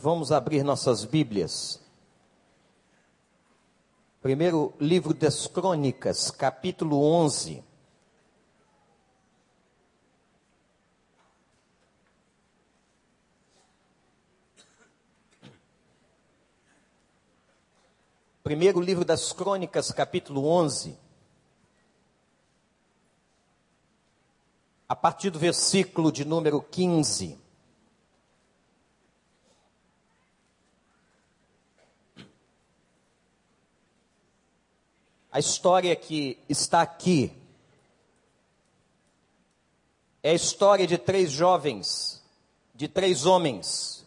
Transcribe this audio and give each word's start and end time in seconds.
Vamos 0.00 0.30
abrir 0.30 0.62
nossas 0.62 1.04
Bíblias. 1.04 1.80
Primeiro 4.22 4.72
livro 4.78 5.12
das 5.12 5.48
Crônicas, 5.48 6.30
capítulo 6.30 7.02
11. 7.02 7.64
Primeiro 18.44 18.80
livro 18.80 19.04
das 19.04 19.32
Crônicas, 19.32 19.90
capítulo 19.90 20.46
11. 20.46 20.96
A 24.88 24.94
partir 24.94 25.30
do 25.30 25.40
versículo 25.40 26.12
de 26.12 26.24
número 26.24 26.62
15. 26.62 27.47
A 35.38 35.40
história 35.40 35.94
que 35.94 36.36
está 36.48 36.82
aqui 36.82 37.32
é 40.20 40.30
a 40.30 40.34
história 40.34 40.84
de 40.84 40.98
três 40.98 41.30
jovens, 41.30 42.20
de 42.74 42.88
três 42.88 43.24
homens. 43.24 44.04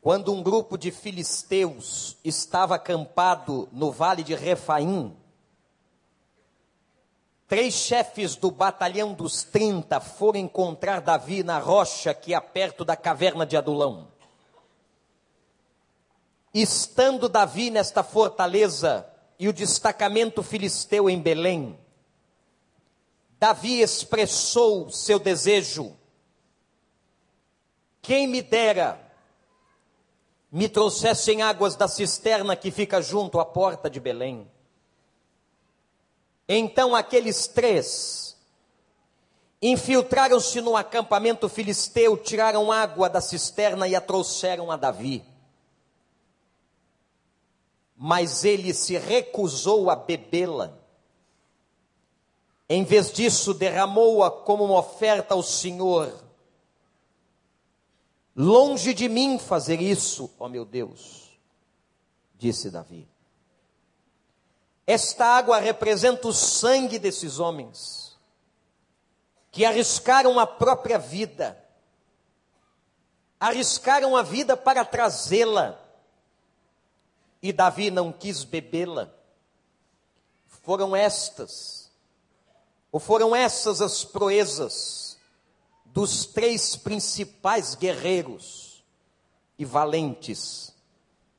Quando 0.00 0.32
um 0.32 0.42
grupo 0.42 0.78
de 0.78 0.90
filisteus 0.90 2.16
estava 2.24 2.76
acampado 2.76 3.68
no 3.70 3.92
vale 3.92 4.22
de 4.22 4.34
Refaim, 4.34 5.14
três 7.46 7.74
chefes 7.74 8.36
do 8.36 8.50
batalhão 8.50 9.12
dos 9.12 9.42
30 9.42 10.00
foram 10.00 10.40
encontrar 10.40 11.02
Davi 11.02 11.42
na 11.42 11.58
rocha 11.58 12.14
que 12.14 12.32
é 12.32 12.40
perto 12.40 12.86
da 12.86 12.96
caverna 12.96 13.44
de 13.44 13.54
Adulão. 13.54 14.15
Estando 16.58 17.28
Davi 17.28 17.68
nesta 17.68 18.02
fortaleza 18.02 19.06
e 19.38 19.46
o 19.46 19.52
destacamento 19.52 20.42
filisteu 20.42 21.10
em 21.10 21.20
Belém, 21.20 21.78
Davi 23.38 23.82
expressou 23.82 24.88
seu 24.88 25.18
desejo: 25.18 25.94
quem 28.00 28.26
me 28.26 28.40
dera 28.40 28.98
me 30.50 30.66
trouxessem 30.66 31.42
águas 31.42 31.76
da 31.76 31.86
cisterna 31.86 32.56
que 32.56 32.70
fica 32.70 33.02
junto 33.02 33.38
à 33.38 33.44
porta 33.44 33.90
de 33.90 34.00
Belém. 34.00 34.50
Então 36.48 36.96
aqueles 36.96 37.46
três 37.46 38.34
infiltraram-se 39.60 40.62
no 40.62 40.74
acampamento 40.74 41.50
filisteu, 41.50 42.16
tiraram 42.16 42.72
água 42.72 43.10
da 43.10 43.20
cisterna 43.20 43.86
e 43.86 43.94
a 43.94 44.00
trouxeram 44.00 44.70
a 44.70 44.76
Davi 44.78 45.35
mas 47.96 48.44
ele 48.44 48.74
se 48.74 48.98
recusou 48.98 49.88
a 49.88 49.96
bebê-la. 49.96 50.76
Em 52.68 52.84
vez 52.84 53.10
disso, 53.10 53.54
derramou-a 53.54 54.30
como 54.30 54.64
uma 54.64 54.78
oferta 54.80 55.34
ao 55.34 55.42
Senhor. 55.42 56.12
Longe 58.34 58.92
de 58.92 59.08
mim 59.08 59.38
fazer 59.38 59.80
isso, 59.80 60.30
ó 60.38 60.46
meu 60.46 60.64
Deus, 60.64 61.38
disse 62.34 62.70
Davi. 62.70 63.08
Esta 64.86 65.24
água 65.24 65.58
representa 65.58 66.28
o 66.28 66.34
sangue 66.34 66.98
desses 66.98 67.38
homens, 67.38 68.18
que 69.50 69.64
arriscaram 69.64 70.38
a 70.38 70.46
própria 70.46 70.98
vida, 70.98 71.64
arriscaram 73.40 74.14
a 74.14 74.22
vida 74.22 74.54
para 74.54 74.84
trazê-la 74.84 75.85
e 77.42 77.52
Davi 77.52 77.90
não 77.90 78.12
quis 78.12 78.44
bebê-la. 78.44 79.12
Foram 80.46 80.96
estas, 80.96 81.90
ou 82.90 82.98
foram 82.98 83.34
essas 83.34 83.80
as 83.80 84.04
proezas 84.04 85.18
dos 85.84 86.26
três 86.26 86.76
principais 86.76 87.74
guerreiros 87.74 88.84
e 89.58 89.64
valentes 89.64 90.74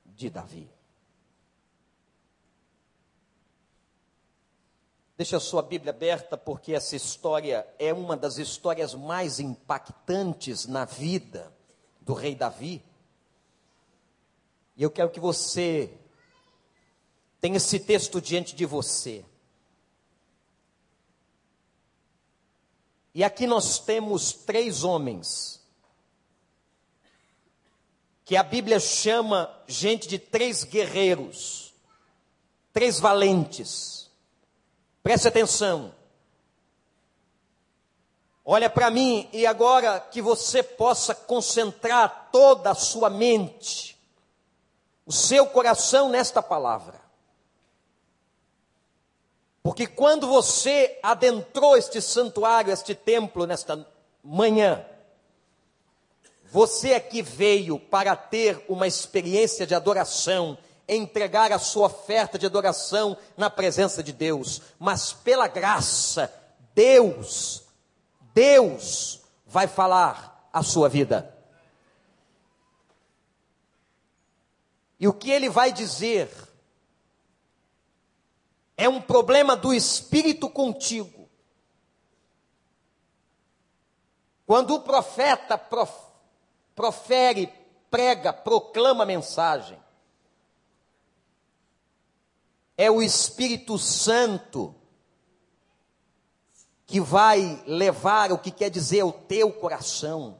de 0.06 0.30
Davi. 0.30 0.69
Deixa 5.18 5.38
a 5.38 5.40
sua 5.40 5.64
Bíblia 5.64 5.91
aberta, 5.91 6.38
porque 6.38 6.74
essa 6.74 6.96
história 6.96 7.68
é 7.79 7.91
uma 7.91 8.16
das 8.16 8.38
histórias 8.38 8.94
mais 8.94 9.40
impactantes 9.40 10.68
na 10.68 10.85
vida 10.85 11.52
do 12.02 12.14
rei 12.14 12.35
Davi. 12.35 12.84
E 14.78 14.84
eu 14.84 14.92
quero 14.92 15.10
que 15.10 15.20
você 15.20 15.92
tenha 17.42 17.58
esse 17.58 17.80
texto 17.80 18.22
diante 18.22 18.56
de 18.56 18.64
você. 18.64 19.26
E 23.16 23.24
aqui 23.24 23.48
nós 23.48 23.80
temos 23.80 24.32
três 24.32 24.84
homens, 24.84 25.60
que 28.24 28.36
a 28.36 28.44
Bíblia 28.44 28.80
chama 28.80 29.52
gente 29.68 30.08
de 30.08 30.20
três 30.20 30.64
guerreiros, 30.64 31.74
três 32.72 33.00
valentes. 33.00 34.12
Preste 35.02 35.28
atenção. 35.28 35.96
Olha 38.46 38.70
para 38.70 38.92
mim 38.92 39.28
e 39.34 39.48
agora 39.48 40.00
que 40.00 40.22
você 40.22 40.62
possa 40.62 41.16
concentrar 41.16 42.30
toda 42.32 42.70
a 42.70 42.76
sua 42.76 43.09
mente 43.09 43.97
o 45.07 45.12
seu 45.12 45.47
coração 45.47 46.09
nesta 46.09 46.44
palavra. 46.44 47.00
Porque 49.63 49.88
quando 49.88 50.28
você 50.28 51.00
adentrou 51.01 51.78
este 51.78 52.01
santuário, 52.01 52.73
este 52.73 52.94
templo, 52.94 53.46
nesta 53.46 53.88
manhã, 54.22 54.85
você 56.51 56.91
é 56.91 57.00
que 57.00 57.22
veio 57.22 57.79
para 57.79 58.16
ter 58.16 58.63
uma 58.67 58.85
experiência 58.85 59.66
de 59.66 59.73
adoração, 59.73 60.57
entregar 60.88 61.53
a 61.53 61.59
sua 61.59 61.88
oferta 61.88 62.38
de 62.38 62.46
adoração 62.46 63.17
na 63.38 63.50
presença 63.50 64.03
de 64.03 64.12
Deus, 64.12 64.62
mas 64.78 65.13
pela 65.13 65.47
graça, 65.47 66.34
Deus, 66.73 67.63
Deus 68.34 69.22
vai 69.46 69.67
falar 69.67 70.50
a 70.51 70.63
sua 70.63 70.90
vida. 70.90 71.37
E 75.00 75.08
o 75.08 75.13
que 75.13 75.30
ele 75.30 75.50
vai 75.50 75.72
dizer 75.72 76.30
é 78.75 78.90
um 78.90 79.02
problema 79.02 79.56
do 79.56 79.74
espírito 79.74 80.50
contigo. 80.50 81.28
Quando 84.46 84.75
o 84.75 84.81
profeta 84.81 85.58
prof, 85.58 85.94
profere, 86.75 87.52
prega, 87.91 88.31
proclama 88.31 89.03
a 89.03 89.08
mensagem, 89.08 89.78
é 92.78 92.90
o 92.90 93.02
Espírito 93.02 93.78
Santo 93.79 94.74
que 96.85 97.02
vai 97.02 97.62
levar 97.68 98.31
o 98.31 98.38
que 98.38 98.52
quer 98.52 98.69
dizer 98.69 99.03
o 99.03 99.12
teu 99.12 99.52
coração, 99.52 100.40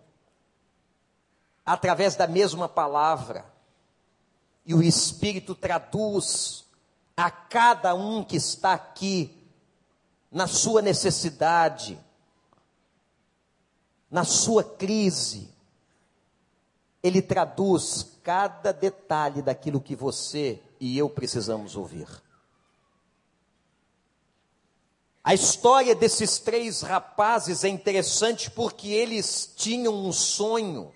através 1.66 2.16
da 2.16 2.28
mesma 2.28 2.70
palavra 2.70 3.57
e 4.68 4.76
o 4.76 4.84
Espírito 4.84 5.56
traduz 5.56 6.66
a 7.16 7.32
cada 7.32 7.96
um 7.96 8.22
que 8.22 8.36
está 8.36 8.74
aqui 8.74 9.34
na 10.30 10.46
sua 10.46 10.82
necessidade, 10.82 11.98
na 14.12 14.26
sua 14.26 14.66
crise. 14.66 15.50
Ele 17.02 17.22
traduz 17.22 18.20
cada 18.22 18.74
detalhe 18.74 19.42
daquilo 19.42 19.80
que 19.80 19.96
você 19.96 20.62
e 20.82 20.98
eu 20.98 21.10
precisamos 21.10 21.78
ouvir. 21.78 22.08
A 25.24 25.34
história 25.34 25.96
desses 25.96 26.40
três 26.40 26.82
rapazes 26.82 27.64
é 27.64 27.70
interessante 27.70 28.52
porque 28.52 28.90
eles 28.90 29.54
tinham 29.56 29.94
um 29.94 30.12
sonho 30.12 30.92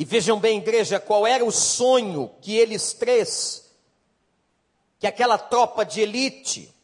e 0.00 0.04
vejam 0.06 0.40
bem, 0.40 0.56
igreja, 0.56 0.98
qual 0.98 1.26
era 1.26 1.44
o 1.44 1.52
sonho 1.52 2.34
que 2.40 2.56
eles 2.56 2.94
três, 2.94 3.70
que 4.98 5.06
aquela 5.06 5.36
tropa 5.36 5.84
de 5.84 6.00
elite, 6.00 6.74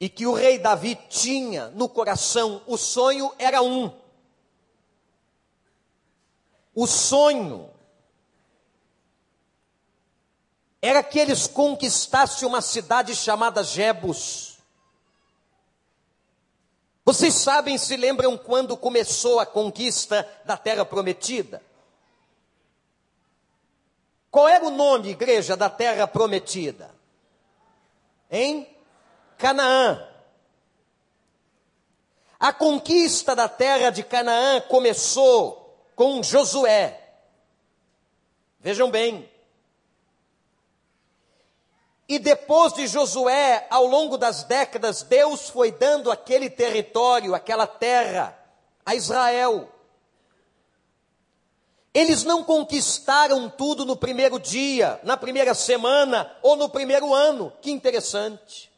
e 0.00 0.08
que 0.08 0.26
o 0.26 0.32
rei 0.32 0.58
Davi 0.58 0.96
tinha 1.08 1.68
no 1.68 1.88
coração, 1.88 2.64
o 2.66 2.76
sonho 2.76 3.32
era 3.38 3.62
um. 3.62 3.96
O 6.74 6.84
sonho 6.84 7.70
era 10.80 11.00
que 11.00 11.20
eles 11.20 11.46
conquistassem 11.46 12.48
uma 12.48 12.60
cidade 12.60 13.14
chamada 13.14 13.62
Jebus. 13.62 14.51
Vocês 17.04 17.34
sabem, 17.34 17.76
se 17.76 17.96
lembram 17.96 18.38
quando 18.38 18.76
começou 18.76 19.40
a 19.40 19.46
conquista 19.46 20.28
da 20.44 20.56
terra 20.56 20.84
prometida? 20.84 21.62
Qual 24.30 24.48
era 24.48 24.64
o 24.64 24.70
nome, 24.70 25.10
igreja, 25.10 25.56
da 25.56 25.68
terra 25.68 26.06
prometida? 26.06 26.94
Em 28.30 28.68
Canaã. 29.36 30.08
A 32.38 32.52
conquista 32.52 33.36
da 33.36 33.48
terra 33.48 33.90
de 33.90 34.02
Canaã 34.02 34.60
começou 34.60 35.76
com 35.96 36.22
Josué. 36.22 36.98
Vejam 38.60 38.90
bem, 38.90 39.28
e 42.08 42.18
depois 42.18 42.72
de 42.74 42.86
Josué, 42.86 43.66
ao 43.70 43.86
longo 43.86 44.18
das 44.18 44.44
décadas, 44.44 45.02
Deus 45.02 45.48
foi 45.48 45.70
dando 45.70 46.10
aquele 46.10 46.50
território, 46.50 47.34
aquela 47.34 47.66
terra 47.66 48.36
a 48.84 48.94
Israel. 48.94 49.68
Eles 51.94 52.24
não 52.24 52.42
conquistaram 52.42 53.48
tudo 53.48 53.84
no 53.84 53.96
primeiro 53.96 54.38
dia, 54.38 54.98
na 55.02 55.16
primeira 55.16 55.54
semana 55.54 56.34
ou 56.42 56.56
no 56.56 56.68
primeiro 56.68 57.12
ano. 57.12 57.52
Que 57.60 57.70
interessante. 57.70 58.72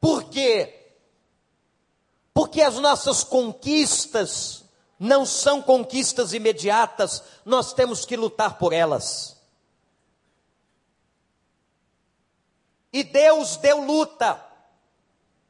Por 0.00 0.24
quê? 0.24 0.92
Porque 2.32 2.60
as 2.60 2.74
nossas 2.76 3.22
conquistas 3.22 4.64
não 4.98 5.26
são 5.26 5.60
conquistas 5.60 6.32
imediatas, 6.32 7.22
nós 7.44 7.72
temos 7.72 8.04
que 8.04 8.16
lutar 8.16 8.58
por 8.58 8.72
elas. 8.72 9.33
E 12.94 13.02
Deus 13.02 13.56
deu 13.56 13.80
luta. 13.84 14.40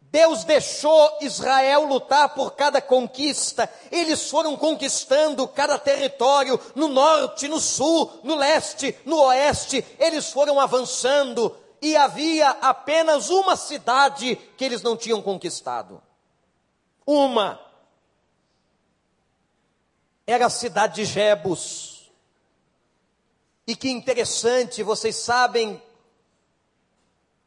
Deus 0.00 0.44
deixou 0.44 1.18
Israel 1.20 1.84
lutar 1.84 2.30
por 2.30 2.52
cada 2.52 2.80
conquista. 2.80 3.70
Eles 3.92 4.30
foram 4.30 4.56
conquistando 4.56 5.46
cada 5.46 5.78
território, 5.78 6.58
no 6.74 6.88
norte, 6.88 7.46
no 7.46 7.60
sul, 7.60 8.10
no 8.22 8.34
leste, 8.34 8.96
no 9.04 9.20
oeste. 9.24 9.84
Eles 9.98 10.30
foram 10.32 10.58
avançando. 10.58 11.54
E 11.82 11.94
havia 11.96 12.48
apenas 12.48 13.28
uma 13.28 13.56
cidade 13.56 14.36
que 14.56 14.64
eles 14.64 14.80
não 14.80 14.96
tinham 14.96 15.20
conquistado. 15.20 16.00
Uma. 17.04 17.60
Era 20.26 20.46
a 20.46 20.50
cidade 20.50 20.94
de 20.94 21.04
Jebus. 21.04 22.10
E 23.66 23.76
que 23.76 23.90
interessante, 23.90 24.82
vocês 24.82 25.16
sabem 25.16 25.82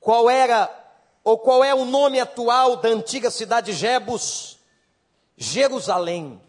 qual 0.07 0.29
era 0.29 0.73
ou 1.21 1.37
qual 1.37 1.65
é 1.65 1.75
o 1.75 1.83
nome 1.83 2.17
atual 2.17 2.77
da 2.77 2.87
antiga 2.87 3.29
cidade 3.29 3.73
de 3.73 3.77
Jebus? 3.77 4.57
Jerusalém. 5.35 6.41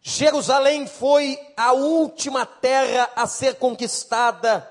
Jerusalém 0.00 0.86
foi 0.86 1.36
a 1.56 1.72
última 1.72 2.46
terra 2.46 3.10
a 3.16 3.26
ser 3.26 3.56
conquistada 3.56 4.70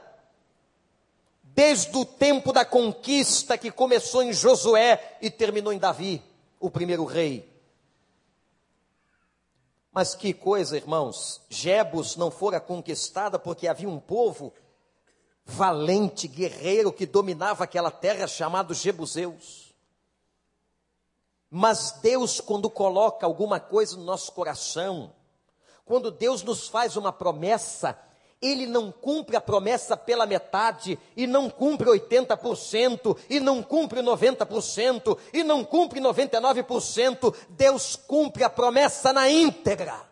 desde 1.44 1.98
o 1.98 2.06
tempo 2.06 2.54
da 2.54 2.64
conquista 2.64 3.58
que 3.58 3.72
começou 3.72 4.24
em 4.24 4.32
Josué 4.32 5.18
e 5.22 5.30
terminou 5.30 5.74
em 5.74 5.78
Davi, 5.78 6.24
o 6.62 6.72
primeiro 6.72 7.04
rei. 7.04 7.46
Mas 9.92 10.16
que 10.16 10.34
coisa, 10.34 10.78
irmãos, 10.78 11.42
Jebus 11.50 12.16
não 12.16 12.32
fora 12.32 12.62
conquistada 12.62 13.38
porque 13.38 13.68
havia 13.68 13.90
um 13.90 14.00
povo 14.00 14.54
valente, 15.50 16.28
guerreiro 16.28 16.94
que 16.94 17.06
dominava 17.06 17.64
aquela 17.64 17.90
terra 17.90 18.28
chamado 18.28 18.74
Jebuseus. 18.74 19.74
Mas 21.50 21.94
Deus, 22.04 22.40
quando 22.40 22.70
coloca 22.70 23.26
alguma 23.26 23.60
coisa 23.60 23.98
no 23.98 24.04
nosso 24.04 24.32
coração, 24.32 25.12
quando 25.84 26.12
Deus 26.12 26.44
nos 26.44 26.68
faz 26.68 26.96
uma 26.96 27.12
promessa, 27.12 27.98
Ele 28.40 28.68
não 28.68 28.92
cumpre 28.92 29.36
a 29.36 29.42
promessa 29.42 29.98
pela 29.98 30.28
metade, 30.28 31.00
e 31.18 31.26
não 31.26 31.50
cumpre 31.50 31.90
80%, 31.90 33.18
e 33.28 33.40
não 33.40 33.64
cumpre 33.64 34.02
90%, 34.02 35.18
e 35.34 35.44
não 35.44 35.64
cumpre 35.64 36.00
99%, 36.00 37.36
Deus 37.50 37.96
cumpre 37.96 38.44
a 38.44 38.50
promessa 38.50 39.12
na 39.12 39.28
íntegra. 39.28 40.09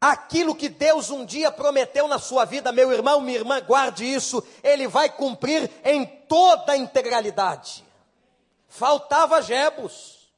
Aquilo 0.00 0.54
que 0.54 0.68
Deus 0.68 1.10
um 1.10 1.24
dia 1.24 1.50
prometeu 1.50 2.06
na 2.06 2.20
sua 2.20 2.44
vida, 2.44 2.70
meu 2.70 2.92
irmão, 2.92 3.20
minha 3.20 3.38
irmã, 3.38 3.60
guarde 3.60 4.04
isso, 4.04 4.42
Ele 4.62 4.86
vai 4.86 5.10
cumprir 5.10 5.68
em 5.84 6.06
toda 6.06 6.72
a 6.72 6.76
integralidade. 6.76 7.84
Faltava 8.68 9.42
Jebus. 9.42 10.30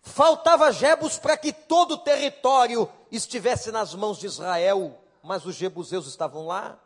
Faltava 0.00 0.72
Jebus 0.72 1.18
para 1.18 1.36
que 1.36 1.52
todo 1.52 1.92
o 1.92 1.98
território 1.98 2.90
estivesse 3.12 3.70
nas 3.70 3.94
mãos 3.94 4.18
de 4.18 4.26
Israel, 4.26 4.98
mas 5.22 5.44
os 5.44 5.54
jebuseus 5.54 6.06
estavam 6.06 6.46
lá. 6.46 6.78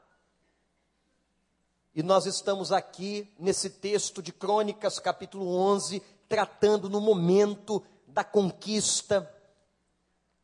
E 1.95 2.03
nós 2.03 2.27
estamos 2.27 2.73
aqui 2.73 3.33
nesse 3.39 3.71
texto 3.71 4.21
de 4.21 4.33
Crônicas, 4.33 4.99
capítulo 4.99 5.57
11, 5.57 6.03
tratando 6.29 6.91
no 6.91 7.01
momento 7.01 7.81
da 8.09 8.25
conquista 8.25 9.33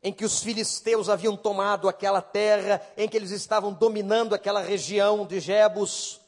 em 0.03 0.11
que 0.11 0.25
os 0.25 0.41
filisteus 0.41 1.09
haviam 1.09 1.37
tomado 1.37 1.87
aquela 1.87 2.21
terra, 2.21 2.81
em 2.97 3.07
que 3.07 3.15
eles 3.15 3.31
estavam 3.31 3.71
dominando 3.71 4.33
aquela 4.33 4.61
região 4.61 5.25
de 5.25 5.39
Jebus. 5.39 6.19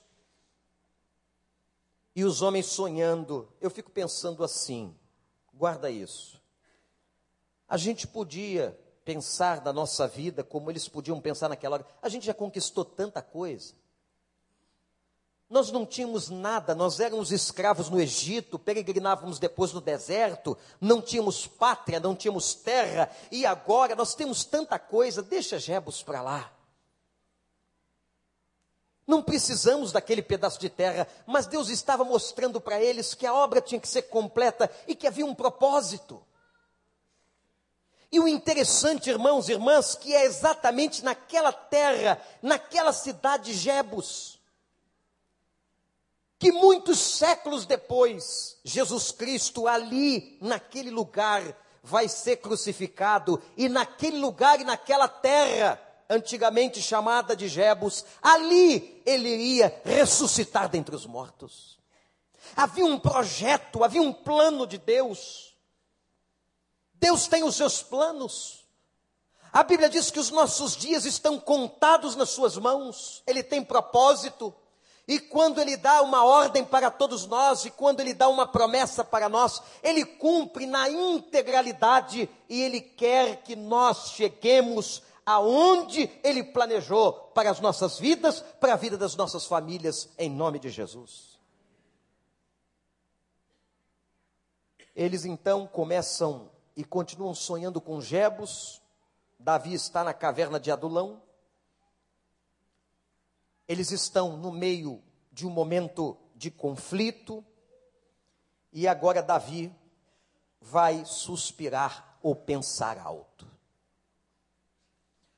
E 2.16 2.24
os 2.24 2.42
homens 2.42 2.68
sonhando, 2.68 3.52
eu 3.60 3.72
fico 3.72 3.90
pensando 3.90 4.44
assim, 4.44 4.96
guarda 5.54 5.90
isso. 5.90 6.40
A 7.68 7.78
gente 7.78 8.06
podia 8.06 8.78
pensar 9.04 9.60
da 9.60 9.74
nossa 9.74 10.08
vida 10.08 10.44
como 10.44 10.70
eles 10.70 10.88
podiam 10.88 11.20
pensar 11.20 11.50
naquela 11.50 11.78
hora. 11.78 11.88
A 12.02 12.10
gente 12.10 12.26
já 12.26 12.34
conquistou 12.34 12.86
tanta 12.86 13.22
coisa. 13.22 13.74
Nós 15.54 15.72
não 15.72 15.86
tínhamos 15.86 16.32
nada, 16.32 16.74
nós 16.74 17.00
éramos 17.00 17.32
escravos 17.32 17.88
no 17.88 18.02
Egito, 18.02 18.58
peregrinávamos 18.58 19.38
depois 19.38 19.72
no 19.72 19.80
deserto, 19.80 20.58
não 20.82 21.00
tínhamos 21.00 21.46
pátria, 21.46 22.00
não 22.00 22.16
tínhamos 22.16 22.56
terra, 22.56 23.08
e 23.32 23.46
agora 23.46 23.96
nós 23.96 24.16
temos 24.16 24.44
tanta 24.44 24.80
coisa, 24.80 25.22
deixa 25.22 25.60
Jebus 25.60 26.02
para 26.02 26.24
lá. 26.24 26.52
Não 29.06 29.22
precisamos 29.22 29.92
daquele 29.92 30.24
pedaço 30.24 30.60
de 30.60 30.70
terra, 30.70 31.08
mas 31.28 31.46
Deus 31.46 31.70
estava 31.70 32.04
mostrando 32.04 32.60
para 32.60 32.82
eles 32.82 33.14
que 33.14 33.28
a 33.28 33.34
obra 33.36 33.62
tinha 33.62 33.80
que 33.80 33.88
ser 33.88 34.02
completa 34.04 34.72
e 34.88 34.96
que 34.96 35.06
havia 35.06 35.24
um 35.24 35.36
propósito. 35.36 36.26
E 38.12 38.20
o 38.20 38.28
interessante, 38.28 39.12
irmãos 39.12 39.48
e 39.48 39.52
irmãs, 39.52 39.94
que 39.94 40.16
é 40.16 40.26
exatamente 40.26 41.06
naquela 41.06 41.54
terra, 41.54 42.20
naquela 42.42 42.92
cidade 42.92 43.52
de 43.52 43.54
que 46.44 46.52
muitos 46.52 47.00
séculos 47.00 47.66
depois, 47.66 48.58
Jesus 48.66 49.14
Cristo 49.14 49.66
ali, 49.66 50.38
naquele 50.42 50.92
lugar, 50.92 51.42
vai 51.82 52.10
ser 52.10 52.38
crucificado, 52.38 53.42
e 53.56 53.70
naquele 53.70 54.18
lugar 54.18 54.60
e 54.60 54.66
naquela 54.66 55.08
terra, 55.08 55.82
antigamente 56.10 56.82
chamada 56.82 57.34
de 57.34 57.48
Jebus, 57.48 58.04
ali 58.22 59.02
ele 59.06 59.30
iria 59.30 59.82
ressuscitar 59.86 60.68
dentre 60.68 60.94
os 60.94 61.06
mortos. 61.06 61.80
Havia 62.58 62.86
um 62.86 63.00
projeto, 63.00 63.82
havia 63.82 64.02
um 64.02 64.12
plano 64.12 64.68
de 64.68 64.78
Deus. 64.78 65.56
Deus 66.96 67.26
tem 67.26 67.46
os 67.46 67.56
seus 67.56 67.82
planos. 67.82 68.66
A 69.54 69.64
Bíblia 69.64 69.90
diz 69.90 70.12
que 70.12 70.20
os 70.20 70.30
nossos 70.30 70.76
dias 70.76 71.06
estão 71.06 71.40
contados 71.40 72.18
nas 72.18 72.32
suas 72.32 72.58
mãos. 72.58 73.24
Ele 73.26 73.42
tem 73.42 73.64
propósito. 73.64 74.54
E 75.08 75.20
quando 75.20 75.60
Ele 75.60 75.76
dá 75.76 76.02
uma 76.02 76.24
ordem 76.24 76.64
para 76.64 76.90
todos 76.90 77.26
nós, 77.26 77.66
e 77.66 77.72
quando 77.72 78.00
Ele 78.00 78.14
dá 78.14 78.30
uma 78.30 78.48
promessa 78.48 79.04
para 79.04 79.28
nós, 79.28 79.62
Ele 79.82 80.06
cumpre 80.06 80.66
na 80.66 80.90
integralidade 80.90 82.30
e 82.48 82.62
Ele 82.62 82.80
quer 82.80 83.44
que 83.44 83.56
nós 83.56 84.12
cheguemos 84.12 85.04
aonde 85.26 86.10
Ele 86.24 86.44
planejou 86.44 87.14
para 87.34 87.50
as 87.52 87.60
nossas 87.60 88.00
vidas, 88.00 88.42
para 88.62 88.74
a 88.74 88.78
vida 88.78 88.98
das 88.98 89.16
nossas 89.16 89.46
famílias, 89.46 90.10
em 90.18 90.30
nome 90.30 90.58
de 90.58 90.70
Jesus. 90.70 91.38
Eles 94.96 95.26
então 95.26 95.68
começam 95.68 96.50
e 96.78 96.84
continuam 96.84 97.34
sonhando 97.34 97.82
com 97.82 98.00
Jebus. 98.00 98.82
Davi 99.38 99.74
está 99.74 100.02
na 100.04 100.14
caverna 100.14 100.60
de 100.60 100.72
Adulão 100.72 101.22
eles 103.68 103.92
estão 103.92 104.38
no 104.38 104.52
meio 104.52 105.02
de 105.32 105.48
um 105.48 105.50
momento 105.50 106.18
de 106.36 106.52
conflito, 106.52 107.44
e 108.72 108.88
agora 108.88 109.22
Davi 109.22 109.74
vai 110.60 111.06
suspirar 111.06 112.18
ou 112.22 112.36
pensar 112.36 112.98
alto. 112.98 113.48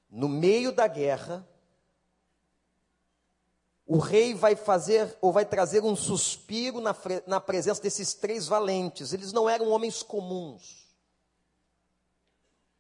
No 0.10 0.30
meio 0.30 0.72
da 0.72 0.88
guerra, 0.88 1.46
o 3.86 3.98
rei 3.98 4.34
vai 4.34 4.56
fazer 4.56 5.16
ou 5.22 5.32
vai 5.32 5.46
trazer 5.46 5.84
um 5.84 5.96
suspiro 5.96 6.80
na, 6.80 6.96
na 7.28 7.40
presença 7.40 7.82
desses 7.82 8.14
três 8.14 8.48
valentes. 8.48 9.14
Eles 9.14 9.32
não 9.32 9.50
eram 9.50 9.70
homens 9.70 10.02
comuns. 10.02 10.86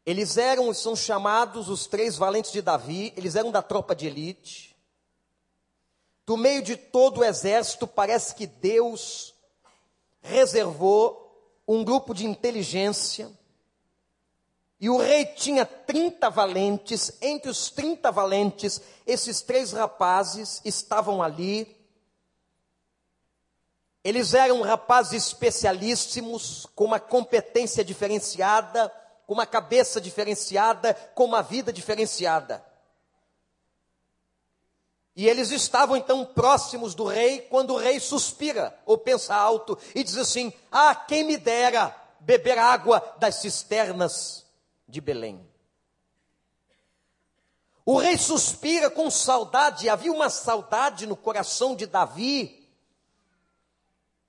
Eles 0.06 0.38
eram, 0.38 0.74
são 0.74 0.96
chamados 0.96 1.68
os 1.68 1.88
três 1.88 2.16
valentes 2.16 2.52
de 2.52 2.62
Davi, 2.62 3.12
eles 3.18 3.36
eram 3.36 3.52
da 3.52 3.62
tropa 3.62 3.96
de 3.96 4.08
elite. 4.08 4.75
Do 6.26 6.36
meio 6.36 6.62
de 6.62 6.76
todo 6.76 7.20
o 7.20 7.24
exército, 7.24 7.86
parece 7.86 8.34
que 8.34 8.48
Deus 8.48 9.36
reservou 10.22 11.26
um 11.68 11.84
grupo 11.84 12.14
de 12.14 12.26
inteligência. 12.26 13.32
E 14.80 14.90
o 14.90 14.98
rei 14.98 15.26
tinha 15.26 15.66
30 15.66 16.30
valentes, 16.30 17.14
entre 17.22 17.50
os 17.50 17.70
30 17.70 18.12
valentes, 18.12 18.82
esses 19.06 19.42
três 19.42 19.72
rapazes 19.72 20.62
estavam 20.66 21.22
ali. 21.22 21.76
Eles 24.04 24.34
eram 24.34 24.62
rapazes 24.62 25.28
especialíssimos, 25.28 26.68
com 26.76 26.86
uma 26.86 27.00
competência 27.00 27.84
diferenciada, 27.84 28.92
com 29.26 29.34
uma 29.34 29.46
cabeça 29.46 30.02
diferenciada, 30.02 30.94
com 31.16 31.26
uma 31.26 31.42
vida 31.42 31.72
diferenciada. 31.72 32.64
E 35.16 35.30
eles 35.30 35.50
estavam 35.52 35.96
então 35.96 36.26
próximos 36.26 36.94
do 36.94 37.06
rei, 37.06 37.40
quando 37.42 37.74
o 37.74 37.78
rei 37.78 38.00
suspira 38.02 38.78
ou 38.86 38.98
pensa 38.98 39.34
alto 39.34 39.78
e 39.94 40.04
diz 40.04 40.18
assim: 40.18 40.52
Ah, 40.70 40.94
quem 40.94 41.24
me 41.24 41.38
dera 41.38 41.96
beber 42.20 42.58
água 42.58 43.00
das 43.18 43.36
cisternas 43.36 44.46
de 44.88 45.00
Belém. 45.00 45.48
O 47.86 47.98
rei 47.98 48.18
suspira 48.18 48.90
com 48.90 49.10
saudade, 49.10 49.88
havia 49.88 50.12
uma 50.12 50.30
saudade 50.30 51.06
no 51.06 51.16
coração 51.16 51.76
de 51.76 51.86
Davi, 51.86 52.68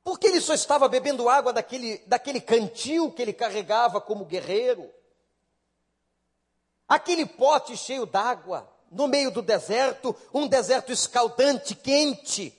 porque 0.04 0.26
ele 0.28 0.40
só 0.40 0.54
estava 0.54 0.88
bebendo 0.88 1.28
água 1.28 1.52
daquele, 1.52 1.98
daquele 2.06 2.40
cantil 2.40 3.10
que 3.10 3.22
ele 3.22 3.32
carregava 3.32 4.00
como 4.00 4.26
guerreiro, 4.26 4.88
aquele 6.86 7.26
pote 7.26 7.76
cheio 7.76 8.06
d'água 8.06 8.75
no 8.90 9.06
meio 9.08 9.30
do 9.30 9.42
deserto, 9.42 10.14
um 10.32 10.46
deserto 10.46 10.92
escaldante, 10.92 11.74
quente. 11.74 12.52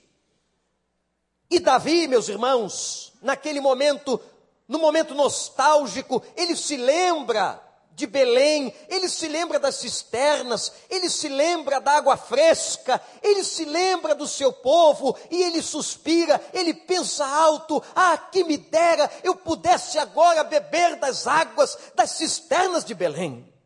E 1.50 1.58
Davi, 1.58 2.06
meus 2.06 2.28
irmãos, 2.28 3.12
naquele 3.22 3.60
momento, 3.60 4.20
no 4.66 4.78
momento 4.78 5.14
nostálgico, 5.14 6.22
ele 6.36 6.54
se 6.54 6.76
lembra 6.76 7.62
de 7.98 8.06
Belém, 8.06 8.72
ele 8.88 9.08
se 9.08 9.26
lembra 9.26 9.58
das 9.58 9.74
cisternas, 9.74 10.72
ele 10.88 11.10
se 11.10 11.28
lembra 11.28 11.80
da 11.80 11.96
água 11.96 12.16
fresca, 12.16 13.02
ele 13.20 13.42
se 13.42 13.64
lembra 13.64 14.14
do 14.14 14.28
seu 14.28 14.52
povo 14.52 15.18
e 15.28 15.42
ele 15.42 15.60
suspira, 15.60 16.40
ele 16.52 16.72
pensa 16.72 17.26
alto: 17.26 17.82
ah, 17.96 18.16
que 18.16 18.44
me 18.44 18.56
dera 18.56 19.10
eu 19.24 19.34
pudesse 19.34 19.98
agora 19.98 20.44
beber 20.44 20.94
das 20.96 21.26
águas 21.26 21.76
das 21.96 22.12
cisternas 22.12 22.84
de 22.84 22.94
Belém. 22.94 23.57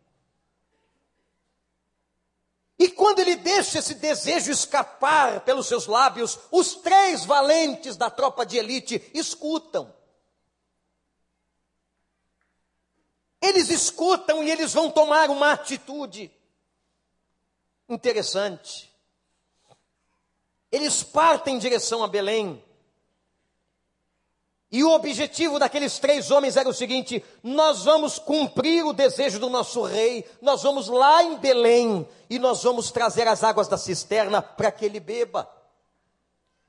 E 2.78 2.88
quando 2.88 3.20
ele 3.20 3.36
deixa 3.36 3.78
esse 3.78 3.94
desejo 3.94 4.50
escapar 4.50 5.40
pelos 5.40 5.66
seus 5.66 5.86
lábios, 5.86 6.38
os 6.50 6.74
três 6.74 7.24
valentes 7.24 7.96
da 7.96 8.10
tropa 8.10 8.44
de 8.44 8.56
elite 8.56 9.10
escutam. 9.14 9.94
Eles 13.40 13.70
escutam 13.70 14.42
e 14.42 14.50
eles 14.50 14.72
vão 14.72 14.90
tomar 14.90 15.28
uma 15.28 15.52
atitude 15.52 16.30
interessante. 17.88 18.92
Eles 20.70 21.02
partem 21.02 21.56
em 21.56 21.58
direção 21.58 22.02
a 22.02 22.08
Belém. 22.08 22.64
E 24.72 24.82
o 24.82 24.90
objetivo 24.90 25.58
daqueles 25.58 25.98
três 25.98 26.30
homens 26.30 26.56
era 26.56 26.66
o 26.66 26.72
seguinte: 26.72 27.22
nós 27.42 27.84
vamos 27.84 28.18
cumprir 28.18 28.82
o 28.86 28.94
desejo 28.94 29.38
do 29.38 29.50
nosso 29.50 29.82
rei, 29.82 30.24
nós 30.40 30.62
vamos 30.62 30.88
lá 30.88 31.22
em 31.22 31.36
Belém 31.36 32.08
e 32.30 32.38
nós 32.38 32.62
vamos 32.62 32.90
trazer 32.90 33.28
as 33.28 33.44
águas 33.44 33.68
da 33.68 33.76
cisterna 33.76 34.40
para 34.40 34.72
que 34.72 34.86
ele 34.86 34.98
beba. 34.98 35.46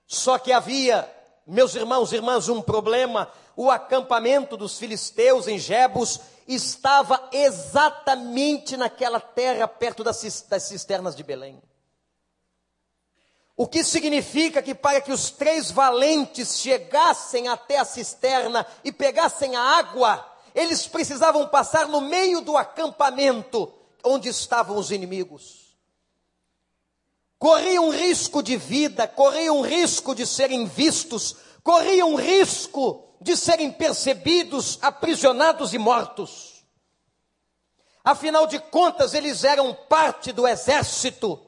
Só 0.05 0.37
que 0.37 0.51
havia, 0.51 1.09
meus 1.47 1.75
irmãos 1.75 2.11
e 2.11 2.17
irmãs, 2.17 2.49
um 2.49 2.61
problema: 2.61 3.31
o 3.55 3.71
acampamento 3.71 4.57
dos 4.57 4.77
filisteus 4.77 5.47
em 5.47 5.57
Jebus 5.57 6.19
estava 6.45 7.29
exatamente 7.31 8.75
naquela 8.75 9.21
terra 9.21 9.65
perto 9.65 10.03
das 10.03 10.17
cisternas 10.17 11.15
de 11.15 11.23
Belém. 11.23 11.61
O 13.55 13.67
que 13.67 13.83
significa 13.83 14.61
que 14.61 14.73
para 14.73 14.99
que 14.99 15.11
os 15.11 15.29
três 15.29 15.69
valentes 15.69 16.59
chegassem 16.59 17.47
até 17.47 17.77
a 17.77 17.85
cisterna 17.85 18.65
e 18.83 18.91
pegassem 18.91 19.55
a 19.55 19.61
água, 19.61 20.25
eles 20.55 20.87
precisavam 20.87 21.47
passar 21.47 21.87
no 21.87 22.01
meio 22.01 22.41
do 22.41 22.57
acampamento 22.57 23.71
onde 24.03 24.27
estavam 24.27 24.77
os 24.77 24.89
inimigos. 24.91 25.77
Corriam 27.37 27.89
risco 27.89 28.41
de 28.41 28.57
vida, 28.57 29.07
corriam 29.07 29.61
risco 29.61 30.15
de 30.15 30.25
serem 30.25 30.65
vistos, 30.65 31.35
corriam 31.63 32.15
risco 32.15 33.03
de 33.21 33.37
serem 33.37 33.71
percebidos, 33.71 34.79
aprisionados 34.81 35.73
e 35.73 35.77
mortos. 35.77 36.65
Afinal 38.03 38.47
de 38.47 38.59
contas, 38.59 39.13
eles 39.13 39.43
eram 39.43 39.73
parte 39.73 40.31
do 40.31 40.47
exército 40.47 41.39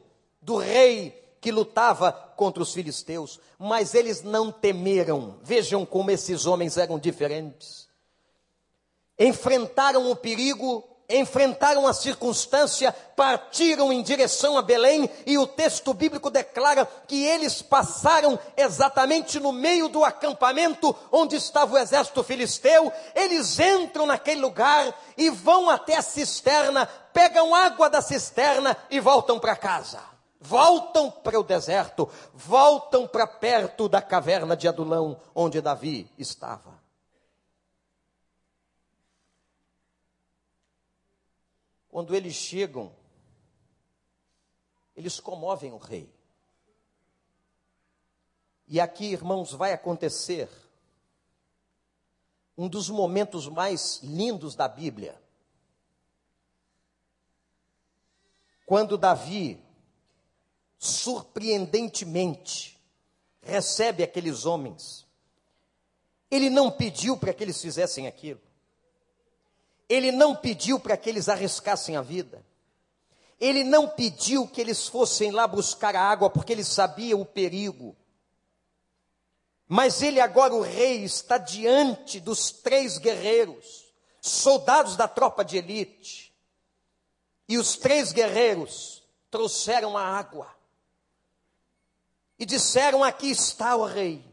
do 0.42 0.58
rei 0.58 1.25
que 1.46 1.52
lutava 1.52 2.12
contra 2.36 2.64
os 2.64 2.74
filisteus, 2.74 3.40
mas 3.60 3.94
eles 3.94 4.24
não 4.24 4.52
temeram. 4.52 5.38
Vejam 5.44 5.86
como 5.86 6.10
esses 6.10 6.48
homens 6.48 6.76
eram 6.76 6.98
diferentes. 6.98 7.88
Enfrentaram 9.20 10.10
o 10.10 10.16
perigo, 10.16 10.84
enfrentaram 11.08 11.86
a 11.86 11.94
circunstância, 11.94 12.92
partiram 13.16 13.94
em 13.94 14.02
direção 14.02 14.58
a 14.58 14.64
Belém, 14.64 15.08
e 15.24 15.38
o 15.38 15.46
texto 15.46 15.94
bíblico 15.94 16.32
declara 16.32 16.84
que 17.08 17.24
eles 17.24 17.62
passaram 17.62 18.40
exatamente 18.58 19.40
no 19.40 19.52
meio 19.52 19.88
do 19.88 20.04
acampamento 20.04 20.96
onde 21.12 21.36
estava 21.36 21.76
o 21.76 21.78
exército 21.78 22.24
filisteu. 22.24 22.92
Eles 23.14 23.60
entram 23.60 24.08
naquele 24.08 24.42
lugar 24.42 25.00
e 25.16 25.30
vão 25.30 25.70
até 25.70 25.96
a 25.96 26.02
cisterna, 26.02 26.88
pegam 27.14 27.54
água 27.54 27.88
da 27.88 28.02
cisterna 28.02 28.76
e 28.90 29.00
voltam 29.00 29.38
para 29.38 29.56
casa 29.56 30.15
voltam 30.46 31.10
para 31.10 31.40
o 31.40 31.44
deserto, 31.44 32.10
voltam 32.34 33.08
para 33.08 33.28
perto 33.28 33.90
da 33.90 34.02
caverna 34.02 34.56
de 34.56 34.68
Adulão, 34.68 35.20
onde 35.34 35.60
Davi 35.60 36.10
estava. 36.18 36.80
Quando 41.90 42.14
eles 42.14 42.36
chegam, 42.36 42.94
eles 44.96 45.20
comovem 45.20 45.72
o 45.72 45.78
rei. 45.78 46.14
E 48.68 48.80
aqui, 48.80 49.06
irmãos, 49.12 49.52
vai 49.52 49.74
acontecer 49.74 50.50
um 52.58 52.68
dos 52.68 52.90
momentos 52.90 53.48
mais 53.48 54.02
lindos 54.04 54.56
da 54.56 54.68
Bíblia. 54.68 55.22
Quando 58.66 58.98
Davi 58.98 59.65
surpreendentemente, 60.78 62.76
recebe 63.42 64.04
aqueles 64.04 64.46
homens. 64.46 65.06
Ele 66.30 66.50
não 66.50 66.72
pediu 66.72 67.16
para 67.16 67.34
que 67.34 67.44
eles 67.44 67.62
fizessem 67.62 68.08
aquilo. 68.08 68.42
Ele 69.88 70.12
não 70.12 70.36
pediu 70.36 70.80
para 70.80 70.98
que 70.98 71.08
eles 71.10 71.30
arriscassem 71.30 71.96
a 71.96 72.02
vida. 72.02 72.44
Ele 73.40 73.64
não 73.64 73.88
pediu 73.88 74.48
que 74.48 74.60
eles 74.60 74.88
fossem 74.88 75.32
lá 75.32 75.48
buscar 75.48 75.96
a 75.96 76.02
água, 76.02 76.30
porque 76.30 76.52
ele 76.52 76.64
sabia 76.64 77.16
o 77.16 77.26
perigo. 77.26 77.96
Mas 79.68 80.02
ele 80.02 80.20
agora, 80.20 80.54
o 80.54 80.62
rei, 80.62 81.04
está 81.04 81.38
diante 81.38 82.20
dos 82.20 82.52
três 82.52 82.98
guerreiros, 82.98 83.86
soldados 84.22 84.96
da 84.96 85.08
tropa 85.08 85.46
de 85.46 85.58
elite. 85.58 86.34
E 87.48 87.58
os 87.58 87.76
três 87.76 88.12
guerreiros 88.12 89.04
trouxeram 89.30 89.96
a 89.96 90.02
água 90.02 90.55
e 92.38 92.46
disseram: 92.46 93.04
Aqui 93.04 93.30
está 93.30 93.76
o 93.76 93.86
rei, 93.86 94.24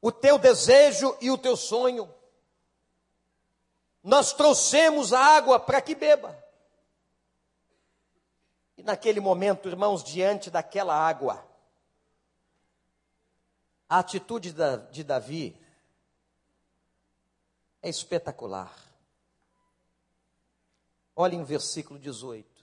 o 0.00 0.10
teu 0.10 0.38
desejo 0.38 1.16
e 1.20 1.30
o 1.30 1.38
teu 1.38 1.56
sonho. 1.56 2.12
Nós 4.02 4.32
trouxemos 4.32 5.12
a 5.12 5.20
água 5.20 5.58
para 5.58 5.80
que 5.80 5.94
beba. 5.94 6.38
E 8.76 8.82
naquele 8.82 9.20
momento, 9.20 9.68
irmãos, 9.68 10.02
diante 10.04 10.50
daquela 10.50 10.94
água, 10.94 11.42
a 13.88 13.98
atitude 13.98 14.54
de 14.90 15.04
Davi 15.04 15.58
é 17.80 17.88
espetacular. 17.88 18.74
Olhem 21.14 21.40
o 21.40 21.44
versículo 21.44 21.98
18. 21.98 22.53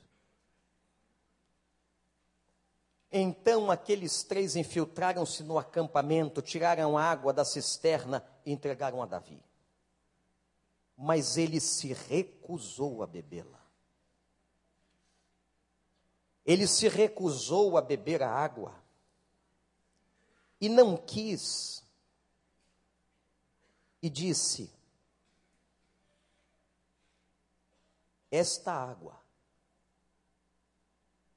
Então 3.12 3.70
aqueles 3.70 4.24
três 4.24 4.56
infiltraram-se 4.56 5.44
no 5.44 5.58
acampamento, 5.60 6.42
tiraram 6.42 6.98
água 6.98 7.34
da 7.34 7.44
cisterna 7.44 8.26
e 8.46 8.54
entregaram 8.54 9.04
a 9.04 9.06
Davi. 9.06 9.44
Mas 10.96 11.36
ele 11.36 11.60
se 11.60 11.92
recusou 11.92 13.04
a 13.04 13.08
bebê-la. 13.08 13.60
Ele 16.46 16.66
se 16.66 16.88
recusou 16.88 17.78
a 17.78 17.82
beber 17.82 18.24
a 18.24 18.30
água 18.30 18.82
e 20.60 20.70
não 20.70 20.96
quis. 20.96 21.84
E 24.02 24.10
disse: 24.10 24.72
Esta 28.32 28.72
água 28.72 29.20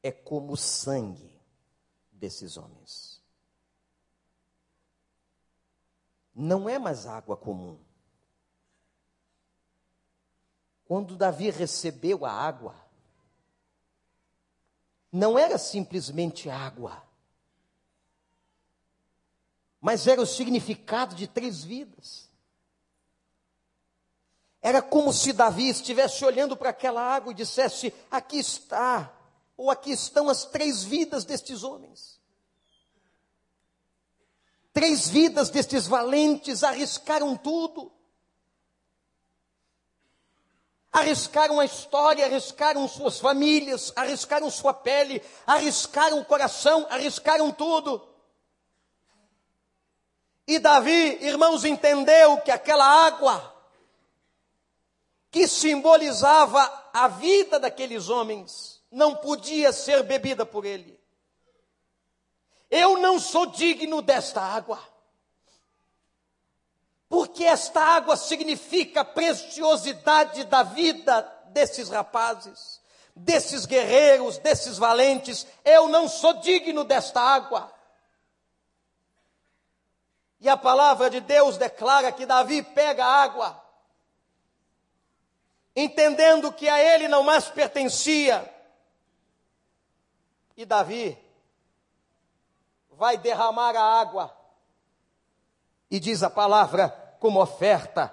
é 0.02 0.12
como 0.12 0.56
sangue 0.56 1.33
desses 2.14 2.56
homens. 2.56 3.22
Não 6.34 6.68
é 6.68 6.78
mais 6.78 7.06
água 7.06 7.36
comum. 7.36 7.78
Quando 10.86 11.16
Davi 11.16 11.50
recebeu 11.50 12.24
a 12.24 12.32
água, 12.32 12.74
não 15.10 15.38
era 15.38 15.56
simplesmente 15.56 16.50
água, 16.50 17.02
mas 19.80 20.06
era 20.06 20.20
o 20.20 20.26
significado 20.26 21.14
de 21.14 21.28
três 21.28 21.62
vidas. 21.62 22.28
Era 24.60 24.80
como 24.80 25.12
se 25.12 25.32
Davi 25.32 25.68
estivesse 25.68 26.24
olhando 26.24 26.56
para 26.56 26.70
aquela 26.70 27.00
água 27.00 27.30
e 27.30 27.34
dissesse: 27.34 27.94
Aqui 28.10 28.38
está, 28.38 29.13
ou 29.56 29.70
aqui 29.70 29.92
estão 29.92 30.28
as 30.28 30.44
três 30.44 30.82
vidas 30.82 31.24
destes 31.24 31.62
homens. 31.62 32.20
Três 34.72 35.08
vidas 35.08 35.50
destes 35.50 35.86
valentes 35.86 36.64
arriscaram 36.64 37.36
tudo. 37.36 37.92
Arriscaram 40.92 41.60
a 41.60 41.64
história, 41.64 42.24
arriscaram 42.24 42.86
suas 42.88 43.20
famílias, 43.20 43.92
arriscaram 43.94 44.50
sua 44.50 44.74
pele, 44.74 45.22
arriscaram 45.46 46.20
o 46.20 46.24
coração, 46.24 46.86
arriscaram 46.90 47.52
tudo. 47.52 48.08
E 50.46 50.58
Davi, 50.58 51.24
irmãos, 51.24 51.64
entendeu 51.64 52.40
que 52.40 52.50
aquela 52.50 52.84
água 52.84 53.52
que 55.30 55.48
simbolizava 55.48 56.90
a 56.92 57.08
vida 57.08 57.58
daqueles 57.58 58.08
homens 58.08 58.73
não 58.94 59.14
podia 59.16 59.72
ser 59.72 60.02
bebida 60.02 60.46
por 60.46 60.64
ele. 60.64 60.98
Eu 62.70 62.98
não 62.98 63.20
sou 63.20 63.46
digno 63.46 64.00
desta 64.00 64.40
água 64.40 64.94
porque 67.14 67.44
esta 67.44 67.80
água 67.80 68.16
significa 68.16 69.02
a 69.02 69.04
preciosidade 69.04 70.42
da 70.44 70.64
vida 70.64 71.22
desses 71.50 71.88
rapazes, 71.88 72.80
desses 73.14 73.66
guerreiros, 73.66 74.38
desses 74.38 74.78
valentes. 74.78 75.46
Eu 75.64 75.86
não 75.86 76.08
sou 76.08 76.34
digno 76.40 76.82
desta 76.82 77.20
água. 77.20 77.72
E 80.40 80.48
a 80.48 80.56
palavra 80.56 81.08
de 81.08 81.20
Deus 81.20 81.56
declara 81.56 82.10
que 82.10 82.26
Davi 82.26 82.62
pega 82.62 83.04
a 83.04 83.22
água, 83.22 83.64
entendendo 85.76 86.52
que 86.52 86.68
a 86.68 86.80
ele 86.80 87.06
não 87.06 87.22
mais 87.22 87.44
pertencia. 87.44 88.53
E 90.56 90.64
Davi 90.64 91.18
vai 92.90 93.18
derramar 93.18 93.76
a 93.76 94.00
água. 94.00 94.36
E 95.90 95.98
diz 95.98 96.22
a 96.22 96.30
palavra 96.30 96.88
como 97.18 97.40
oferta 97.40 98.12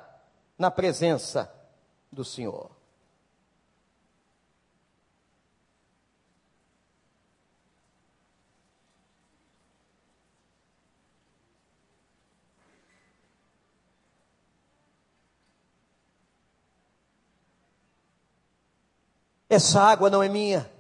na 0.58 0.70
presença 0.72 1.54
do 2.12 2.26
Senhor. 2.26 2.72
Essa 19.52 19.82
água 19.82 20.10
não 20.10 20.24
é 20.24 20.30
minha, 20.30 20.71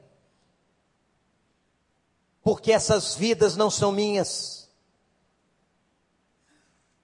porque 2.41 2.71
essas 2.71 3.15
vidas 3.15 3.55
não 3.55 3.69
são 3.69 3.91
minhas 3.91 4.61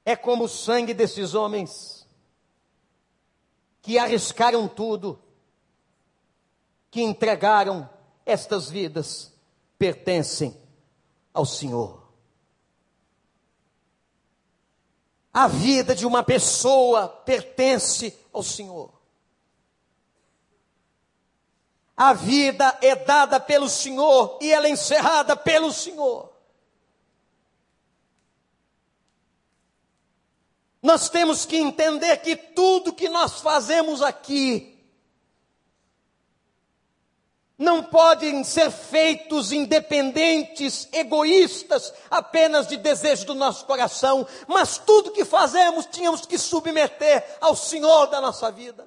é 0.07 0.15
como 0.15 0.45
o 0.45 0.47
sangue 0.47 0.93
desses 0.93 1.33
homens 1.33 2.07
que 3.81 3.99
arriscaram 3.99 4.65
tudo, 4.65 5.21
que 6.89 7.01
entregaram 7.01 7.89
estas 8.25 8.69
vidas, 8.69 9.33
pertencem 9.77 10.57
ao 11.33 11.45
Senhor. 11.45 12.09
A 15.33 15.49
vida 15.49 15.93
de 15.93 16.05
uma 16.05 16.23
pessoa 16.23 17.09
pertence 17.09 18.17
ao 18.31 18.43
Senhor. 18.43 18.96
A 21.97 22.13
vida 22.13 22.77
é 22.79 22.95
dada 22.95 23.39
pelo 23.39 23.67
Senhor 23.67 24.37
e 24.39 24.51
ela 24.51 24.67
é 24.67 24.69
encerrada 24.69 25.35
pelo 25.35 25.73
Senhor. 25.73 26.31
Nós 30.79 31.09
temos 31.09 31.43
que 31.43 31.57
entender 31.57 32.17
que 32.17 32.35
tudo 32.35 32.93
que 32.93 33.09
nós 33.09 33.41
fazemos 33.41 34.03
aqui 34.03 34.77
não 37.57 37.83
podem 37.83 38.43
ser 38.43 38.69
feitos 38.69 39.51
independentes, 39.51 40.87
egoístas, 40.93 41.91
apenas 42.11 42.67
de 42.67 42.77
desejo 42.77 43.25
do 43.25 43.33
nosso 43.33 43.65
coração, 43.65 44.27
mas 44.45 44.77
tudo 44.77 45.11
que 45.11 45.25
fazemos 45.25 45.87
tínhamos 45.87 46.27
que 46.27 46.37
submeter 46.37 47.37
ao 47.41 47.55
Senhor 47.55 48.05
da 48.05 48.21
nossa 48.21 48.51
vida 48.51 48.86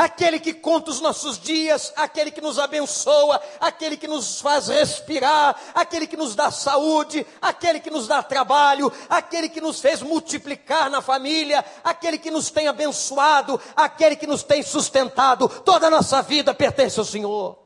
aquele 0.00 0.40
que 0.40 0.54
conta 0.54 0.90
os 0.90 1.00
nossos 1.00 1.38
dias, 1.38 1.92
aquele 1.94 2.30
que 2.30 2.40
nos 2.40 2.58
abençoa, 2.58 3.38
aquele 3.60 3.98
que 3.98 4.08
nos 4.08 4.40
faz 4.40 4.68
respirar, 4.68 5.54
aquele 5.74 6.06
que 6.06 6.16
nos 6.16 6.34
dá 6.34 6.50
saúde, 6.50 7.26
aquele 7.40 7.80
que 7.80 7.90
nos 7.90 8.06
dá 8.06 8.22
trabalho, 8.22 8.90
aquele 9.10 9.48
que 9.48 9.60
nos 9.60 9.78
fez 9.78 10.00
multiplicar 10.00 10.88
na 10.88 11.02
família, 11.02 11.62
aquele 11.84 12.16
que 12.16 12.30
nos 12.30 12.50
tem 12.50 12.66
abençoado, 12.66 13.60
aquele 13.76 14.16
que 14.16 14.26
nos 14.26 14.42
tem 14.42 14.62
sustentado. 14.62 15.48
Toda 15.48 15.88
a 15.88 15.90
nossa 15.90 16.22
vida 16.22 16.54
pertence 16.54 16.98
ao 16.98 17.04
Senhor. 17.04 17.59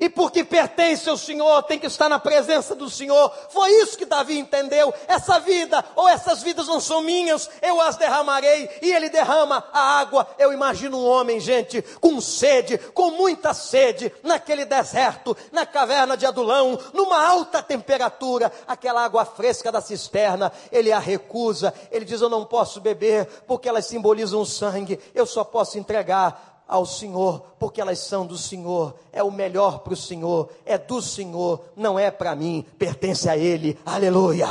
E 0.00 0.08
porque 0.08 0.44
pertence 0.44 1.08
ao 1.08 1.16
Senhor, 1.16 1.60
tem 1.64 1.76
que 1.76 1.88
estar 1.88 2.08
na 2.08 2.20
presença 2.20 2.72
do 2.72 2.88
Senhor. 2.88 3.32
Foi 3.48 3.68
isso 3.82 3.98
que 3.98 4.04
Davi 4.06 4.38
entendeu. 4.38 4.94
Essa 5.08 5.40
vida, 5.40 5.84
ou 5.96 6.08
essas 6.08 6.40
vidas 6.40 6.68
não 6.68 6.78
são 6.78 7.02
minhas, 7.02 7.50
eu 7.60 7.80
as 7.80 7.96
derramarei. 7.96 8.70
E 8.80 8.92
ele 8.92 9.08
derrama 9.08 9.64
a 9.72 9.98
água. 9.98 10.28
Eu 10.38 10.52
imagino 10.52 10.96
um 10.96 11.04
homem, 11.04 11.40
gente, 11.40 11.82
com 12.00 12.20
sede, 12.20 12.78
com 12.78 13.10
muita 13.10 13.52
sede, 13.52 14.12
naquele 14.22 14.64
deserto, 14.64 15.36
na 15.50 15.66
caverna 15.66 16.16
de 16.16 16.26
Adulão, 16.26 16.78
numa 16.94 17.26
alta 17.28 17.60
temperatura, 17.60 18.52
aquela 18.68 19.04
água 19.04 19.24
fresca 19.24 19.72
da 19.72 19.80
cisterna. 19.80 20.52
Ele 20.70 20.92
a 20.92 21.00
recusa. 21.00 21.74
Ele 21.90 22.04
diz: 22.04 22.20
Eu 22.20 22.28
não 22.28 22.44
posso 22.44 22.80
beber, 22.80 23.26
porque 23.48 23.68
elas 23.68 23.86
simbolizam 23.86 24.40
o 24.42 24.46
sangue. 24.46 25.00
Eu 25.12 25.26
só 25.26 25.42
posso 25.42 25.76
entregar 25.76 26.47
ao 26.68 26.84
Senhor, 26.84 27.40
porque 27.58 27.80
elas 27.80 27.98
são 27.98 28.26
do 28.26 28.36
Senhor, 28.36 28.94
é 29.10 29.22
o 29.22 29.30
melhor 29.30 29.78
para 29.78 29.94
o 29.94 29.96
Senhor, 29.96 30.50
é 30.66 30.76
do 30.76 31.00
Senhor, 31.00 31.64
não 31.74 31.98
é 31.98 32.10
para 32.10 32.36
mim, 32.36 32.64
pertence 32.78 33.26
a 33.26 33.36
Ele, 33.38 33.78
aleluia. 33.86 34.46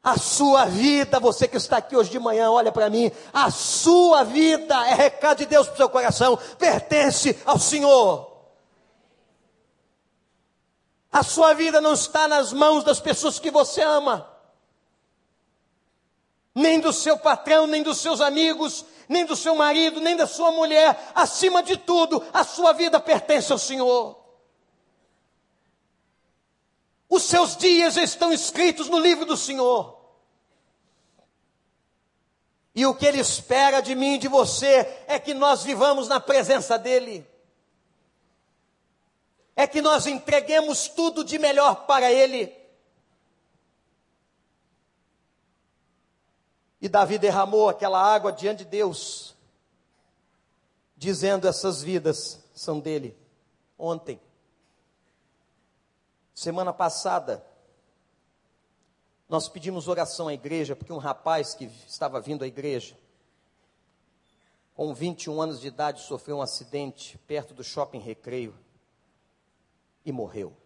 A 0.00 0.16
sua 0.16 0.66
vida, 0.66 1.18
você 1.18 1.48
que 1.48 1.56
está 1.56 1.78
aqui 1.78 1.96
hoje 1.96 2.08
de 2.08 2.20
manhã, 2.20 2.50
olha 2.52 2.70
para 2.70 2.88
mim, 2.88 3.10
a 3.32 3.50
sua 3.50 4.22
vida 4.22 4.74
é 4.88 4.94
recado 4.94 5.38
de 5.38 5.46
Deus 5.46 5.66
para 5.66 5.74
o 5.74 5.76
seu 5.76 5.88
coração, 5.88 6.38
pertence 6.56 7.36
ao 7.44 7.58
Senhor. 7.58 8.28
A 11.10 11.24
sua 11.24 11.52
vida 11.52 11.80
não 11.80 11.94
está 11.94 12.28
nas 12.28 12.52
mãos 12.52 12.84
das 12.84 13.00
pessoas 13.00 13.40
que 13.40 13.50
você 13.50 13.82
ama 13.82 14.37
nem 16.58 16.80
do 16.80 16.92
seu 16.92 17.16
patrão, 17.16 17.66
nem 17.66 17.82
dos 17.82 17.98
seus 17.98 18.20
amigos, 18.20 18.84
nem 19.08 19.24
do 19.24 19.36
seu 19.36 19.54
marido, 19.54 20.00
nem 20.00 20.16
da 20.16 20.26
sua 20.26 20.50
mulher. 20.50 21.10
Acima 21.14 21.62
de 21.62 21.76
tudo, 21.76 22.22
a 22.32 22.44
sua 22.44 22.72
vida 22.72 22.98
pertence 22.98 23.52
ao 23.52 23.58
Senhor. 23.58 24.18
Os 27.08 27.22
seus 27.22 27.56
dias 27.56 27.96
estão 27.96 28.32
escritos 28.32 28.88
no 28.88 28.98
livro 28.98 29.24
do 29.24 29.36
Senhor. 29.36 29.96
E 32.74 32.84
o 32.84 32.94
que 32.94 33.06
Ele 33.06 33.20
espera 33.20 33.80
de 33.80 33.94
mim 33.94 34.14
e 34.14 34.18
de 34.18 34.28
você 34.28 35.02
é 35.06 35.18
que 35.18 35.32
nós 35.32 35.62
vivamos 35.62 36.08
na 36.08 36.20
presença 36.20 36.76
dEle. 36.76 37.26
É 39.56 39.66
que 39.66 39.80
nós 39.80 40.06
entreguemos 40.06 40.88
tudo 40.88 41.24
de 41.24 41.38
melhor 41.38 41.86
para 41.86 42.12
Ele. 42.12 42.57
E 46.80 46.88
Davi 46.88 47.18
derramou 47.18 47.68
aquela 47.68 48.00
água 48.00 48.32
diante 48.32 48.64
de 48.64 48.70
Deus, 48.70 49.36
dizendo: 50.96 51.48
essas 51.48 51.82
vidas 51.82 52.42
são 52.54 52.78
dele. 52.78 53.16
Ontem, 53.76 54.20
semana 56.34 56.72
passada, 56.72 57.44
nós 59.28 59.48
pedimos 59.48 59.88
oração 59.88 60.28
à 60.28 60.34
igreja, 60.34 60.74
porque 60.74 60.92
um 60.92 60.98
rapaz 60.98 61.54
que 61.54 61.64
estava 61.86 62.20
vindo 62.20 62.44
à 62.44 62.46
igreja, 62.46 62.96
com 64.74 64.94
21 64.94 65.42
anos 65.42 65.60
de 65.60 65.66
idade, 65.66 66.02
sofreu 66.02 66.38
um 66.38 66.42
acidente 66.42 67.18
perto 67.26 67.52
do 67.52 67.64
shopping 67.64 67.98
Recreio 67.98 68.56
e 70.04 70.12
morreu. 70.12 70.56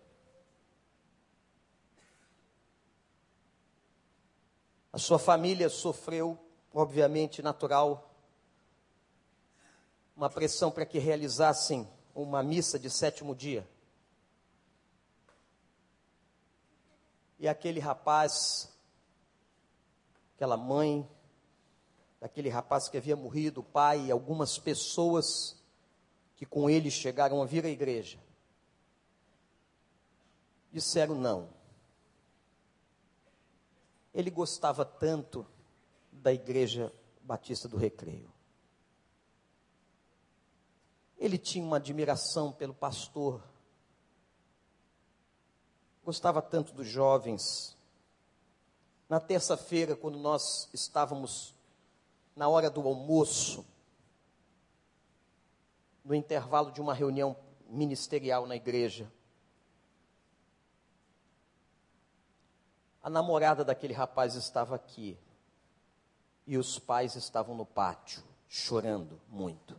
A 4.93 4.99
sua 4.99 5.19
família 5.19 5.71
sofreu, 5.71 6.39
obviamente, 6.73 7.41
natural, 7.41 8.15
uma 10.15 10.29
pressão 10.29 10.71
para 10.71 10.85
que 10.85 10.99
realizassem 10.99 11.89
uma 12.15 12.43
missa 12.43 12.79
de 12.79 12.91
sétimo 12.91 13.35
dia. 13.35 13.67
E 17.39 17.49
aquele 17.49 17.81
rapaz, 17.81 18.71
aquela 20.37 20.59
mãe, 20.59 21.09
daquele 22.21 22.51
rapaz 22.51 22.89
que 22.91 22.99
havia 22.99 23.17
morrido, 23.17 23.61
o 23.61 23.65
pai 23.65 24.07
e 24.07 24.13
algumas 24.13 24.59
pessoas 24.59 25.57
que 26.37 26.45
com 26.45 26.69
ele 26.69 26.91
chegaram 26.91 27.41
a 27.41 27.47
vir 27.47 27.65
à 27.65 27.69
igreja, 27.71 28.19
disseram 30.71 31.15
não 31.15 31.62
ele 34.15 34.31
gostava 34.31 34.85
tanto 34.85 35.47
da 36.11 36.33
Igreja 36.33 36.93
Batista 37.23 37.69
do 37.69 37.77
Recreio. 37.77 38.31
Ele 41.17 41.39
tinha 41.39 41.65
uma 41.65 41.77
admiração 41.77 42.53
pelo 42.53 42.75
pastor. 42.75 43.43
Gostava 46.05 46.43
tanto 46.43 46.73
dos 46.73 46.87
jovens. 46.87 47.77
Na 49.09 49.21
terça-feira, 49.21 49.95
quando 49.95 50.19
nós 50.19 50.69
estávamos 50.75 51.55
na 52.35 52.49
hora 52.49 52.69
do 52.69 52.81
almoço, 52.87 53.65
no 56.05 56.15
intervalo 56.15 56.73
de 56.73 56.81
uma 56.81 56.93
reunião 56.93 57.37
ministerial 57.69 58.47
na 58.47 58.57
igreja, 58.57 59.11
A 63.03 63.11
namorada 63.11 63.65
daquele 63.65 63.93
rapaz 63.93 64.35
estava 64.35 64.77
aqui. 64.77 65.19
E 66.47 66.57
os 66.57 66.79
pais 66.79 67.17
estavam 67.17 67.55
no 67.55 67.67
pátio, 67.67 68.23
chorando 68.49 69.21
muito. 69.29 69.77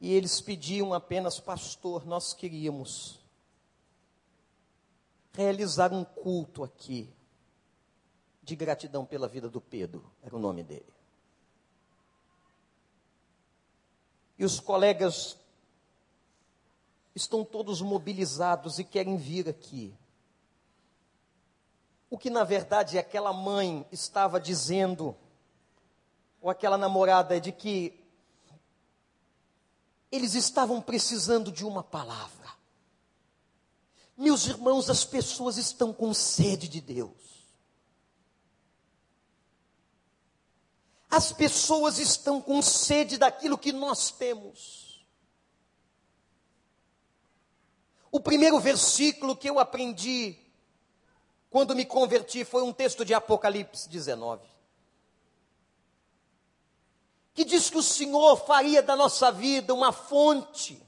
E 0.00 0.12
eles 0.12 0.40
pediam 0.40 0.94
apenas, 0.94 1.38
pastor, 1.38 2.06
nós 2.06 2.32
queríamos 2.32 3.20
realizar 5.32 5.92
um 5.92 6.04
culto 6.04 6.64
aqui 6.64 7.08
de 8.42 8.56
gratidão 8.56 9.04
pela 9.04 9.28
vida 9.28 9.48
do 9.48 9.60
Pedro, 9.60 10.10
era 10.22 10.34
o 10.34 10.38
nome 10.38 10.62
dele. 10.62 10.92
E 14.38 14.44
os 14.44 14.58
colegas 14.58 15.38
estão 17.14 17.44
todos 17.44 17.80
mobilizados 17.80 18.78
e 18.78 18.84
querem 18.84 19.16
vir 19.16 19.48
aqui. 19.48 19.94
O 22.08 22.18
que 22.18 22.30
na 22.30 22.44
verdade 22.44 22.98
aquela 22.98 23.32
mãe 23.32 23.86
estava 23.92 24.40
dizendo, 24.40 25.16
ou 26.40 26.50
aquela 26.50 26.76
namorada, 26.76 27.36
é 27.36 27.40
de 27.40 27.52
que 27.52 27.98
eles 30.10 30.34
estavam 30.34 30.80
precisando 30.80 31.52
de 31.52 31.64
uma 31.64 31.84
palavra. 31.84 32.50
Meus 34.16 34.46
irmãos, 34.46 34.90
as 34.90 35.04
pessoas 35.04 35.56
estão 35.56 35.92
com 35.92 36.12
sede 36.12 36.68
de 36.68 36.80
Deus. 36.80 37.20
As 41.08 41.32
pessoas 41.32 41.98
estão 41.98 42.40
com 42.40 42.60
sede 42.60 43.18
daquilo 43.18 43.56
que 43.56 43.72
nós 43.72 44.10
temos. 44.10 44.89
O 48.10 48.18
primeiro 48.18 48.58
versículo 48.58 49.36
que 49.36 49.48
eu 49.48 49.58
aprendi 49.58 50.36
quando 51.48 51.74
me 51.74 51.84
converti 51.84 52.44
foi 52.44 52.62
um 52.62 52.72
texto 52.72 53.04
de 53.04 53.14
Apocalipse 53.14 53.88
19. 53.88 54.48
Que 57.34 57.44
diz 57.44 57.70
que 57.70 57.78
o 57.78 57.82
Senhor 57.82 58.36
faria 58.36 58.82
da 58.82 58.96
nossa 58.96 59.30
vida 59.30 59.72
uma 59.72 59.92
fonte 59.92 60.82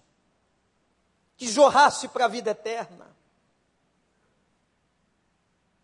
que 1.36 1.46
jorrasse 1.48 2.08
para 2.08 2.24
a 2.24 2.28
vida 2.28 2.50
eterna. 2.50 3.12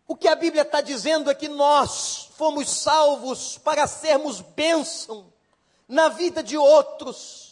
O 0.07 0.15
que 0.15 0.27
a 0.27 0.35
Bíblia 0.35 0.63
está 0.63 0.81
dizendo 0.81 1.29
é 1.29 1.35
que 1.35 1.47
nós 1.47 2.29
fomos 2.35 2.69
salvos 2.69 3.57
para 3.57 3.87
sermos 3.87 4.41
bênção 4.41 5.31
na 5.87 6.09
vida 6.09 6.41
de 6.41 6.57
outros 6.57 7.48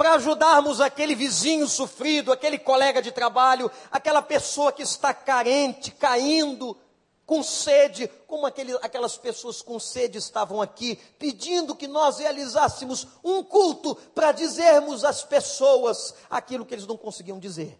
para 0.00 0.14
ajudarmos 0.14 0.80
aquele 0.80 1.14
vizinho 1.14 1.68
sofrido, 1.68 2.32
aquele 2.32 2.58
colega 2.58 3.02
de 3.02 3.12
trabalho, 3.12 3.70
aquela 3.92 4.22
pessoa 4.22 4.72
que 4.72 4.80
está 4.80 5.12
carente, 5.12 5.90
caindo, 5.90 6.74
com 7.26 7.42
sede, 7.42 8.08
como 8.26 8.46
aquele, 8.46 8.72
aquelas 8.76 9.18
pessoas 9.18 9.60
com 9.60 9.78
sede 9.78 10.16
estavam 10.16 10.62
aqui, 10.62 10.96
pedindo 11.18 11.76
que 11.76 11.86
nós 11.86 12.18
realizássemos 12.18 13.06
um 13.22 13.44
culto 13.44 13.94
para 13.94 14.32
dizermos 14.32 15.04
às 15.04 15.22
pessoas 15.22 16.14
aquilo 16.30 16.64
que 16.64 16.72
eles 16.72 16.86
não 16.86 16.96
conseguiam 16.96 17.38
dizer. 17.38 17.78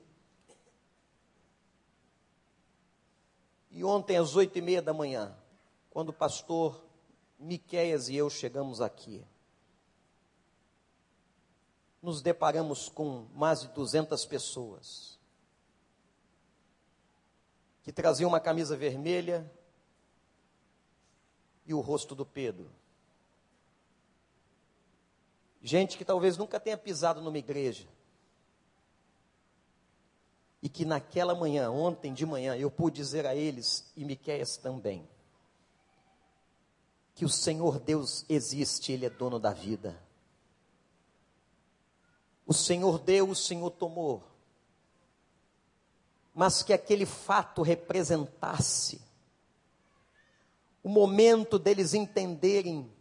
E 3.71 3.83
ontem, 3.83 4.19
às 4.19 4.37
oito 4.37 4.59
e 4.59 4.61
meia 4.61 4.83
da 4.83 4.93
manhã, 4.93 5.35
quando 5.89 6.11
o 6.11 6.13
pastor 6.13 6.85
Miquéias 7.39 8.11
e 8.11 8.17
eu 8.17 8.29
chegamos 8.29 8.83
aqui, 8.83 9.25
nos 12.03 12.23
deparamos 12.23 12.89
com 12.89 13.27
mais 13.35 13.61
de 13.61 13.69
200 13.69 14.25
pessoas 14.27 15.19
que 17.83 17.93
traziam 17.93 18.29
uma 18.29 18.41
camisa 18.41 18.77
vermelha 18.77 19.51
e 21.67 21.75
o 21.75 21.81
rosto 21.81 22.15
do 22.15 22.27
Pedro. 22.27 22.71
Gente 25.63 25.99
que 25.99 26.05
talvez 26.05 26.37
nunca 26.37 26.59
tenha 26.59 26.77
pisado 26.77 27.21
numa 27.21 27.39
igreja. 27.39 27.89
E 30.63 30.69
que 30.69 30.85
naquela 30.85 31.35
manhã, 31.35 31.71
ontem 31.71 32.13
de 32.13 32.27
manhã, 32.27 32.55
eu 32.57 32.71
pude 32.71 32.97
dizer 32.97 33.27
a 33.27 33.35
eles, 33.35 33.91
e 33.97 34.05
Miquéias 34.05 34.57
também, 34.57 35.09
que 37.15 37.25
o 37.25 37.29
Senhor 37.29 37.79
Deus 37.79 38.25
existe, 38.29 38.93
Ele 38.93 39.07
é 39.07 39.11
dono 39.11 39.39
da 39.39 39.53
vida. 39.53 40.01
O 42.51 42.53
Senhor 42.53 42.99
deu, 42.99 43.31
o 43.31 43.37
Senhor 43.37 43.71
tomou. 43.71 44.25
Mas 46.35 46.65
que 46.65 46.73
aquele 46.73 47.07
fato 47.07 47.63
representasse 47.63 49.01
o 50.83 50.89
momento 50.89 51.61
deles 51.61 51.95
entenderem 51.95 52.93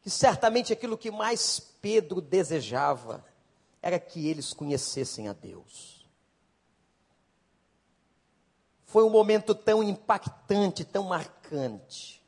que 0.00 0.08
certamente 0.08 0.72
aquilo 0.72 0.96
que 0.96 1.10
mais 1.10 1.60
Pedro 1.60 2.22
desejava 2.22 3.22
era 3.82 4.00
que 4.00 4.26
eles 4.26 4.54
conhecessem 4.54 5.28
a 5.28 5.34
Deus. 5.34 6.08
Foi 8.86 9.04
um 9.04 9.10
momento 9.10 9.54
tão 9.54 9.82
impactante, 9.82 10.82
tão 10.82 11.04
marcante, 11.04 12.24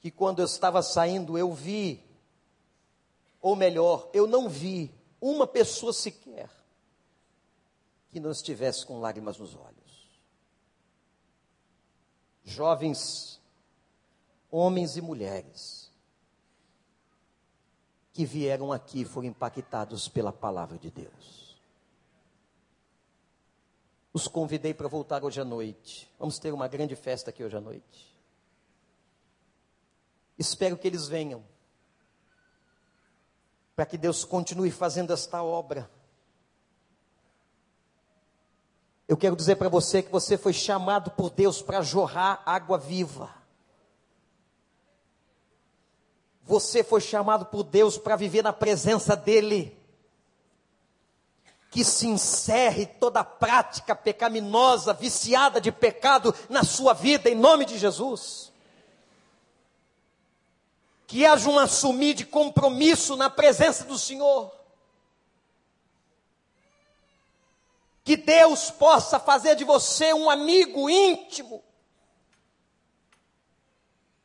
que 0.00 0.10
quando 0.10 0.40
eu 0.40 0.44
estava 0.46 0.82
saindo, 0.82 1.38
eu 1.38 1.54
vi 1.54 2.07
ou 3.40 3.54
melhor, 3.54 4.10
eu 4.12 4.26
não 4.26 4.48
vi 4.48 4.94
uma 5.20 5.46
pessoa 5.46 5.92
sequer 5.92 6.50
que 8.10 8.20
não 8.20 8.30
estivesse 8.30 8.84
com 8.84 9.00
lágrimas 9.00 9.38
nos 9.38 9.54
olhos. 9.54 10.08
Jovens, 12.44 13.40
homens 14.50 14.96
e 14.96 15.02
mulheres, 15.02 15.92
que 18.12 18.24
vieram 18.24 18.72
aqui 18.72 19.04
foram 19.04 19.28
impactados 19.28 20.08
pela 20.08 20.32
palavra 20.32 20.78
de 20.78 20.90
Deus. 20.90 21.56
Os 24.12 24.26
convidei 24.26 24.74
para 24.74 24.88
voltar 24.88 25.22
hoje 25.22 25.40
à 25.40 25.44
noite. 25.44 26.10
Vamos 26.18 26.38
ter 26.38 26.52
uma 26.52 26.66
grande 26.66 26.96
festa 26.96 27.30
aqui 27.30 27.44
hoje 27.44 27.56
à 27.56 27.60
noite. 27.60 28.18
Espero 30.36 30.76
que 30.76 30.88
eles 30.88 31.06
venham, 31.06 31.44
para 33.78 33.86
que 33.86 33.96
Deus 33.96 34.24
continue 34.24 34.72
fazendo 34.72 35.12
esta 35.12 35.40
obra. 35.40 35.88
Eu 39.06 39.16
quero 39.16 39.36
dizer 39.36 39.54
para 39.54 39.68
você 39.68 40.02
que 40.02 40.10
você 40.10 40.36
foi 40.36 40.52
chamado 40.52 41.12
por 41.12 41.30
Deus 41.30 41.62
para 41.62 41.80
jorrar 41.80 42.42
água 42.44 42.76
viva. 42.76 43.32
Você 46.42 46.82
foi 46.82 47.00
chamado 47.00 47.46
por 47.46 47.62
Deus 47.62 47.96
para 47.96 48.16
viver 48.16 48.42
na 48.42 48.52
presença 48.52 49.14
dEle 49.14 49.78
que 51.70 51.84
se 51.84 52.08
encerre 52.08 52.84
toda 52.84 53.22
prática 53.22 53.94
pecaminosa, 53.94 54.92
viciada 54.92 55.60
de 55.60 55.70
pecado 55.70 56.34
na 56.48 56.64
sua 56.64 56.94
vida, 56.94 57.30
em 57.30 57.36
nome 57.36 57.64
de 57.64 57.78
Jesus. 57.78 58.52
Que 61.08 61.26
haja 61.26 61.50
um 61.50 61.58
assumir 61.58 62.14
de 62.14 62.24
compromisso 62.24 63.16
na 63.16 63.28
presença 63.28 63.82
do 63.84 63.98
Senhor. 63.98 64.52
Que 68.04 68.16
Deus 68.16 68.70
possa 68.70 69.18
fazer 69.18 69.56
de 69.56 69.64
você 69.64 70.12
um 70.14 70.30
amigo 70.30 70.88
íntimo. 70.88 71.64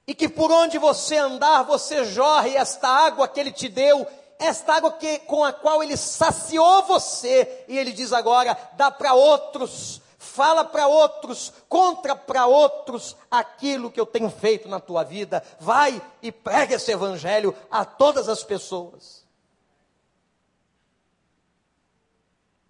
E 0.06 0.14
que 0.14 0.30
por 0.30 0.52
onde 0.52 0.78
você 0.78 1.18
andar, 1.18 1.64
você 1.64 2.06
jorre 2.06 2.56
esta 2.56 2.88
água 2.88 3.28
que 3.28 3.40
Ele 3.40 3.52
te 3.52 3.68
deu 3.68 4.06
esta 4.44 4.74
água 4.76 4.92
que, 4.94 5.20
com 5.20 5.44
a 5.44 5.54
qual 5.54 5.82
ele 5.82 5.96
saciou 5.96 6.84
você, 6.84 7.66
e 7.68 7.78
ele 7.78 7.92
diz 7.92 8.12
agora: 8.12 8.58
dá 8.74 8.92
para 8.92 9.14
outros, 9.14 10.02
fala 10.24 10.64
para 10.64 10.88
outros, 10.88 11.54
contra 11.68 12.16
para 12.16 12.48
outros 12.48 13.16
aquilo 13.30 13.92
que 13.92 14.00
eu 14.00 14.06
tenho 14.06 14.30
feito 14.30 14.68
na 14.68 14.80
tua 14.80 15.04
vida. 15.04 15.44
Vai 15.60 16.02
e 16.22 16.32
prega 16.32 16.76
esse 16.76 16.92
evangelho 16.92 17.56
a 17.70 17.84
todas 17.84 18.30
as 18.30 18.44
pessoas. 18.44 19.24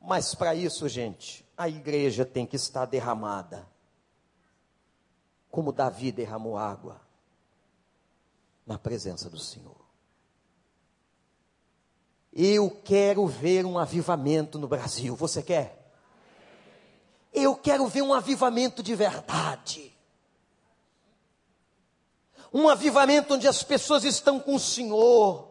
Mas 0.01 0.35
para 0.35 0.53
isso, 0.53 0.89
gente, 0.89 1.45
a 1.55 1.69
igreja 1.69 2.25
tem 2.25 2.45
que 2.45 2.55
estar 2.55 2.85
derramada. 2.85 3.65
Como 5.49 5.71
Davi 5.71 6.11
derramou 6.11 6.57
água 6.57 6.99
na 8.65 8.77
presença 8.77 9.29
do 9.29 9.39
Senhor. 9.39 9.83
Eu 12.33 12.69
quero 12.83 13.27
ver 13.27 13.63
um 13.63 13.77
avivamento 13.77 14.57
no 14.57 14.67
Brasil. 14.67 15.15
Você 15.15 15.43
quer? 15.43 15.82
Eu 17.33 17.55
quero 17.55 17.87
ver 17.87 18.01
um 18.01 18.13
avivamento 18.13 18.83
de 18.83 18.93
verdade. 18.95 19.93
Um 22.53 22.69
avivamento 22.69 23.33
onde 23.33 23.47
as 23.47 23.63
pessoas 23.63 24.03
estão 24.03 24.39
com 24.39 24.55
o 24.55 24.59
Senhor, 24.59 25.49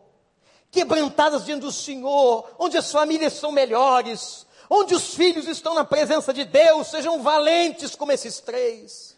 quebrantadas 0.71 1.45
diante 1.45 1.63
do 1.63 1.73
Senhor, 1.73 2.49
onde 2.59 2.77
as 2.77 2.93
famílias 2.93 3.33
são 3.33 3.51
melhores, 3.51 4.47
onde 4.71 4.95
os 4.95 5.15
filhos 5.15 5.49
estão 5.49 5.75
na 5.75 5.85
presença 5.85 6.33
de 6.33 6.45
Deus, 6.45 6.87
sejam 6.87 7.23
valentes 7.23 7.97
como 7.97 8.13
esses 8.13 8.39
três. 8.39 9.13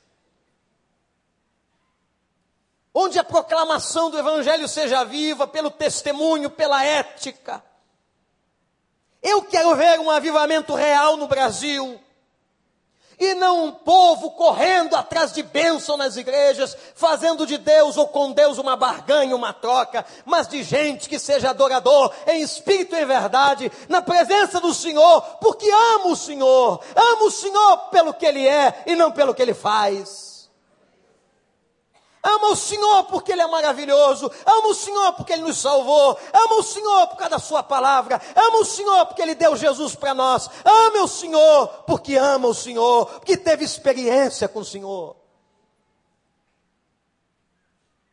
onde 2.94 3.18
a 3.18 3.24
proclamação 3.24 4.08
do 4.08 4.18
Evangelho 4.18 4.68
seja 4.68 5.04
viva 5.04 5.48
pelo 5.48 5.70
testemunho, 5.70 6.48
pela 6.48 6.84
ética. 6.84 7.62
Eu 9.20 9.42
quero 9.42 9.74
ver 9.74 9.98
um 9.98 10.10
avivamento 10.10 10.74
real 10.74 11.16
no 11.16 11.26
Brasil. 11.26 12.00
E 13.18 13.34
não 13.34 13.66
um 13.66 13.72
povo 13.72 14.32
correndo 14.32 14.96
atrás 14.96 15.32
de 15.32 15.42
bênção 15.42 15.96
nas 15.96 16.16
igrejas, 16.16 16.76
fazendo 16.94 17.46
de 17.46 17.58
Deus 17.58 17.96
ou 17.96 18.08
com 18.08 18.32
Deus 18.32 18.58
uma 18.58 18.76
barganha, 18.76 19.36
uma 19.36 19.52
troca, 19.52 20.04
mas 20.24 20.48
de 20.48 20.62
gente 20.62 21.08
que 21.08 21.18
seja 21.18 21.50
adorador 21.50 22.12
em 22.26 22.42
espírito 22.42 22.94
e 22.96 23.02
em 23.02 23.06
verdade, 23.06 23.70
na 23.88 24.02
presença 24.02 24.60
do 24.60 24.74
Senhor, 24.74 25.20
porque 25.40 25.68
ama 25.70 26.08
o 26.08 26.16
Senhor, 26.16 26.80
ama 26.94 27.24
o 27.24 27.30
Senhor 27.30 27.76
pelo 27.90 28.14
que 28.14 28.26
Ele 28.26 28.46
é 28.46 28.82
e 28.86 28.96
não 28.96 29.12
pelo 29.12 29.34
que 29.34 29.42
Ele 29.42 29.54
faz. 29.54 30.33
Ama 32.24 32.52
o 32.52 32.56
Senhor 32.56 33.04
porque 33.04 33.32
Ele 33.32 33.42
é 33.42 33.46
maravilhoso. 33.46 34.32
Ama 34.46 34.68
o 34.68 34.74
Senhor 34.74 35.12
porque 35.12 35.34
Ele 35.34 35.42
nos 35.42 35.58
salvou. 35.58 36.18
Ama 36.32 36.54
o 36.54 36.62
Senhor 36.62 37.06
por 37.08 37.16
causa 37.18 37.32
da 37.32 37.38
Sua 37.38 37.62
palavra. 37.62 38.18
Ama 38.34 38.60
o 38.60 38.64
Senhor 38.64 39.04
porque 39.04 39.20
Ele 39.20 39.34
deu 39.34 39.54
Jesus 39.54 39.94
para 39.94 40.14
nós. 40.14 40.48
Ama 40.64 41.02
o 41.02 41.08
Senhor 41.08 41.68
porque 41.86 42.16
ama 42.16 42.48
o 42.48 42.54
Senhor. 42.54 43.06
Porque 43.06 43.36
teve 43.36 43.62
experiência 43.62 44.48
com 44.48 44.60
o 44.60 44.64
Senhor. 44.64 45.16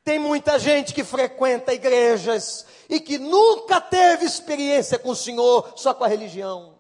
Tem 0.04 0.20
muita 0.20 0.60
gente 0.60 0.94
que 0.94 1.06
frequenta 1.06 1.74
igrejas 1.74 2.66
e 2.90 3.00
que 3.00 3.18
nunca 3.18 3.80
teve 3.80 4.26
experiência 4.26 5.00
com 5.00 5.12
o 5.12 5.16
Senhor, 5.16 5.72
só 5.78 5.94
com 5.94 6.04
a 6.04 6.08
religião. 6.08 6.78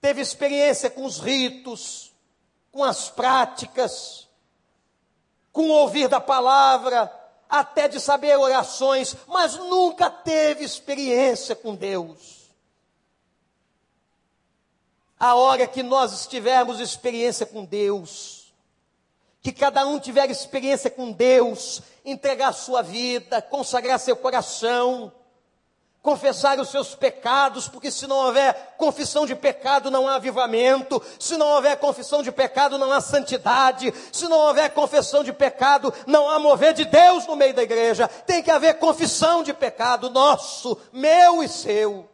Teve 0.00 0.20
experiência 0.20 0.90
com 0.90 1.04
os 1.04 1.20
ritos, 1.20 2.12
com 2.72 2.82
as 2.82 3.08
práticas 3.08 4.22
com 5.52 5.68
o 5.68 5.72
ouvir 5.72 6.08
da 6.08 6.20
palavra, 6.20 7.12
até 7.48 7.86
de 7.86 8.00
saber 8.00 8.36
orações, 8.36 9.14
mas 9.26 9.56
nunca 9.56 10.08
teve 10.08 10.64
experiência 10.64 11.54
com 11.54 11.74
Deus. 11.74 12.50
A 15.20 15.34
hora 15.34 15.66
que 15.66 15.82
nós 15.82 16.26
tivermos 16.26 16.80
experiência 16.80 17.44
com 17.44 17.64
Deus, 17.64 18.52
que 19.42 19.52
cada 19.52 19.86
um 19.86 20.00
tiver 20.00 20.30
experiência 20.30 20.90
com 20.90 21.12
Deus, 21.12 21.82
entregar 22.04 22.52
sua 22.52 22.80
vida, 22.82 23.42
consagrar 23.42 24.00
seu 24.00 24.16
coração, 24.16 25.12
confessar 26.02 26.58
os 26.58 26.68
seus 26.68 26.96
pecados, 26.96 27.68
porque 27.68 27.90
se 27.90 28.08
não 28.08 28.16
houver 28.16 28.74
confissão 28.76 29.24
de 29.24 29.36
pecado, 29.36 29.88
não 29.90 30.08
há 30.08 30.16
avivamento, 30.16 31.00
se 31.18 31.36
não 31.36 31.46
houver 31.46 31.76
confissão 31.78 32.22
de 32.24 32.32
pecado, 32.32 32.76
não 32.76 32.92
há 32.92 33.00
santidade, 33.00 33.94
se 34.10 34.26
não 34.26 34.38
houver 34.38 34.70
confissão 34.74 35.22
de 35.22 35.32
pecado, 35.32 35.94
não 36.06 36.28
há 36.28 36.40
mover 36.40 36.74
de 36.74 36.84
Deus 36.84 37.24
no 37.26 37.36
meio 37.36 37.54
da 37.54 37.62
igreja, 37.62 38.08
tem 38.08 38.42
que 38.42 38.50
haver 38.50 38.80
confissão 38.80 39.44
de 39.44 39.54
pecado 39.54 40.10
nosso, 40.10 40.76
meu 40.92 41.40
e 41.40 41.48
seu. 41.48 42.10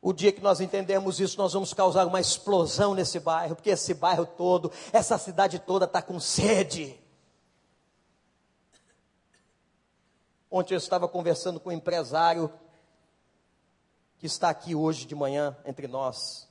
O 0.00 0.14
dia 0.14 0.32
que 0.32 0.40
nós 0.40 0.60
entendemos 0.62 1.20
isso, 1.20 1.36
nós 1.36 1.52
vamos 1.52 1.74
causar 1.74 2.06
uma 2.06 2.20
explosão 2.20 2.94
nesse 2.94 3.20
bairro, 3.20 3.54
porque 3.54 3.70
esse 3.70 3.92
bairro 3.92 4.24
todo, 4.24 4.72
essa 4.90 5.18
cidade 5.18 5.58
toda 5.58 5.84
está 5.84 6.00
com 6.00 6.18
sede. 6.18 6.98
Ontem 10.50 10.74
eu 10.74 10.78
estava 10.78 11.06
conversando 11.06 11.60
com 11.60 11.68
um 11.68 11.72
empresário 11.72 12.50
que 14.18 14.26
está 14.26 14.48
aqui 14.48 14.74
hoje 14.74 15.06
de 15.06 15.14
manhã 15.14 15.56
entre 15.64 15.86
nós. 15.86 16.48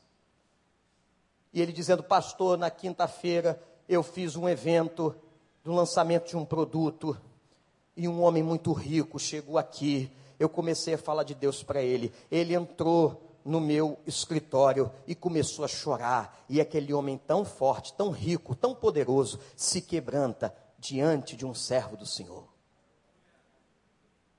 E 1.51 1.61
ele 1.61 1.73
dizendo, 1.73 2.03
pastor, 2.03 2.57
na 2.57 2.69
quinta-feira 2.69 3.61
eu 3.89 4.03
fiz 4.03 4.35
um 4.35 4.47
evento 4.47 5.15
do 5.63 5.73
lançamento 5.73 6.29
de 6.29 6.37
um 6.37 6.45
produto 6.45 7.19
e 7.95 8.07
um 8.07 8.21
homem 8.21 8.43
muito 8.43 8.71
rico 8.71 9.17
chegou 9.17 9.57
aqui. 9.57 10.11
Eu 10.39 10.47
comecei 10.47 10.93
a 10.93 10.97
falar 10.99 11.23
de 11.23 11.33
Deus 11.33 11.63
para 11.63 11.81
ele. 11.81 12.13
Ele 12.29 12.53
entrou 12.53 13.23
no 13.43 13.59
meu 13.59 13.97
escritório 14.05 14.91
e 15.07 15.15
começou 15.15 15.65
a 15.65 15.67
chorar. 15.67 16.45
E 16.47 16.61
aquele 16.61 16.93
homem 16.93 17.17
tão 17.17 17.43
forte, 17.43 17.93
tão 17.93 18.11
rico, 18.11 18.55
tão 18.55 18.75
poderoso, 18.75 19.39
se 19.55 19.81
quebranta 19.81 20.55
diante 20.77 21.35
de 21.35 21.45
um 21.45 21.55
servo 21.55 21.97
do 21.97 22.05
Senhor. 22.05 22.56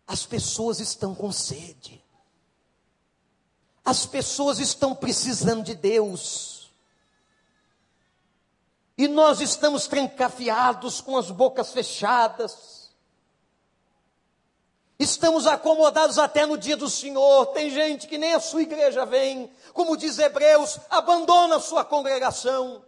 As 0.08 0.24
pessoas 0.24 0.80
estão 0.80 1.14
com 1.14 1.30
sede. 1.30 2.02
As 3.84 4.06
pessoas 4.06 4.58
estão 4.58 4.94
precisando 4.94 5.62
de 5.62 5.74
Deus. 5.74 6.72
E 8.96 9.06
nós 9.06 9.42
estamos 9.42 9.86
trancafiados 9.86 11.02
com 11.02 11.18
as 11.18 11.30
bocas 11.30 11.72
fechadas. 11.72 12.90
Estamos 14.98 15.46
acomodados 15.46 16.18
até 16.18 16.46
no 16.46 16.56
dia 16.56 16.76
do 16.76 16.88
Senhor. 16.88 17.46
Tem 17.48 17.70
gente 17.70 18.08
que 18.08 18.16
nem 18.16 18.32
a 18.32 18.40
sua 18.40 18.62
igreja 18.62 19.04
vem. 19.04 19.52
Como 19.74 19.96
diz 19.96 20.18
Hebreus, 20.18 20.80
abandona 20.88 21.56
a 21.56 21.60
sua 21.60 21.84
congregação. 21.84 22.82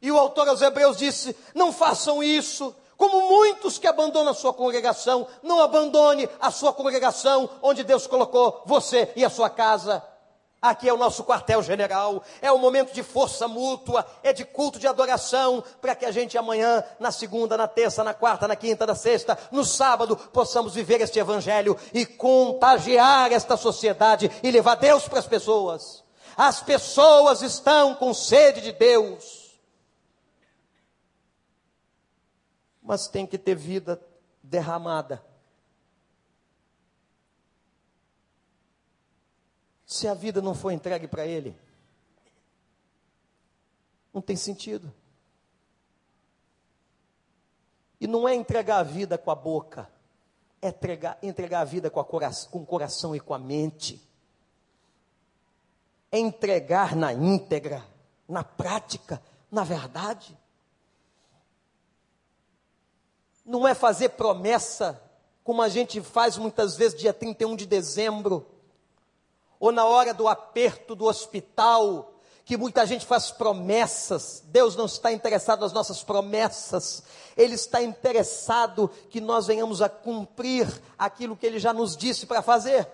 E 0.00 0.10
o 0.10 0.18
autor 0.18 0.48
aos 0.48 0.62
Hebreus 0.62 0.96
disse: 0.96 1.36
não 1.54 1.72
façam 1.72 2.22
isso, 2.22 2.74
como 2.98 3.28
muitos 3.28 3.78
que 3.78 3.86
abandonam 3.86 4.32
a 4.32 4.34
sua 4.34 4.52
congregação, 4.52 5.26
não 5.40 5.62
abandone 5.62 6.28
a 6.40 6.50
sua 6.50 6.72
congregação 6.72 7.48
onde 7.62 7.84
Deus 7.84 8.08
colocou 8.08 8.60
você 8.66 9.10
e 9.14 9.24
a 9.24 9.30
sua 9.30 9.48
casa. 9.48 10.02
Aqui 10.60 10.88
é 10.88 10.92
o 10.92 10.96
nosso 10.96 11.22
quartel-general, 11.22 12.20
é 12.42 12.50
o 12.50 12.58
momento 12.58 12.92
de 12.92 13.04
força 13.04 13.46
mútua, 13.46 14.04
é 14.24 14.32
de 14.32 14.44
culto 14.44 14.80
de 14.80 14.88
adoração, 14.88 15.62
para 15.80 15.94
que 15.94 16.04
a 16.04 16.10
gente 16.10 16.36
amanhã, 16.36 16.82
na 16.98 17.12
segunda, 17.12 17.56
na 17.56 17.68
terça, 17.68 18.02
na 18.02 18.12
quarta, 18.12 18.48
na 18.48 18.56
quinta, 18.56 18.84
na 18.84 18.96
sexta, 18.96 19.38
no 19.52 19.64
sábado, 19.64 20.16
possamos 20.16 20.74
viver 20.74 21.00
este 21.00 21.20
evangelho 21.20 21.78
e 21.94 22.04
contagiar 22.04 23.32
esta 23.32 23.56
sociedade 23.56 24.28
e 24.42 24.50
levar 24.50 24.74
Deus 24.74 25.06
para 25.06 25.20
as 25.20 25.26
pessoas. 25.26 26.02
As 26.36 26.60
pessoas 26.60 27.42
estão 27.42 27.94
com 27.94 28.12
sede 28.12 28.60
de 28.60 28.72
Deus, 28.72 29.47
mas 32.88 33.06
tem 33.06 33.26
que 33.26 33.36
ter 33.36 33.54
vida 33.54 34.00
derramada. 34.42 35.22
se 39.88 40.06
a 40.06 40.12
vida 40.12 40.42
não 40.42 40.54
for 40.54 40.70
entregue 40.70 41.08
para 41.08 41.26
Ele? 41.26 41.56
Não 44.12 44.20
tem 44.20 44.36
sentido. 44.36 44.92
E 47.98 48.06
não 48.06 48.28
é 48.28 48.34
entregar 48.34 48.80
a 48.80 48.82
vida 48.82 49.16
com 49.16 49.30
a 49.30 49.34
boca, 49.34 49.90
é 50.60 50.68
entregar, 50.68 51.18
entregar 51.22 51.60
a 51.60 51.64
vida 51.64 51.90
com, 51.90 51.98
a 51.98 52.04
cora 52.04 52.30
com 52.50 52.58
o 52.58 52.66
coração 52.66 53.16
e 53.16 53.18
com 53.18 53.32
a 53.32 53.38
mente. 53.38 54.00
É 56.12 56.18
entregar 56.18 56.94
na 56.94 57.14
íntegra, 57.14 57.82
na 58.28 58.44
prática, 58.44 59.22
na 59.50 59.64
verdade. 59.64 60.36
Não 63.48 63.66
é 63.66 63.74
fazer 63.74 64.10
promessa, 64.10 65.02
como 65.42 65.62
a 65.62 65.68
gente 65.68 66.02
faz 66.02 66.36
muitas 66.36 66.76
vezes 66.76 67.00
dia 67.00 67.14
31 67.14 67.56
de 67.56 67.64
dezembro 67.64 68.46
ou 69.58 69.72
na 69.72 69.86
hora 69.86 70.12
do 70.12 70.28
aperto 70.28 70.94
do 70.94 71.06
hospital, 71.06 72.12
que 72.44 72.58
muita 72.58 72.86
gente 72.86 73.06
faz 73.06 73.30
promessas. 73.30 74.42
Deus 74.46 74.76
não 74.76 74.84
está 74.84 75.10
interessado 75.10 75.60
nas 75.60 75.72
nossas 75.72 76.04
promessas. 76.04 77.02
Ele 77.36 77.54
está 77.54 77.82
interessado 77.82 78.90
que 79.08 79.20
nós 79.20 79.46
venhamos 79.46 79.82
a 79.82 79.88
cumprir 79.88 80.66
aquilo 80.98 81.36
que 81.36 81.46
ele 81.46 81.58
já 81.58 81.72
nos 81.72 81.96
disse 81.96 82.26
para 82.26 82.42
fazer. 82.42 82.86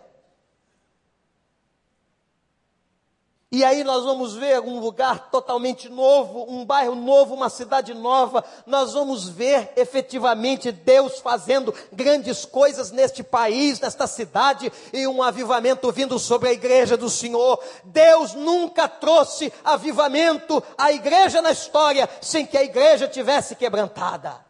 E 3.54 3.62
aí 3.62 3.84
nós 3.84 4.02
vamos 4.02 4.34
ver 4.34 4.58
um 4.58 4.80
lugar 4.80 5.30
totalmente 5.30 5.88
novo, 5.88 6.44
um 6.48 6.64
bairro 6.64 6.96
novo, 6.96 7.36
uma 7.36 7.48
cidade 7.48 7.94
nova. 7.94 8.44
Nós 8.66 8.94
vamos 8.94 9.28
ver 9.28 9.72
efetivamente 9.76 10.72
Deus 10.72 11.20
fazendo 11.20 11.72
grandes 11.92 12.44
coisas 12.44 12.90
neste 12.90 13.22
país, 13.22 13.78
nesta 13.78 14.08
cidade, 14.08 14.72
e 14.92 15.06
um 15.06 15.22
avivamento 15.22 15.92
vindo 15.92 16.18
sobre 16.18 16.48
a 16.48 16.52
igreja 16.52 16.96
do 16.96 17.08
Senhor. 17.08 17.62
Deus 17.84 18.34
nunca 18.34 18.88
trouxe 18.88 19.52
avivamento 19.64 20.60
à 20.76 20.90
igreja 20.90 21.40
na 21.40 21.52
história 21.52 22.10
sem 22.20 22.44
que 22.44 22.58
a 22.58 22.64
igreja 22.64 23.06
tivesse 23.06 23.54
quebrantada. 23.54 24.43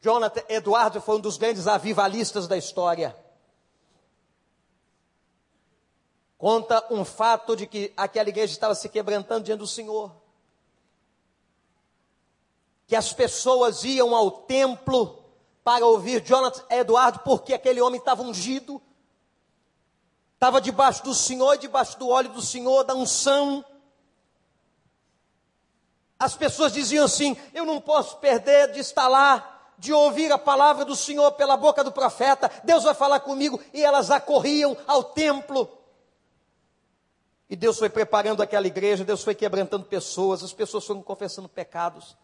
Jonathan 0.00 0.42
Eduardo 0.48 1.00
foi 1.00 1.16
um 1.16 1.20
dos 1.20 1.36
grandes 1.36 1.66
avivalistas 1.66 2.46
da 2.46 2.56
história. 2.56 3.16
Conta 6.36 6.86
um 6.92 7.04
fato 7.04 7.56
de 7.56 7.66
que 7.66 7.92
aquela 7.96 8.28
igreja 8.28 8.52
estava 8.52 8.74
se 8.74 8.88
quebrantando 8.88 9.44
diante 9.44 9.58
do 9.58 9.66
Senhor. 9.66 10.14
Que 12.86 12.94
as 12.94 13.12
pessoas 13.12 13.82
iam 13.82 14.14
ao 14.14 14.30
templo 14.30 15.24
para 15.64 15.84
ouvir 15.84 16.22
Jonathan 16.22 16.64
Eduardo, 16.70 17.18
porque 17.20 17.52
aquele 17.52 17.80
homem 17.80 17.98
estava 17.98 18.22
ungido, 18.22 18.80
estava 20.34 20.60
debaixo 20.60 21.02
do 21.02 21.12
Senhor 21.12 21.54
e 21.54 21.58
debaixo 21.58 21.98
do 21.98 22.08
óleo 22.08 22.32
do 22.32 22.40
Senhor, 22.40 22.84
da 22.84 22.94
unção. 22.94 23.64
As 26.18 26.36
pessoas 26.36 26.72
diziam 26.72 27.04
assim: 27.04 27.36
Eu 27.52 27.64
não 27.64 27.80
posso 27.80 28.16
perder 28.18 28.72
de 28.72 28.78
estar 28.78 29.08
lá 29.08 29.57
de 29.78 29.92
ouvir 29.92 30.32
a 30.32 30.38
palavra 30.38 30.84
do 30.84 30.96
Senhor 30.96 31.30
pela 31.32 31.56
boca 31.56 31.84
do 31.84 31.92
profeta, 31.92 32.50
Deus 32.64 32.82
vai 32.82 32.94
falar 32.94 33.20
comigo, 33.20 33.60
e 33.72 33.82
elas 33.82 34.10
acorriam 34.10 34.76
ao 34.86 35.04
templo. 35.04 35.68
E 37.48 37.54
Deus 37.54 37.78
foi 37.78 37.88
preparando 37.88 38.42
aquela 38.42 38.66
igreja, 38.66 39.04
Deus 39.04 39.22
foi 39.22 39.34
quebrantando 39.34 39.86
pessoas, 39.86 40.42
as 40.42 40.52
pessoas 40.52 40.84
foram 40.84 41.00
confessando 41.00 41.48
pecados. 41.48 42.16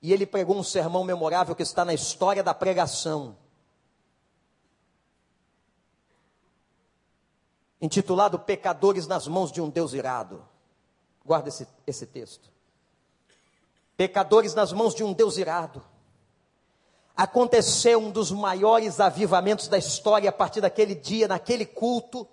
E 0.00 0.12
ele 0.12 0.24
pregou 0.24 0.56
um 0.56 0.64
sermão 0.64 1.04
memorável 1.04 1.54
que 1.54 1.62
está 1.62 1.84
na 1.84 1.92
história 1.92 2.42
da 2.42 2.54
pregação. 2.54 3.36
Intitulado 7.80 8.38
Pecadores 8.38 9.06
nas 9.06 9.26
mãos 9.26 9.50
de 9.50 9.60
um 9.60 9.68
Deus 9.68 9.92
irado. 9.92 10.48
Guarda 11.24 11.48
esse, 11.48 11.66
esse 11.86 12.06
texto 12.06 12.52
pecadores 14.02 14.52
nas 14.52 14.72
mãos 14.72 14.96
de 14.96 15.04
um 15.04 15.12
Deus 15.12 15.36
irado. 15.36 15.80
Aconteceu 17.16 18.00
um 18.00 18.10
dos 18.10 18.32
maiores 18.32 18.98
avivamentos 18.98 19.68
da 19.68 19.78
história 19.78 20.28
a 20.28 20.32
partir 20.32 20.60
daquele 20.60 20.92
dia, 20.92 21.28
naquele 21.28 21.64
culto. 21.64 22.26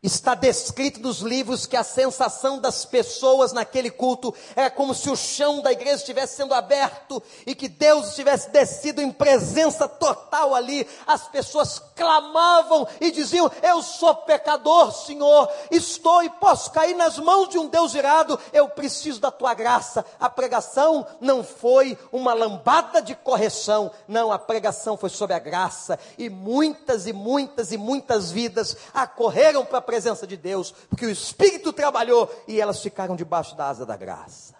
Está 0.00 0.36
descrito 0.36 1.00
nos 1.00 1.18
livros 1.18 1.66
que 1.66 1.76
a 1.76 1.82
sensação 1.82 2.60
das 2.60 2.84
pessoas 2.84 3.52
naquele 3.52 3.90
culto 3.90 4.32
era 4.54 4.70
como 4.70 4.94
se 4.94 5.10
o 5.10 5.16
chão 5.16 5.60
da 5.60 5.72
igreja 5.72 5.96
estivesse 5.96 6.36
sendo 6.36 6.54
aberto 6.54 7.20
e 7.44 7.52
que 7.52 7.66
Deus 7.66 8.10
estivesse 8.10 8.48
descido 8.50 9.02
em 9.02 9.10
presença 9.10 9.88
total 9.88 10.54
ali. 10.54 10.86
As 11.04 11.26
pessoas 11.26 11.82
clamavam 11.96 12.86
e 13.00 13.10
diziam: 13.10 13.50
Eu 13.60 13.82
sou 13.82 14.14
pecador, 14.14 14.92
Senhor, 14.92 15.50
estou 15.68 16.22
e 16.22 16.30
posso 16.30 16.70
cair 16.70 16.94
nas 16.94 17.18
mãos 17.18 17.48
de 17.48 17.58
um 17.58 17.66
Deus 17.66 17.92
irado, 17.92 18.38
eu 18.52 18.68
preciso 18.68 19.18
da 19.18 19.32
tua 19.32 19.52
graça. 19.52 20.06
A 20.20 20.30
pregação 20.30 21.04
não 21.20 21.42
foi 21.42 21.98
uma 22.12 22.34
lambada 22.34 23.02
de 23.02 23.16
correção, 23.16 23.90
não, 24.06 24.30
a 24.30 24.38
pregação 24.38 24.96
foi 24.96 25.10
sobre 25.10 25.34
a 25.34 25.40
graça 25.40 25.98
e 26.16 26.30
muitas 26.30 27.08
e 27.08 27.12
muitas 27.12 27.72
e 27.72 27.76
muitas 27.76 28.30
vidas 28.30 28.76
acorreram 28.94 29.64
para 29.66 29.87
presença 29.88 30.26
de 30.26 30.36
Deus, 30.36 30.70
porque 30.90 31.06
o 31.06 31.10
Espírito 31.10 31.72
trabalhou 31.72 32.30
e 32.46 32.60
elas 32.60 32.82
ficaram 32.82 33.16
debaixo 33.16 33.56
da 33.56 33.68
asa 33.68 33.86
da 33.86 33.96
graça. 33.96 34.54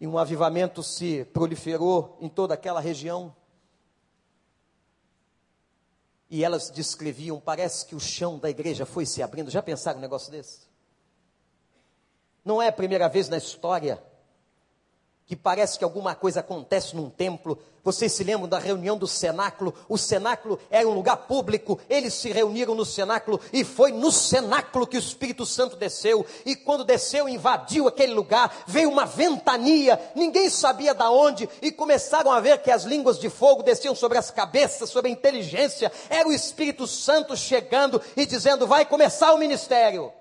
E 0.00 0.06
um 0.06 0.16
avivamento 0.16 0.80
se 0.80 1.24
proliferou 1.32 2.16
em 2.20 2.28
toda 2.28 2.54
aquela 2.54 2.78
região. 2.78 3.34
E 6.30 6.44
elas 6.44 6.70
descreviam, 6.70 7.40
parece 7.40 7.84
que 7.84 7.96
o 7.96 8.00
chão 8.00 8.38
da 8.38 8.48
igreja 8.48 8.86
foi 8.86 9.06
se 9.06 9.24
abrindo. 9.24 9.50
Já 9.50 9.60
pensaram 9.60 9.98
um 9.98 10.02
negócio 10.02 10.30
desse? 10.30 10.60
Não 12.44 12.62
é 12.62 12.68
a 12.68 12.72
primeira 12.72 13.08
vez 13.08 13.28
na 13.28 13.38
história 13.38 14.00
que 15.26 15.36
parece 15.36 15.78
que 15.78 15.84
alguma 15.84 16.14
coisa 16.14 16.40
acontece 16.40 16.94
num 16.94 17.08
templo. 17.08 17.58
Vocês 17.84 18.12
se 18.12 18.22
lembram 18.22 18.48
da 18.48 18.58
reunião 18.58 18.96
do 18.96 19.08
cenáculo? 19.08 19.74
O 19.88 19.98
cenáculo 19.98 20.58
era 20.70 20.86
um 20.86 20.92
lugar 20.92 21.16
público, 21.16 21.80
eles 21.88 22.14
se 22.14 22.30
reuniram 22.30 22.74
no 22.74 22.84
cenáculo 22.84 23.40
e 23.52 23.64
foi 23.64 23.90
no 23.90 24.12
cenáculo 24.12 24.86
que 24.86 24.96
o 24.96 25.00
Espírito 25.00 25.44
Santo 25.44 25.76
desceu. 25.76 26.24
E 26.46 26.54
quando 26.54 26.84
desceu, 26.84 27.28
invadiu 27.28 27.88
aquele 27.88 28.12
lugar, 28.12 28.64
veio 28.66 28.88
uma 28.88 29.04
ventania, 29.04 30.00
ninguém 30.14 30.48
sabia 30.48 30.94
da 30.94 31.10
onde, 31.10 31.48
e 31.60 31.72
começaram 31.72 32.30
a 32.30 32.38
ver 32.38 32.58
que 32.62 32.70
as 32.70 32.84
línguas 32.84 33.18
de 33.18 33.28
fogo 33.28 33.62
desciam 33.62 33.94
sobre 33.94 34.18
as 34.18 34.30
cabeças, 34.30 34.90
sobre 34.90 35.10
a 35.10 35.12
inteligência. 35.12 35.90
Era 36.08 36.28
o 36.28 36.32
Espírito 36.32 36.86
Santo 36.86 37.36
chegando 37.36 38.00
e 38.16 38.24
dizendo: 38.24 38.66
vai 38.66 38.84
começar 38.84 39.32
o 39.32 39.38
ministério. 39.38 40.12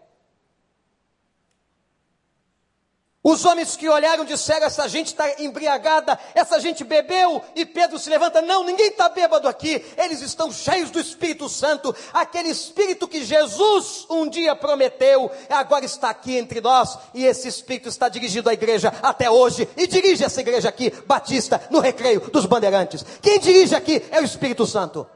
Os 3.23 3.45
homens 3.45 3.75
que 3.75 3.87
olharam 3.87 4.25
disseram: 4.25 4.65
essa 4.65 4.89
gente 4.89 5.07
está 5.07 5.39
embriagada, 5.39 6.17
essa 6.33 6.59
gente 6.59 6.83
bebeu. 6.83 7.41
E 7.55 7.65
Pedro 7.65 7.99
se 7.99 8.09
levanta: 8.09 8.41
não, 8.41 8.63
ninguém 8.63 8.87
está 8.87 9.09
bêbado 9.09 9.47
aqui. 9.47 9.85
Eles 9.95 10.21
estão 10.21 10.51
cheios 10.51 10.89
do 10.89 10.99
Espírito 10.99 11.47
Santo. 11.47 11.95
Aquele 12.11 12.49
Espírito 12.49 13.07
que 13.07 13.23
Jesus 13.23 14.07
um 14.09 14.27
dia 14.27 14.55
prometeu, 14.55 15.29
agora 15.49 15.85
está 15.85 16.09
aqui 16.09 16.35
entre 16.35 16.61
nós. 16.61 16.97
E 17.13 17.23
esse 17.23 17.47
Espírito 17.47 17.89
está 17.89 18.09
dirigindo 18.09 18.49
a 18.49 18.53
igreja 18.53 18.91
até 19.03 19.29
hoje. 19.29 19.69
E 19.77 19.85
dirige 19.85 20.23
essa 20.23 20.41
igreja 20.41 20.69
aqui, 20.69 20.91
Batista, 21.05 21.61
no 21.69 21.79
recreio 21.79 22.21
dos 22.31 22.47
bandeirantes. 22.47 23.05
Quem 23.21 23.39
dirige 23.39 23.75
aqui 23.75 24.03
é 24.09 24.19
o 24.19 24.25
Espírito 24.25 24.65
Santo. 24.65 25.07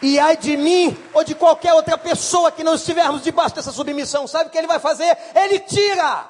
E 0.00 0.18
ai 0.18 0.36
de 0.36 0.56
mim 0.56 0.96
ou 1.12 1.24
de 1.24 1.34
qualquer 1.34 1.74
outra 1.74 1.98
pessoa 1.98 2.52
que 2.52 2.62
não 2.62 2.74
estivermos 2.74 3.22
debaixo 3.22 3.54
dessa 3.54 3.72
submissão, 3.72 4.26
sabe 4.26 4.48
o 4.48 4.52
que 4.52 4.58
ele 4.58 4.66
vai 4.66 4.78
fazer? 4.78 5.16
Ele 5.34 5.58
tira. 5.60 6.28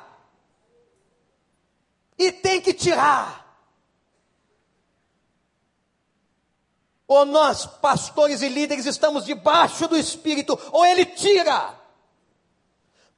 E 2.19 2.33
tem 2.33 2.61
que 2.61 2.73
tirar. 2.73 3.47
Ou 7.07 7.25
nós, 7.25 7.65
pastores 7.65 8.43
e 8.43 8.49
líderes, 8.49 8.87
estamos 8.87 9.25
debaixo 9.25 9.89
do 9.89 9.97
Espírito, 9.97 10.59
ou 10.73 10.85
ele 10.85 11.07
tira. 11.07 11.75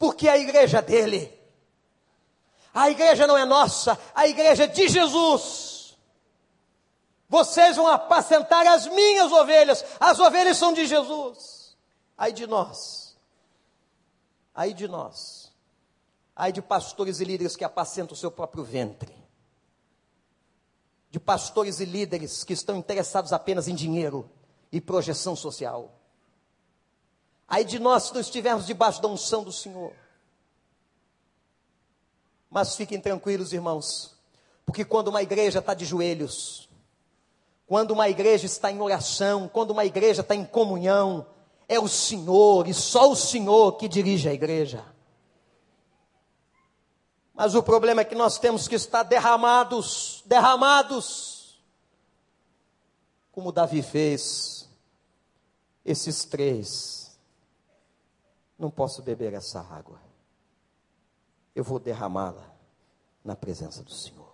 porque 0.00 0.26
a 0.28 0.38
igreja 0.38 0.80
dele. 0.80 1.30
A 2.72 2.88
igreja 2.88 3.26
não 3.26 3.36
é 3.36 3.44
nossa, 3.44 3.98
a 4.14 4.26
igreja 4.26 4.64
é 4.64 4.66
de 4.66 4.88
Jesus. 4.88 5.69
Vocês 7.30 7.76
vão 7.76 7.86
apacentar 7.86 8.66
as 8.66 8.88
minhas 8.88 9.30
ovelhas, 9.30 9.84
as 10.00 10.18
ovelhas 10.18 10.56
são 10.56 10.72
de 10.72 10.84
Jesus. 10.84 11.76
Aí 12.18 12.32
de 12.32 12.44
nós, 12.44 13.16
aí 14.52 14.74
de 14.74 14.88
nós, 14.88 15.54
aí 16.34 16.50
de 16.50 16.60
pastores 16.60 17.20
e 17.20 17.24
líderes 17.24 17.54
que 17.54 17.62
apacentam 17.62 18.14
o 18.14 18.16
seu 18.16 18.32
próprio 18.32 18.64
ventre, 18.64 19.14
de 21.08 21.20
pastores 21.20 21.78
e 21.78 21.84
líderes 21.84 22.42
que 22.42 22.52
estão 22.52 22.76
interessados 22.76 23.32
apenas 23.32 23.68
em 23.68 23.76
dinheiro 23.76 24.28
e 24.72 24.80
projeção 24.80 25.36
social. 25.36 26.00
Aí 27.46 27.64
de 27.64 27.78
nós 27.78 28.04
se 28.04 28.12
não 28.12 28.20
estivermos 28.20 28.66
debaixo 28.66 29.00
da 29.00 29.06
unção 29.06 29.44
do 29.44 29.52
Senhor. 29.52 29.92
Mas 32.50 32.74
fiquem 32.74 33.00
tranquilos, 33.00 33.52
irmãos, 33.52 34.16
porque 34.66 34.84
quando 34.84 35.08
uma 35.08 35.22
igreja 35.22 35.60
está 35.60 35.74
de 35.74 35.84
joelhos, 35.84 36.68
quando 37.70 37.92
uma 37.92 38.08
igreja 38.08 38.46
está 38.46 38.68
em 38.68 38.80
oração, 38.80 39.48
quando 39.48 39.70
uma 39.70 39.84
igreja 39.84 40.22
está 40.22 40.34
em 40.34 40.44
comunhão, 40.44 41.24
é 41.68 41.78
o 41.78 41.86
Senhor 41.86 42.66
e 42.66 42.74
só 42.74 43.08
o 43.08 43.14
Senhor 43.14 43.76
que 43.76 43.86
dirige 43.86 44.28
a 44.28 44.34
igreja. 44.34 44.84
Mas 47.32 47.54
o 47.54 47.62
problema 47.62 48.00
é 48.00 48.04
que 48.04 48.16
nós 48.16 48.40
temos 48.40 48.66
que 48.66 48.74
estar 48.74 49.04
derramados, 49.04 50.24
derramados, 50.26 51.62
como 53.30 53.52
Davi 53.52 53.82
fez, 53.82 54.68
esses 55.84 56.24
três. 56.24 57.16
Não 58.58 58.68
posso 58.68 59.00
beber 59.00 59.32
essa 59.32 59.60
água 59.60 60.10
eu 61.54 61.64
vou 61.64 61.78
derramá-la 61.78 62.50
na 63.24 63.36
presença 63.36 63.82
do 63.82 63.92
Senhor. 63.92 64.29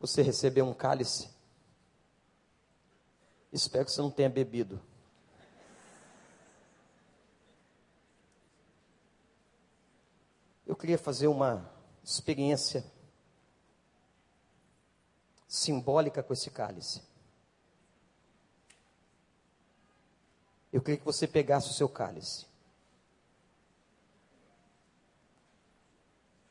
Você 0.00 0.22
recebeu 0.22 0.66
um 0.66 0.72
cálice? 0.72 1.28
Espero 3.52 3.84
que 3.84 3.92
você 3.92 4.00
não 4.00 4.10
tenha 4.10 4.30
bebido. 4.30 4.80
Eu 10.66 10.74
queria 10.74 10.96
fazer 10.96 11.26
uma 11.26 11.70
experiência 12.02 12.84
simbólica 15.46 16.22
com 16.22 16.32
esse 16.32 16.50
cálice. 16.50 17.02
Eu 20.72 20.80
queria 20.80 20.98
que 20.98 21.04
você 21.04 21.26
pegasse 21.26 21.68
o 21.70 21.74
seu 21.74 21.88
cálice. 21.88 22.46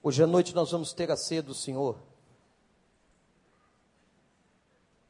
Hoje 0.04 0.22
à 0.22 0.28
noite 0.28 0.54
nós 0.54 0.72
vamos 0.72 0.93
ter 0.93 1.10
a 1.10 1.18
ceia 1.18 1.41
do 1.41 1.56
Senhor. 1.56 2.09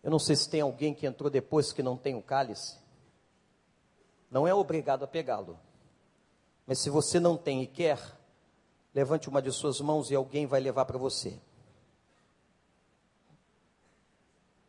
Eu 0.04 0.12
não 0.12 0.20
sei 0.20 0.36
se 0.36 0.50
tem 0.50 0.62
alguém 0.62 0.94
que 0.94 1.06
entrou 1.06 1.30
depois 1.30 1.72
que 1.74 1.84
não 1.84 1.98
tem 1.98 2.16
o 2.16 2.22
cálice. 2.22 2.78
Não 4.32 4.48
é 4.48 4.54
obrigado 4.54 5.04
a 5.04 5.08
pegá-lo. 5.08 5.60
Mas 6.66 6.80
se 6.80 6.90
você 6.90 7.20
não 7.20 7.36
tem 7.36 7.64
e 7.64 7.68
quer, 7.68 8.00
levante 8.94 9.28
uma 9.28 9.42
de 9.42 9.52
suas 9.52 9.82
mãos 9.82 10.12
e 10.12 10.16
alguém 10.16 10.46
vai 10.46 10.60
levar 10.60 10.86
para 10.86 10.98
você. 10.98 11.40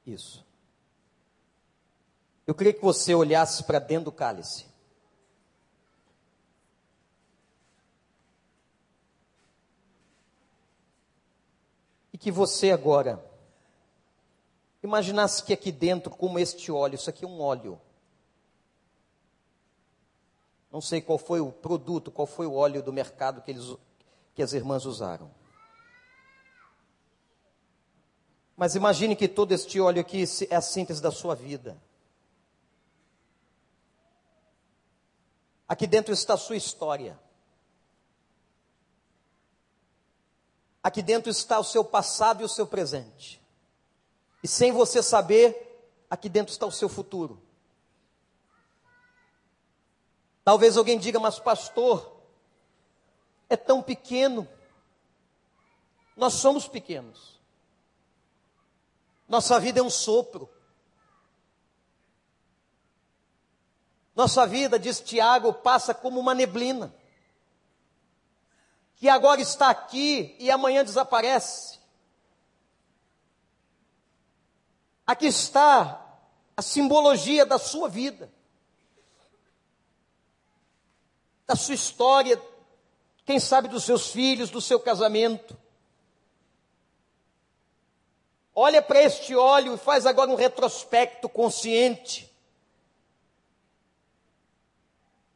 Isso. 0.06 0.44
Eu 2.46 2.54
queria 2.54 2.72
que 2.72 2.82
você 2.82 3.14
olhasse 3.14 3.62
para 3.64 3.78
dentro 3.78 4.06
do 4.06 4.12
cálice. 4.12 4.70
que 12.20 12.30
você 12.30 12.70
agora 12.70 13.18
imaginasse 14.82 15.42
que 15.42 15.52
aqui 15.52 15.70
dentro, 15.70 16.10
como 16.10 16.38
este 16.38 16.70
óleo, 16.72 16.94
isso 16.94 17.10
aqui 17.10 17.24
é 17.24 17.28
um 17.28 17.40
óleo. 17.40 17.80
Não 20.70 20.80
sei 20.80 21.00
qual 21.00 21.18
foi 21.18 21.40
o 21.40 21.50
produto, 21.50 22.10
qual 22.10 22.26
foi 22.26 22.46
o 22.46 22.54
óleo 22.54 22.82
do 22.82 22.92
mercado 22.92 23.42
que, 23.42 23.50
eles, 23.50 23.76
que 24.34 24.42
as 24.42 24.52
irmãs 24.52 24.84
usaram. 24.84 25.30
Mas 28.56 28.74
imagine 28.74 29.16
que 29.16 29.26
todo 29.26 29.52
este 29.52 29.80
óleo 29.80 30.00
aqui 30.00 30.24
é 30.50 30.54
a 30.54 30.60
síntese 30.60 31.00
da 31.00 31.10
sua 31.10 31.34
vida. 31.34 31.80
Aqui 35.66 35.86
dentro 35.86 36.12
está 36.12 36.34
a 36.34 36.36
sua 36.36 36.56
história. 36.56 37.18
Aqui 40.82 41.00
dentro 41.00 41.30
está 41.30 41.58
o 41.58 41.64
seu 41.64 41.84
passado 41.84 42.42
e 42.42 42.44
o 42.44 42.48
seu 42.48 42.66
presente. 42.66 43.39
E 44.42 44.48
sem 44.48 44.72
você 44.72 45.02
saber, 45.02 45.88
aqui 46.08 46.28
dentro 46.28 46.52
está 46.52 46.66
o 46.66 46.72
seu 46.72 46.88
futuro. 46.88 47.40
Talvez 50.44 50.76
alguém 50.76 50.98
diga, 50.98 51.18
mas 51.20 51.38
pastor, 51.38 52.20
é 53.48 53.56
tão 53.56 53.82
pequeno. 53.82 54.48
Nós 56.16 56.34
somos 56.34 56.66
pequenos. 56.66 57.38
Nossa 59.28 59.60
vida 59.60 59.80
é 59.80 59.82
um 59.82 59.90
sopro. 59.90 60.48
Nossa 64.14 64.46
vida, 64.46 64.78
diz 64.78 65.00
Tiago, 65.00 65.52
passa 65.52 65.94
como 65.94 66.18
uma 66.18 66.34
neblina 66.34 66.94
que 69.00 69.08
agora 69.08 69.40
está 69.40 69.70
aqui 69.70 70.36
e 70.38 70.50
amanhã 70.50 70.84
desaparece. 70.84 71.79
Aqui 75.10 75.26
está 75.26 76.06
a 76.56 76.62
simbologia 76.62 77.44
da 77.44 77.58
sua 77.58 77.88
vida, 77.88 78.32
da 81.48 81.56
sua 81.56 81.74
história, 81.74 82.40
quem 83.26 83.40
sabe 83.40 83.66
dos 83.66 83.82
seus 83.82 84.12
filhos, 84.12 84.50
do 84.50 84.60
seu 84.60 84.78
casamento. 84.78 85.58
Olha 88.54 88.80
para 88.80 89.02
este 89.02 89.34
óleo 89.34 89.74
e 89.74 89.78
faz 89.78 90.06
agora 90.06 90.30
um 90.30 90.36
retrospecto 90.36 91.28
consciente. 91.28 92.32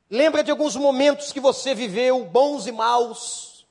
Lembra 0.09 0.45
de 0.45 0.53
alguns 0.53 0.77
momentos 0.77 1.33
que 1.33 1.41
você 1.41 1.75
viveu, 1.75 2.25
bons 2.27 2.69
e 2.69 2.71
maus 2.71 3.67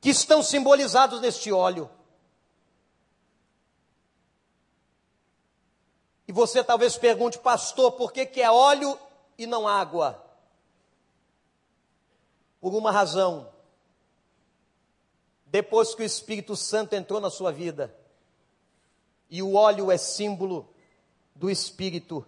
que 0.00 0.08
estão 0.08 0.42
simbolizados 0.42 1.20
neste 1.20 1.52
óleo. 1.52 1.90
E 6.32 6.34
você 6.34 6.64
talvez 6.64 6.96
pergunte, 6.96 7.38
pastor, 7.38 7.92
por 7.92 8.10
que, 8.10 8.24
que 8.24 8.40
é 8.40 8.50
óleo 8.50 8.98
e 9.36 9.46
não 9.46 9.68
água? 9.68 10.24
Por 12.58 12.72
uma 12.72 12.90
razão. 12.90 13.50
Depois 15.44 15.94
que 15.94 16.00
o 16.00 16.06
Espírito 16.06 16.56
Santo 16.56 16.94
entrou 16.94 17.20
na 17.20 17.28
sua 17.28 17.52
vida, 17.52 17.94
e 19.28 19.42
o 19.42 19.56
óleo 19.56 19.90
é 19.90 19.98
símbolo 19.98 20.66
do 21.34 21.50
Espírito, 21.50 22.24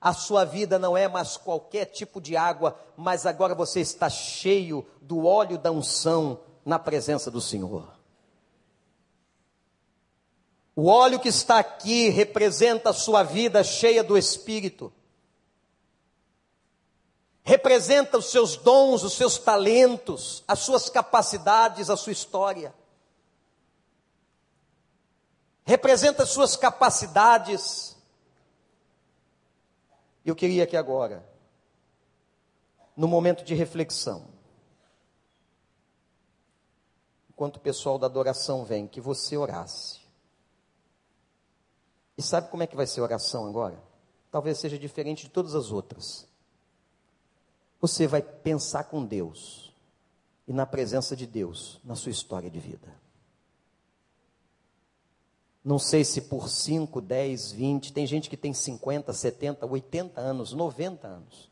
a 0.00 0.14
sua 0.14 0.46
vida 0.46 0.78
não 0.78 0.96
é 0.96 1.06
mais 1.06 1.36
qualquer 1.36 1.84
tipo 1.84 2.22
de 2.22 2.34
água, 2.34 2.80
mas 2.96 3.26
agora 3.26 3.54
você 3.54 3.80
está 3.80 4.08
cheio 4.08 4.86
do 5.02 5.26
óleo 5.26 5.58
da 5.58 5.70
unção 5.70 6.40
na 6.64 6.78
presença 6.78 7.30
do 7.30 7.42
Senhor. 7.42 7.97
O 10.80 10.86
óleo 10.86 11.18
que 11.18 11.28
está 11.28 11.58
aqui 11.58 12.08
representa 12.08 12.90
a 12.90 12.92
sua 12.92 13.24
vida 13.24 13.64
cheia 13.64 14.04
do 14.04 14.16
Espírito. 14.16 14.92
Representa 17.42 18.16
os 18.16 18.26
seus 18.26 18.56
dons, 18.56 19.02
os 19.02 19.14
seus 19.14 19.38
talentos, 19.38 20.44
as 20.46 20.60
suas 20.60 20.88
capacidades, 20.88 21.90
a 21.90 21.96
sua 21.96 22.12
história. 22.12 22.72
Representa 25.64 26.22
as 26.22 26.28
suas 26.28 26.54
capacidades. 26.54 27.96
Eu 30.24 30.36
queria 30.36 30.64
que 30.64 30.76
agora, 30.76 31.28
no 32.96 33.08
momento 33.08 33.42
de 33.42 33.52
reflexão, 33.52 34.28
enquanto 37.28 37.56
o 37.56 37.60
pessoal 37.60 37.98
da 37.98 38.06
adoração 38.06 38.64
vem, 38.64 38.86
que 38.86 39.00
você 39.00 39.36
orasse. 39.36 40.06
E 42.18 42.22
sabe 42.22 42.50
como 42.50 42.64
é 42.64 42.66
que 42.66 42.74
vai 42.74 42.84
ser 42.84 42.98
a 42.98 43.04
oração 43.04 43.46
agora? 43.46 43.80
Talvez 44.28 44.58
seja 44.58 44.76
diferente 44.76 45.26
de 45.26 45.30
todas 45.30 45.54
as 45.54 45.70
outras. 45.70 46.26
Você 47.80 48.08
vai 48.08 48.20
pensar 48.20 48.84
com 48.84 49.04
Deus 49.04 49.72
e 50.48 50.52
na 50.52 50.66
presença 50.66 51.14
de 51.14 51.28
Deus 51.28 51.80
na 51.84 51.94
sua 51.94 52.10
história 52.10 52.50
de 52.50 52.58
vida. 52.58 52.92
Não 55.64 55.78
sei 55.78 56.04
se 56.04 56.22
por 56.22 56.48
5, 56.48 57.00
10, 57.00 57.52
20, 57.52 57.92
tem 57.92 58.04
gente 58.04 58.28
que 58.28 58.36
tem 58.36 58.52
50, 58.52 59.12
70, 59.12 59.64
80 59.64 60.20
anos, 60.20 60.52
90 60.52 61.06
anos. 61.06 61.48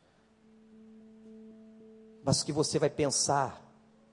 Mas 2.25 2.43
que 2.43 2.51
você 2.51 2.77
vai 2.77 2.89
pensar, 2.89 3.63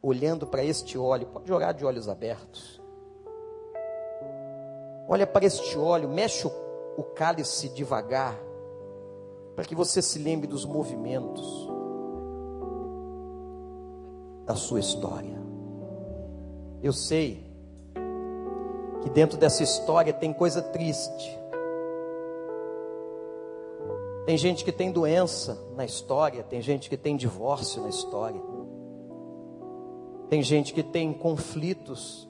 olhando 0.00 0.46
para 0.46 0.64
este 0.64 0.96
óleo, 0.96 1.26
pode 1.26 1.52
orar 1.52 1.74
de 1.74 1.84
olhos 1.84 2.08
abertos. 2.08 2.83
Olha 5.08 5.26
para 5.26 5.44
este 5.44 5.76
óleo, 5.76 6.08
mexe 6.08 6.46
o, 6.46 7.02
cálice 7.14 7.68
devagar, 7.68 8.38
para 9.54 9.64
que 9.64 9.74
você 9.74 10.00
se 10.00 10.18
lembre 10.18 10.46
dos 10.46 10.64
movimentos 10.64 11.68
da 14.44 14.54
sua 14.54 14.80
história. 14.80 15.38
Eu 16.82 16.92
sei 16.92 17.44
que 19.02 19.10
dentro 19.10 19.38
dessa 19.38 19.62
história 19.62 20.12
tem 20.12 20.32
coisa 20.32 20.62
triste. 20.62 21.38
Tem 24.26 24.38
gente 24.38 24.64
que 24.64 24.72
tem 24.72 24.90
doença 24.90 25.58
na 25.76 25.84
história, 25.84 26.42
tem 26.42 26.62
gente 26.62 26.88
que 26.88 26.96
tem 26.96 27.14
divórcio 27.14 27.82
na 27.82 27.90
história. 27.90 28.40
Tem 30.30 30.42
gente 30.42 30.72
que 30.72 30.82
tem 30.82 31.12
conflitos. 31.12 32.28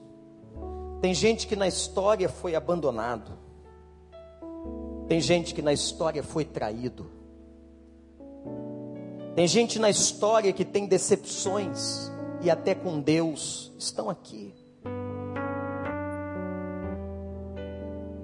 Tem 1.05 1.13
gente 1.13 1.45
que 1.45 1.55
na 1.55 1.67
história 1.67 2.27
foi 2.27 2.55
abandonado. 2.55 3.33
Tem 5.07 5.21
gente 5.21 5.53
que 5.53 5.61
na 5.61 5.71
história 5.71 6.23
foi 6.23 6.43
traído. 6.43 7.05
Tem 9.35 9.47
gente 9.47 9.77
na 9.77 9.87
história 9.87 10.51
que 10.51 10.65
tem 10.65 10.87
decepções 10.87 12.11
e 12.41 12.49
até 12.49 12.73
com 12.73 12.99
Deus 12.99 13.71
estão 13.77 14.09
aqui. 14.09 14.51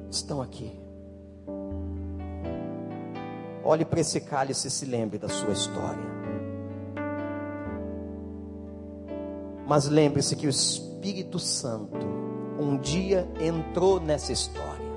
Estão 0.10 0.42
aqui. 0.42 0.76
Olhe 3.64 3.86
para 3.86 4.00
esse 4.00 4.20
cálice 4.22 4.70
e 4.70 4.72
se 4.72 4.86
lembre 4.88 5.20
da 5.20 5.30
sua 5.30 5.54
história. 5.54 6.10
Mas 9.68 9.88
lembre-se 9.88 10.36
que 10.36 10.48
o 10.48 10.50
Espírito 10.50 11.38
Santo 11.38 12.21
um 12.62 12.78
dia 12.78 13.28
entrou 13.40 14.00
nessa 14.00 14.32
história. 14.32 14.92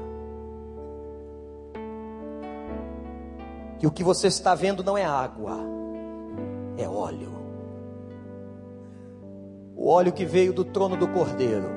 Que 3.79 3.87
o 3.87 3.91
que 3.91 4.05
você 4.05 4.27
está 4.27 4.55
vendo 4.55 4.85
não 4.85 4.97
é 4.97 5.05
água 5.05 5.59
é 6.77 6.89
óleo. 6.89 7.33
O 9.77 9.89
óleo 9.89 10.13
que 10.13 10.25
veio 10.25 10.53
do 10.53 10.65
trono 10.65 10.97
do 10.97 11.09
Cordeiro. 11.09 11.69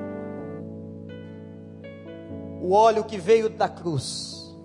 O 2.62 2.72
óleo 2.72 3.04
que 3.04 3.16
veio 3.16 3.48
da 3.48 3.68
cruz. 3.68 4.56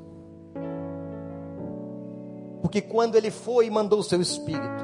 Porque 2.61 2.82
quando 2.82 3.15
ele 3.15 3.32
foi 3.32 3.67
e 3.67 3.71
mandou 3.71 3.99
o 3.99 4.03
seu 4.03 4.21
espírito. 4.21 4.84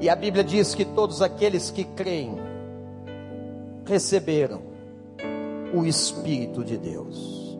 E 0.00 0.08
a 0.08 0.16
Bíblia 0.16 0.42
diz 0.42 0.74
que 0.74 0.84
todos 0.84 1.22
aqueles 1.22 1.70
que 1.70 1.84
creem 1.84 2.51
receberam 3.92 4.62
o 5.74 5.84
espírito 5.84 6.64
de 6.64 6.78
Deus. 6.78 7.58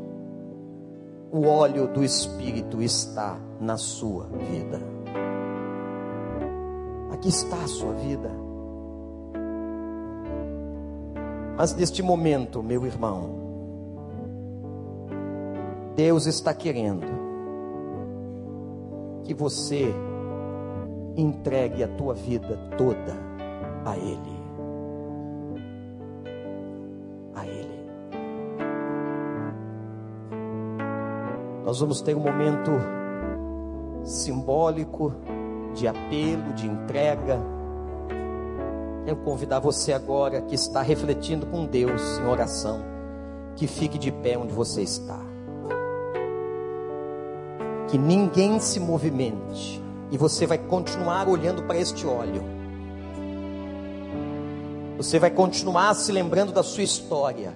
O 1.30 1.46
óleo 1.46 1.86
do 1.88 2.02
espírito 2.02 2.80
está 2.80 3.38
na 3.60 3.76
sua 3.76 4.24
vida. 4.28 4.80
Aqui 7.12 7.28
está 7.28 7.56
a 7.56 7.68
sua 7.68 7.92
vida. 7.92 8.30
Mas 11.54 11.74
neste 11.74 12.02
momento, 12.02 12.62
meu 12.62 12.86
irmão, 12.86 13.42
Deus 15.94 16.26
está 16.26 16.54
querendo 16.54 17.06
que 19.24 19.34
você 19.34 19.94
entregue 21.14 21.84
a 21.84 21.88
tua 21.88 22.14
vida 22.14 22.58
toda 22.78 23.14
a 23.84 23.98
Ele. 23.98 24.31
Nós 31.72 31.80
vamos 31.80 32.02
ter 32.02 32.14
um 32.14 32.20
momento 32.20 32.70
simbólico 34.04 35.14
de 35.74 35.88
apelo, 35.88 36.52
de 36.52 36.66
entrega. 36.66 37.40
Quero 39.06 39.16
convidar 39.24 39.58
você 39.58 39.94
agora 39.94 40.42
que 40.42 40.54
está 40.54 40.82
refletindo 40.82 41.46
com 41.46 41.64
Deus 41.64 42.18
em 42.18 42.26
oração, 42.26 42.82
que 43.56 43.66
fique 43.66 43.96
de 43.96 44.12
pé 44.12 44.36
onde 44.36 44.52
você 44.52 44.82
está. 44.82 45.18
Que 47.88 47.96
ninguém 47.96 48.60
se 48.60 48.78
movimente 48.78 49.82
e 50.10 50.18
você 50.18 50.46
vai 50.46 50.58
continuar 50.58 51.26
olhando 51.26 51.62
para 51.62 51.78
este 51.78 52.06
óleo. 52.06 52.42
Você 54.98 55.18
vai 55.18 55.30
continuar 55.30 55.94
se 55.94 56.12
lembrando 56.12 56.52
da 56.52 56.62
sua 56.62 56.82
história. 56.82 57.54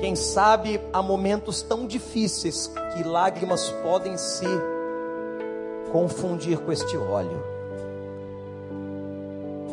Quem 0.00 0.16
sabe 0.16 0.80
há 0.94 1.02
momentos 1.02 1.60
tão 1.60 1.86
difíceis 1.86 2.72
que 2.94 3.02
lágrimas 3.04 3.68
podem 3.82 4.16
se 4.16 4.46
confundir 5.92 6.58
com 6.58 6.72
este 6.72 6.96
óleo. 6.96 7.44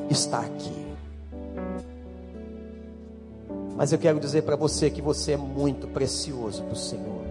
Está 0.10 0.40
aqui. 0.40 0.86
Mas 3.78 3.94
eu 3.94 4.00
quero 4.00 4.20
dizer 4.20 4.42
para 4.42 4.58
você 4.58 4.90
que 4.90 5.02
você 5.02 5.34
é 5.34 5.38
muito 5.38 5.88
precioso 5.88 6.62
para 6.64 6.74
o 6.74 6.76
Senhor. 6.76 7.22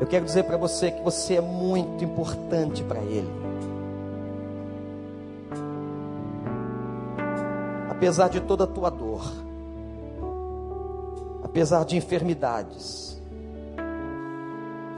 Eu 0.00 0.06
quero 0.08 0.24
dizer 0.24 0.44
para 0.44 0.56
você 0.56 0.90
que 0.90 1.00
você 1.00 1.36
é 1.36 1.40
muito 1.40 2.02
importante 2.02 2.82
para 2.82 2.98
Ele. 3.00 3.30
Apesar 7.88 8.28
de 8.28 8.40
toda 8.40 8.64
a 8.64 8.66
tua 8.66 8.90
dor, 8.90 9.45
apesar 11.56 11.86
de 11.86 11.96
enfermidades, 11.96 13.18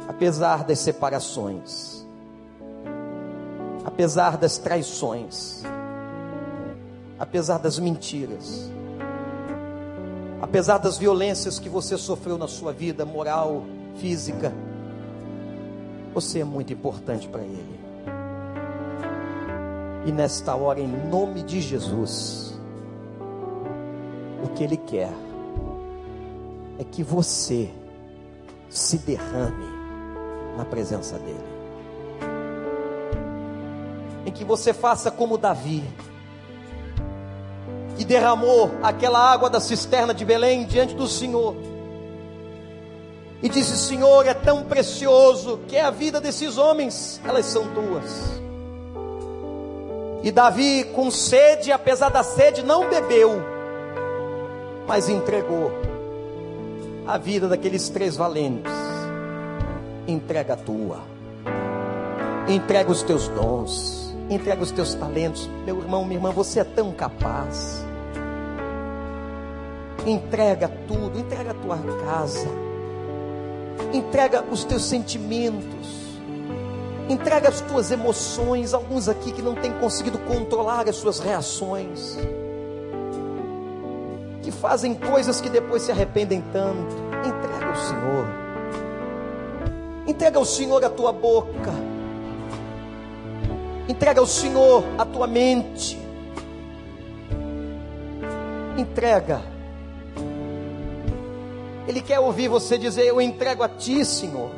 apesar 0.09 0.65
das 0.65 0.81
separações, 0.81 2.05
apesar 3.85 4.37
das 4.37 4.59
traições, 4.59 5.63
apesar 7.17 7.59
das 7.59 7.79
mentiras, 7.79 8.69
apesar 10.43 10.79
das 10.79 10.99
violências 10.99 11.61
que 11.61 11.69
você 11.69 11.97
sofreu 11.97 12.37
na 12.37 12.49
sua 12.49 12.73
vida 12.73 13.05
moral, 13.07 13.63
física, 13.99 14.53
você 16.13 16.41
é 16.41 16.45
muito 16.45 16.73
importante 16.73 17.29
para 17.29 17.43
Ele. 17.43 17.81
E 20.07 20.11
nesta 20.11 20.57
hora, 20.57 20.81
em 20.81 20.89
nome 21.09 21.45
de 21.45 21.61
Jesus, 21.61 22.53
o 24.43 24.49
que 24.49 24.65
Ele 24.65 24.77
quer 24.77 25.28
é 26.79 26.85
que 26.85 27.03
você 27.03 27.69
se 28.71 28.99
derrame 28.99 29.67
na 30.57 30.65
presença 30.65 31.19
dEle. 31.19 31.59
Em 34.25 34.31
que 34.31 34.45
você 34.45 34.73
faça 34.73 35.11
como 35.11 35.37
Davi, 35.37 35.83
que 37.97 38.05
derramou 38.05 38.71
aquela 38.83 39.19
água 39.19 39.51
da 39.51 39.59
cisterna 39.59 40.15
de 40.15 40.25
Belém 40.25 40.65
diante 40.67 40.95
do 40.95 41.09
Senhor, 41.09 41.57
e 43.43 43.49
disse: 43.49 43.77
Senhor, 43.77 44.27
é 44.27 44.35
tão 44.35 44.65
precioso 44.65 45.61
que 45.67 45.77
é 45.77 45.83
a 45.83 45.91
vida 45.91 46.21
desses 46.21 46.59
homens, 46.59 47.21
elas 47.25 47.47
são 47.47 47.67
tuas. 47.75 48.41
E 50.23 50.31
Davi, 50.31 50.85
com 50.95 51.11
sede, 51.11 51.73
apesar 51.73 52.11
da 52.11 52.23
sede, 52.23 52.63
não 52.65 52.89
bebeu, 52.91 53.41
mas 54.87 55.09
entregou 55.09 55.71
a 57.09 57.17
vida 57.17 57.49
daqueles 57.49 57.89
três 57.89 58.19
valentes. 58.19 58.71
Entrega 60.07 60.53
a 60.53 60.57
tua, 60.57 61.01
entrega 62.47 62.91
os 62.91 63.03
teus 63.03 63.29
dons, 63.29 64.15
entrega 64.29 64.63
os 64.63 64.71
teus 64.71 64.93
talentos. 64.93 65.49
Meu 65.65 65.79
irmão, 65.79 66.05
minha 66.05 66.19
irmã, 66.19 66.31
você 66.31 66.61
é 66.61 66.65
tão 66.65 66.93
capaz. 66.93 67.83
Entrega 70.07 70.71
tudo, 70.87 71.19
entrega 71.19 71.53
a 71.53 71.55
tua 71.55 71.79
casa, 72.05 72.49
entrega 73.93 74.45
os 74.51 74.65
teus 74.65 74.85
sentimentos, 74.85 75.89
entrega 77.09 77.49
as 77.49 77.63
tuas 77.63 77.91
emoções. 77.91 78.75
Alguns 78.75 79.09
aqui 79.09 79.33
que 79.33 79.43
não 79.43 79.55
têm 79.55 79.73
conseguido 79.73 80.19
controlar 80.19 80.87
as 80.87 80.97
suas 80.97 81.21
reações 81.21 82.19
fazem 84.61 84.95
coisas 84.95 85.41
que 85.41 85.49
depois 85.49 85.83
se 85.83 85.91
arrependem 85.91 86.43
tanto. 86.53 86.95
Entrega 87.27 87.67
ao 87.67 87.77
Senhor. 87.77 88.27
Entrega 90.07 90.39
ao 90.39 90.45
Senhor 90.45 90.85
a 90.85 90.91
tua 90.91 91.13
boca. 91.13 91.73
Entrega 93.89 94.21
ao 94.21 94.27
Senhor 94.27 94.85
a 94.99 95.05
tua 95.05 95.27
mente. 95.27 95.99
Entrega. 98.77 99.43
Ele 101.87 102.03
quer 102.03 102.21
ouvir 102.21 102.49
você 102.49 102.77
dizer: 102.77 103.07
Eu 103.07 103.21
entrego 103.21 103.63
a 103.63 103.69
Ti, 103.69 104.05
Senhor. 104.05 104.51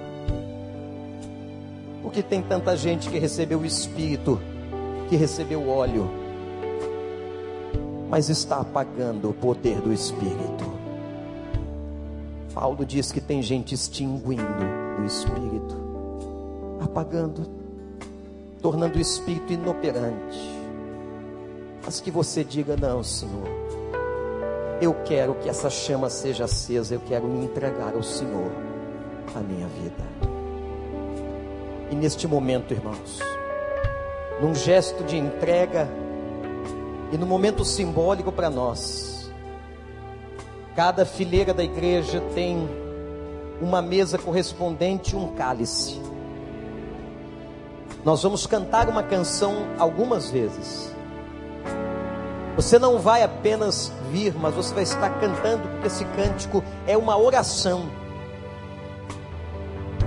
Porque 2.02 2.22
tem 2.22 2.42
tanta 2.42 2.76
gente 2.76 3.08
que 3.08 3.18
recebeu 3.18 3.60
o 3.60 3.64
Espírito, 3.64 4.40
que 5.08 5.16
recebeu 5.16 5.60
o 5.60 5.68
óleo, 5.68 6.10
mas 8.10 8.28
está 8.28 8.60
apagando 8.60 9.30
o 9.30 9.32
poder 9.32 9.80
do 9.80 9.92
Espírito. 9.92 10.68
Paulo 12.52 12.84
diz 12.84 13.12
que 13.12 13.20
tem 13.20 13.40
gente 13.40 13.72
extinguindo 13.72 14.42
o 15.00 15.04
Espírito, 15.04 15.76
apagando, 16.82 17.46
tornando 18.60 18.98
o 18.98 19.00
Espírito 19.00 19.52
inoperante. 19.52 20.60
Mas 21.84 22.00
que 22.00 22.10
você 22.10 22.42
diga: 22.42 22.76
Não, 22.76 23.04
Senhor, 23.04 23.48
eu 24.82 24.92
quero 25.04 25.34
que 25.34 25.48
essa 25.48 25.70
chama 25.70 26.10
seja 26.10 26.44
acesa, 26.44 26.94
eu 26.94 27.00
quero 27.06 27.28
me 27.28 27.44
entregar 27.44 27.94
ao 27.94 28.02
Senhor 28.02 28.50
a 29.36 29.38
minha 29.38 29.68
vida. 29.68 30.10
E 31.92 31.94
neste 31.94 32.26
momento, 32.26 32.74
irmãos, 32.74 33.20
num 34.40 34.54
gesto 34.54 35.04
de 35.04 35.16
entrega 35.16 35.88
e 37.12 37.18
num 37.18 37.26
momento 37.26 37.64
simbólico 37.64 38.30
para 38.30 38.48
nós, 38.48 39.30
cada 40.76 41.04
fileira 41.04 41.52
da 41.52 41.62
igreja 41.62 42.20
tem 42.34 42.68
uma 43.60 43.82
mesa 43.82 44.18
correspondente 44.18 45.14
e 45.14 45.18
um 45.18 45.34
cálice. 45.34 46.00
Nós 48.04 48.22
vamos 48.22 48.46
cantar 48.46 48.88
uma 48.88 49.02
canção 49.02 49.66
algumas 49.78 50.30
vezes. 50.30 50.94
Você 52.56 52.78
não 52.78 52.98
vai 52.98 53.22
apenas 53.22 53.92
vir, 54.10 54.34
mas 54.34 54.54
você 54.54 54.74
vai 54.74 54.82
estar 54.82 55.10
cantando, 55.20 55.68
porque 55.68 55.86
esse 55.86 56.04
cântico 56.04 56.62
é 56.86 56.96
uma 56.96 57.16
oração 57.18 58.00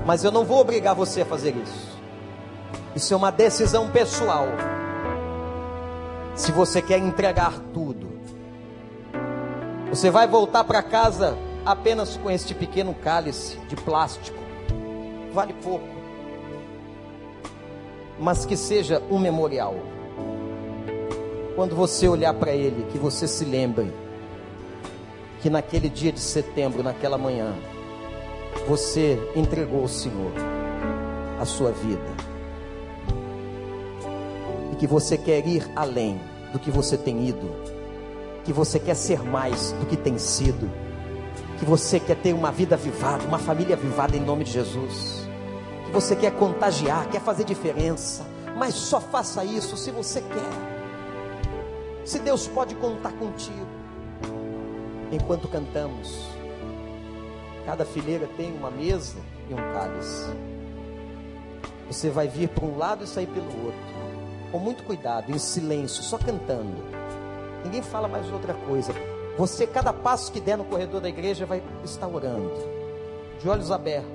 mas 0.05 0.23
eu 0.23 0.31
não 0.31 0.43
vou 0.43 0.59
obrigar 0.59 0.93
você 0.93 1.21
a 1.21 1.25
fazer 1.25 1.55
isso. 1.55 1.93
Isso 2.95 3.13
é 3.13 3.17
uma 3.17 3.31
decisão 3.31 3.89
pessoal. 3.89 4.47
Se 6.35 6.51
você 6.51 6.81
quer 6.81 6.97
entregar 6.97 7.59
tudo, 7.73 8.07
você 9.89 10.09
vai 10.09 10.27
voltar 10.27 10.63
para 10.63 10.81
casa 10.81 11.37
apenas 11.63 12.17
com 12.17 12.29
este 12.29 12.55
pequeno 12.55 12.93
cálice 12.95 13.57
de 13.67 13.75
plástico. 13.75 14.37
Vale 15.31 15.53
pouco. 15.53 15.87
Mas 18.19 18.45
que 18.45 18.57
seja 18.57 19.01
um 19.11 19.19
memorial. 19.19 19.75
Quando 21.55 21.75
você 21.75 22.07
olhar 22.07 22.33
para 22.33 22.51
ele, 22.51 22.87
que 22.91 22.97
você 22.97 23.27
se 23.27 23.45
lembre 23.45 23.93
que 25.39 25.51
naquele 25.51 25.89
dia 25.89 26.11
de 26.11 26.19
setembro, 26.19 26.81
naquela 26.81 27.17
manhã, 27.17 27.53
você 28.67 29.19
entregou 29.35 29.81
ao 29.81 29.87
Senhor 29.87 30.31
a 31.39 31.45
sua 31.45 31.71
vida. 31.71 32.32
Que 34.83 34.87
você 34.87 35.17
quer 35.17 35.47
ir 35.47 35.65
além 35.77 36.19
do 36.51 36.59
que 36.59 36.69
você 36.69 36.97
tem 36.97 37.25
ido. 37.29 37.49
Que 38.43 38.51
você 38.51 38.77
quer 38.77 38.95
ser 38.95 39.23
mais 39.23 39.71
do 39.79 39.85
que 39.85 39.95
tem 39.95 40.17
sido. 40.17 40.69
Que 41.57 41.63
você 41.63 42.01
quer 42.01 42.17
ter 42.17 42.33
uma 42.33 42.51
vida 42.51 42.75
vivada, 42.75 43.23
uma 43.23 43.39
família 43.39 43.77
vivada 43.77 44.17
em 44.17 44.19
nome 44.19 44.43
de 44.43 44.51
Jesus. 44.51 45.25
Que 45.85 45.91
você 45.93 46.17
quer 46.17 46.33
contagiar, 46.33 47.07
quer 47.07 47.21
fazer 47.21 47.45
diferença. 47.45 48.25
Mas 48.57 48.73
só 48.75 48.99
faça 48.99 49.45
isso 49.45 49.77
se 49.77 49.89
você 49.89 50.19
quer. 50.19 52.03
Se 52.03 52.19
Deus 52.19 52.45
pode 52.49 52.75
contar 52.75 53.13
contigo. 53.13 53.65
Enquanto 55.13 55.47
cantamos. 55.47 56.27
Cada 57.65 57.85
fileira 57.85 58.29
tem 58.35 58.51
uma 58.53 58.69
mesa 58.69 59.15
e 59.49 59.53
um 59.53 59.73
cálice. 59.73 60.29
Você 61.87 62.09
vai 62.09 62.27
vir 62.27 62.49
para 62.49 62.65
um 62.65 62.77
lado 62.77 63.05
e 63.05 63.07
sair 63.07 63.27
pelo 63.27 63.47
outro. 63.63 64.02
Com 64.53 64.59
muito 64.59 64.83
cuidado, 64.83 65.31
em 65.31 65.39
silêncio, 65.39 66.03
só 66.03 66.17
cantando. 66.17 66.83
Ninguém 67.65 67.81
fala 67.81 68.07
mais 68.07 68.31
outra 68.31 68.53
coisa. 68.53 68.93
Você, 69.37 69.65
cada 69.65 69.91
passo 69.91 70.31
que 70.31 70.39
der 70.39 70.57
no 70.57 70.63
corredor 70.63 71.01
da 71.01 71.09
igreja, 71.09 71.43
vai 71.45 71.63
estar 71.83 72.07
orando. 72.07 72.53
De 73.41 73.49
olhos 73.49 73.71
abertos, 73.71 74.11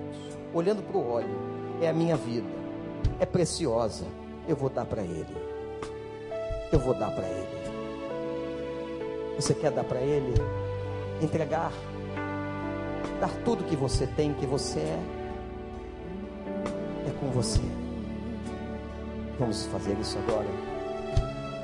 olhando 0.55 0.81
para 0.81 0.97
o 0.97 1.11
óleo. 1.11 1.37
É 1.83 1.89
a 1.89 1.93
minha 1.93 2.17
vida. 2.17 2.49
É 3.19 3.27
preciosa. 3.27 4.05
Eu 4.47 4.55
vou 4.55 4.71
dar 4.71 4.85
para 4.85 5.03
Ele. 5.03 5.27
Eu 6.71 6.79
vou 6.79 6.95
dar 6.95 7.11
para 7.11 7.27
Ele. 7.27 7.49
Você 9.37 9.53
quer 9.55 9.73
dar 9.73 9.83
para 9.83 10.01
Ele? 10.01 10.35
Entregar 11.21 11.73
dar 13.21 13.31
tudo 13.45 13.65
que 13.65 13.77
você 13.77 14.07
tem, 14.07 14.33
que 14.33 14.47
você 14.47 14.79
é, 14.79 15.01
é 17.09 17.11
com 17.21 17.29
você. 17.31 17.61
Vamos 19.39 19.67
fazer 19.67 19.97
isso 20.01 20.19
agora. 20.27 20.47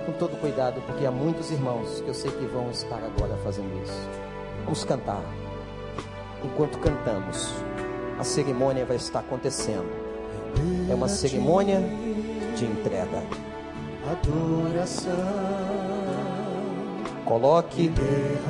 Com 0.07 0.13
todo 0.13 0.39
cuidado, 0.41 0.81
porque 0.87 1.05
há 1.05 1.11
muitos 1.11 1.51
irmãos 1.51 2.01
que 2.01 2.09
eu 2.09 2.15
sei 2.15 2.31
que 2.31 2.47
vão 2.47 2.71
estar 2.71 2.99
agora 2.99 3.37
fazendo 3.43 3.83
isso. 3.83 4.09
Vamos 4.65 4.85
cantar. 4.85 5.23
Enquanto 6.45 6.79
cantamos, 6.79 7.53
a 8.19 8.23
cerimônia 8.23 8.85
vai 8.85 8.97
estar 8.97 9.21
acontecendo. 9.21 9.91
É 10.89 10.95
uma 10.95 11.09
cerimônia 11.09 11.81
de 12.57 12.65
entrega. 12.65 13.23
Adoração. 14.11 15.13
Coloque 17.25 17.91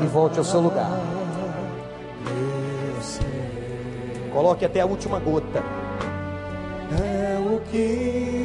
e 0.03 0.07
volte 0.07 0.39
ao 0.39 0.45
seu 0.45 0.61
lugar. 0.61 0.91
Coloque 4.33 4.65
até 4.65 4.81
a 4.81 4.87
última 4.87 5.21
gota. 5.21 5.63
É 7.01 7.39
o 7.39 7.61
que 7.71 8.44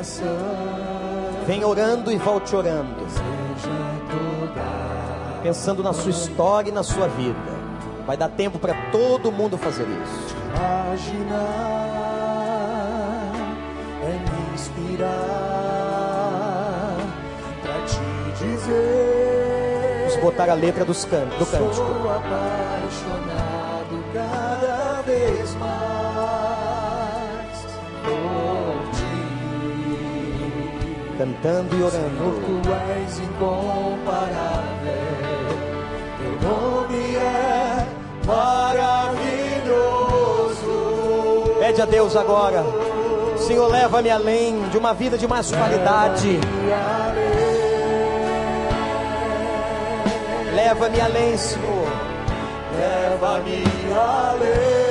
coração. 0.00 0.36
Vem 1.46 1.64
orando 1.64 2.10
e 2.10 2.16
volte 2.16 2.56
orando. 2.56 3.06
Pensando 5.42 5.82
na 5.82 5.92
sua 5.92 6.10
história 6.10 6.70
e 6.70 6.72
na 6.72 6.82
sua 6.82 7.08
vida. 7.08 7.60
Vai 8.06 8.16
dar 8.16 8.28
tempo 8.28 8.58
para 8.58 8.74
todo 8.90 9.30
mundo 9.30 9.58
fazer 9.58 9.86
isso. 9.86 10.36
Imaginar 10.54 11.38
é 14.02 14.12
me 14.12 14.54
inspirar 14.54 15.10
para 17.62 17.80
te 17.84 18.00
dizer. 18.44 20.06
Vamos 20.08 20.22
botar 20.22 20.50
a 20.50 20.54
letra 20.54 20.84
dos 20.84 21.04
can 21.04 21.26
do 21.38 21.46
cântico. 21.46 21.74
Sou 21.74 22.10
apaixonado 22.10 24.04
cada 24.12 25.02
vez 25.02 25.54
mais 25.54 25.99
Cantando 31.20 31.76
e 31.76 31.82
orando. 31.82 32.40
Tu 32.46 32.72
és 32.98 33.18
incomparável, 33.18 34.94
teu 36.16 36.32
nome 36.48 37.14
é 37.14 37.86
maravilhoso. 38.26 39.18
Pede 41.58 41.82
a 41.82 41.84
Deus 41.84 42.16
agora. 42.16 42.64
Senhor, 43.36 43.68
leva-me 43.68 44.08
além 44.08 44.66
de 44.70 44.78
uma 44.78 44.94
vida 44.94 45.18
de 45.18 45.28
mais 45.28 45.50
qualidade. 45.52 46.40
Leva-me 50.54 51.00
além, 51.02 51.36
Senhor. 51.36 51.86
Leva-me 52.78 53.62
além 53.92 54.89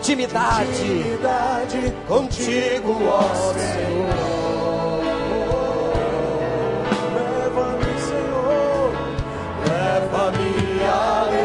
intimidade. 0.00 0.70
intimidade 0.70 1.94
contigo, 2.08 2.96
ó 3.06 3.22
Senhor. 3.52 4.30
Leva-me, 7.14 8.00
Senhor, 8.00 8.92
leva-me 9.68 10.52
além. 10.88 11.40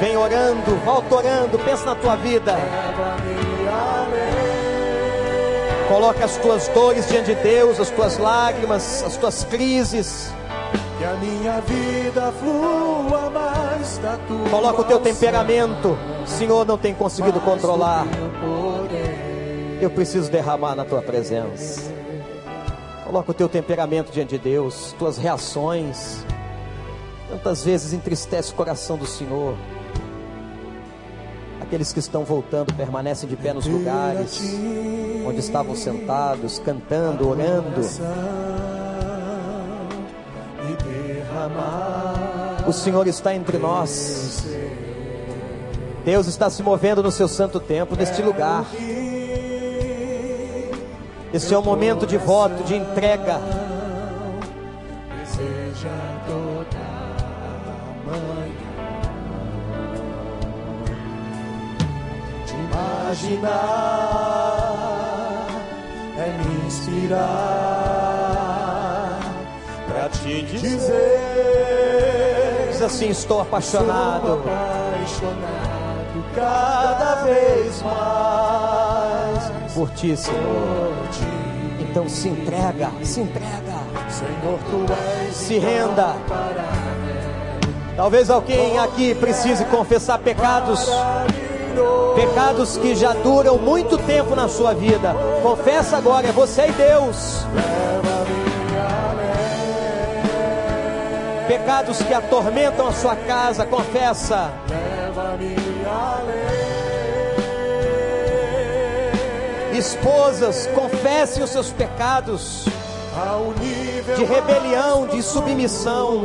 Vem 0.00 0.16
orando, 0.16 0.76
volta 0.84 1.16
orando, 1.16 1.58
pensa 1.58 1.84
na 1.84 1.94
tua 1.96 2.16
vida. 2.16 2.52
Leva-me 2.52 3.68
além. 3.68 4.30
Coloca 5.88 6.24
as 6.24 6.36
tuas 6.36 6.68
dores 6.68 7.08
diante 7.08 7.34
de 7.34 7.42
Deus, 7.42 7.80
as 7.80 7.90
tuas 7.90 8.16
lágrimas, 8.18 9.02
as 9.02 9.16
tuas 9.16 9.42
crises. 9.44 10.32
Que 10.98 11.04
a 11.04 11.14
minha 11.14 11.60
vida 11.62 12.32
flua 12.40 13.28
mais 13.30 13.39
Coloca 14.50 14.80
o 14.80 14.84
teu 14.84 15.00
temperamento. 15.00 15.96
Senhor, 16.26 16.66
não 16.66 16.78
tem 16.78 16.94
conseguido 16.94 17.40
controlar. 17.40 18.06
Eu 19.80 19.90
preciso 19.90 20.30
derramar 20.30 20.74
na 20.74 20.84
tua 20.84 21.02
presença. 21.02 21.90
Coloca 23.04 23.30
o 23.30 23.34
teu 23.34 23.48
temperamento 23.48 24.12
diante 24.12 24.30
de 24.30 24.38
Deus, 24.38 24.94
tuas 24.98 25.18
reações. 25.18 26.24
Tantas 27.28 27.64
vezes 27.64 27.92
entristece 27.92 28.52
o 28.52 28.54
coração 28.54 28.96
do 28.96 29.06
Senhor. 29.06 29.56
Aqueles 31.60 31.92
que 31.92 31.98
estão 31.98 32.24
voltando 32.24 32.74
permanecem 32.74 33.28
de 33.28 33.36
pé 33.36 33.52
nos 33.52 33.66
lugares 33.66 34.58
onde 35.26 35.38
estavam 35.38 35.74
sentados, 35.76 36.58
cantando, 36.58 37.28
orando. 37.28 37.80
O 42.70 42.72
Senhor 42.72 43.04
está 43.08 43.34
entre 43.34 43.58
nós. 43.58 44.46
Deus 46.04 46.28
está 46.28 46.48
se 46.48 46.62
movendo 46.62 47.02
no 47.02 47.10
seu 47.10 47.26
santo 47.26 47.58
tempo, 47.58 47.96
neste 47.96 48.22
lugar. 48.22 48.64
Esse 51.34 51.52
é 51.52 51.58
o 51.58 51.64
momento 51.64 52.06
de 52.06 52.16
voto, 52.16 52.62
de 52.62 52.76
entrega. 52.76 53.40
imaginar 62.70 63.48
é 66.16 66.28
me 66.38 66.66
inspirar 66.66 67.18
pra 69.88 70.08
te 70.08 70.42
dizer. 70.42 72.19
Diz 72.80 72.86
assim: 72.86 73.10
Estou 73.10 73.42
apaixonado. 73.42 74.40
Apaixonado 74.40 76.24
cada 76.34 77.16
vez 77.24 77.82
mais 77.82 79.74
por 79.74 79.90
ti, 79.90 80.16
Senhor. 80.16 80.94
Então 81.78 82.08
se 82.08 82.30
entrega, 82.30 82.90
se 83.02 83.20
entrega. 83.20 83.80
Senhor, 84.08 84.58
tu 84.70 84.86
és 85.26 85.36
se 85.36 85.58
renda. 85.58 86.14
Talvez 87.96 88.30
alguém 88.30 88.78
aqui 88.78 89.14
precise 89.14 89.66
confessar 89.66 90.18
pecados 90.18 90.88
pecados 92.14 92.78
que 92.78 92.94
já 92.94 93.12
duram 93.12 93.58
muito 93.58 93.98
tempo 93.98 94.34
na 94.34 94.48
sua 94.48 94.72
vida. 94.72 95.14
Confessa 95.42 95.98
agora, 95.98 96.28
é 96.28 96.32
você 96.32 96.68
e 96.68 96.72
Deus. 96.72 97.44
Pecados 101.50 102.00
que 102.00 102.14
atormentam 102.14 102.86
a 102.86 102.92
sua 102.92 103.16
casa, 103.16 103.66
confessa. 103.66 104.52
Esposas, 109.72 110.68
confessem 110.68 111.42
os 111.42 111.50
seus 111.50 111.72
pecados 111.72 112.66
de 114.16 114.22
rebelião, 114.22 115.08
de 115.08 115.20
submissão. 115.24 116.24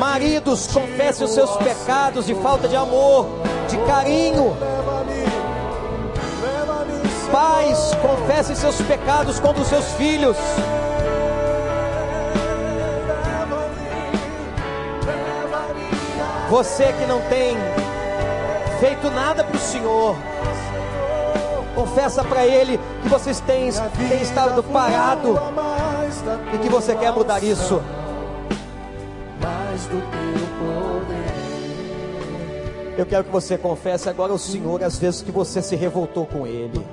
Maridos, 0.00 0.66
confessem 0.66 1.24
os 1.24 1.32
seus 1.32 1.56
pecados 1.58 2.26
de 2.26 2.34
falta 2.34 2.66
de 2.66 2.74
amor, 2.74 3.28
de 3.68 3.78
carinho. 3.86 4.56
Pais, 7.30 7.92
confessem 8.02 8.56
seus 8.56 8.82
pecados 8.82 9.38
contra 9.38 9.62
os 9.62 9.68
seus 9.68 9.92
filhos. 9.92 10.36
Você 16.52 16.92
que 16.92 17.06
não 17.06 17.18
tem 17.30 17.56
feito 18.78 19.10
nada 19.10 19.42
para 19.42 19.56
o 19.56 19.58
Senhor, 19.58 20.14
confessa 21.74 22.22
para 22.22 22.46
Ele 22.46 22.78
que 23.02 23.08
vocês 23.08 23.40
têm, 23.40 23.70
têm 23.72 24.20
estado 24.20 24.62
parado 24.64 25.40
e 26.52 26.58
que 26.58 26.68
você 26.68 26.94
quer 26.94 27.10
mudar 27.10 27.42
isso. 27.42 27.80
Eu 32.98 33.06
quero 33.06 33.24
que 33.24 33.30
você 33.30 33.56
confesse 33.56 34.10
agora 34.10 34.32
ao 34.32 34.38
Senhor 34.38 34.84
as 34.84 34.98
vezes 34.98 35.22
que 35.22 35.32
você 35.32 35.62
se 35.62 35.74
revoltou 35.74 36.26
com 36.26 36.46
Ele. 36.46 36.84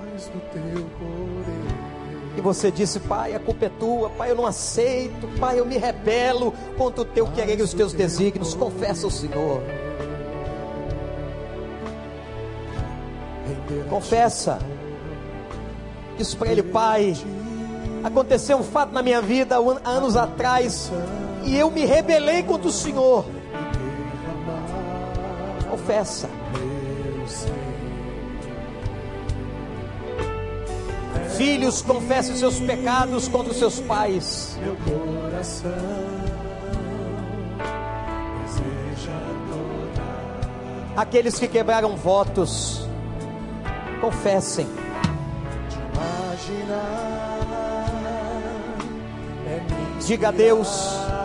E 2.39 2.41
você 2.41 2.71
disse, 2.71 3.01
Pai, 3.01 3.35
a 3.35 3.39
culpa 3.39 3.65
é 3.65 3.69
tua, 3.69 4.09
Pai, 4.11 4.31
eu 4.31 4.35
não 4.35 4.45
aceito, 4.45 5.27
Pai, 5.41 5.59
eu 5.59 5.65
me 5.65 5.77
rebelo 5.77 6.53
contra 6.77 7.01
o 7.01 7.05
teu 7.05 7.27
querer 7.27 7.59
e 7.59 7.61
os 7.61 7.73
teus 7.73 7.91
desígnios. 7.91 8.53
Confessa 8.53 9.05
ao 9.05 9.11
Senhor. 9.11 9.61
Confessa. 13.89 14.57
Diz 16.17 16.33
para 16.33 16.49
Ele, 16.49 16.63
Pai, 16.63 17.13
aconteceu 18.05 18.57
um 18.57 18.63
fato 18.63 18.93
na 18.93 19.03
minha 19.03 19.21
vida 19.21 19.57
anos 19.83 20.15
atrás 20.15 20.89
e 21.43 21.57
eu 21.57 21.69
me 21.69 21.83
rebelei 21.83 22.41
contra 22.41 22.69
o 22.69 22.71
Senhor 22.71 23.25
confessa. 25.89 26.29
Filhos, 31.39 31.81
confessem 31.81 32.35
seus 32.35 32.59
pecados 32.59 33.29
contra 33.29 33.53
os 33.53 33.57
seus 33.57 33.79
pais. 33.79 34.57
Meu 34.61 34.75
coração 34.75 35.71
Aqueles 40.97 41.39
que 41.39 41.47
quebraram 41.47 41.95
votos, 41.95 42.85
confessem. 44.01 44.67
Diga 50.05 50.27
a 50.27 50.31
Deus 50.31 50.67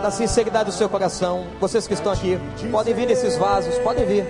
da 0.01 0.11
sinceridade 0.11 0.69
do 0.69 0.71
seu 0.71 0.87
coração. 0.87 1.45
Vocês 1.59 1.85
que 1.87 1.93
estão 1.93 2.13
aqui, 2.13 2.39
podem 2.71 2.93
vir 2.93 3.05
nesses 3.05 3.35
vasos, 3.35 3.77
podem 3.79 4.05
vir. 4.05 4.25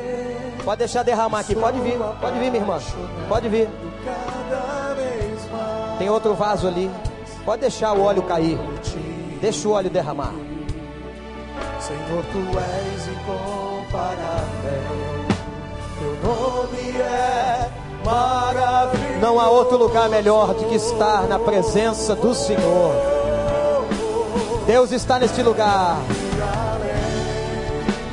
Pode 0.64 0.80
deixar 0.80 1.04
derramar 1.04 1.42
aqui, 1.42 1.54
pode 1.54 1.80
vir, 1.80 1.96
pode 2.20 2.40
vir, 2.40 2.50
minha 2.50 2.64
irmã. 2.64 2.80
Pode 3.30 3.48
vir. 3.48 3.70
Tem 5.98 6.10
outro 6.10 6.34
vaso 6.34 6.68
ali. 6.68 6.92
Pode 7.46 7.62
deixar 7.62 7.94
o 7.94 8.02
óleo 8.02 8.24
cair. 8.24 8.60
Deixa 9.40 9.68
o 9.68 9.72
óleo 9.72 9.90
derramar. 9.90 10.34
Senhor, 11.80 12.24
tu 12.32 12.40
és 12.58 13.08
incomparável. 13.08 14.46
Teu 16.00 16.18
nome 16.24 16.98
é 17.00 17.70
maravilhoso. 18.04 19.20
Não 19.22 19.40
há 19.40 19.50
outro 19.50 19.78
lugar 19.78 20.10
melhor 20.10 20.54
do 20.54 20.66
que 20.66 20.76
estar 20.76 21.28
na 21.28 21.40
presença 21.40 22.16
do 22.16 22.34
Senhor. 22.34 22.96
Deus 24.66 24.92
está 24.92 25.20
neste 25.20 25.44
lugar. 25.44 25.98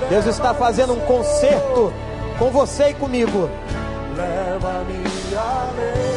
Deus 0.08 0.26
está 0.26 0.52
fazendo 0.52 0.92
um 0.92 1.00
concerto 1.00 1.90
com 2.38 2.50
você 2.50 2.90
e 2.90 2.94
comigo. 2.94 3.48
Um 6.08 6.11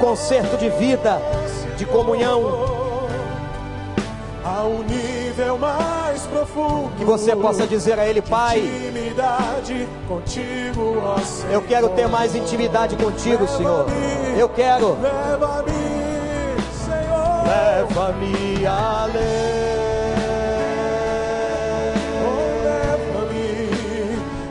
concerto 0.00 0.56
de 0.56 0.68
vida, 0.70 1.20
de 1.76 1.84
comunhão. 1.84 2.80
Ao 4.42 4.70
nível 4.82 5.58
mais 5.58 6.22
profundo. 6.22 6.90
Que 6.96 7.04
você 7.04 7.36
possa 7.36 7.66
dizer 7.66 7.98
a 7.98 8.06
Ele, 8.06 8.22
Pai. 8.22 8.62
Eu 11.52 11.62
quero 11.62 11.90
ter 11.90 12.08
mais 12.08 12.34
intimidade 12.34 12.96
contigo, 12.96 13.46
Senhor. 13.46 13.86
Eu 14.36 14.48
quero. 14.48 14.96
Leva-me, 15.00 15.72
Senhor. 16.84 17.44
Leva-me 17.46 18.66
além. 18.66 19.70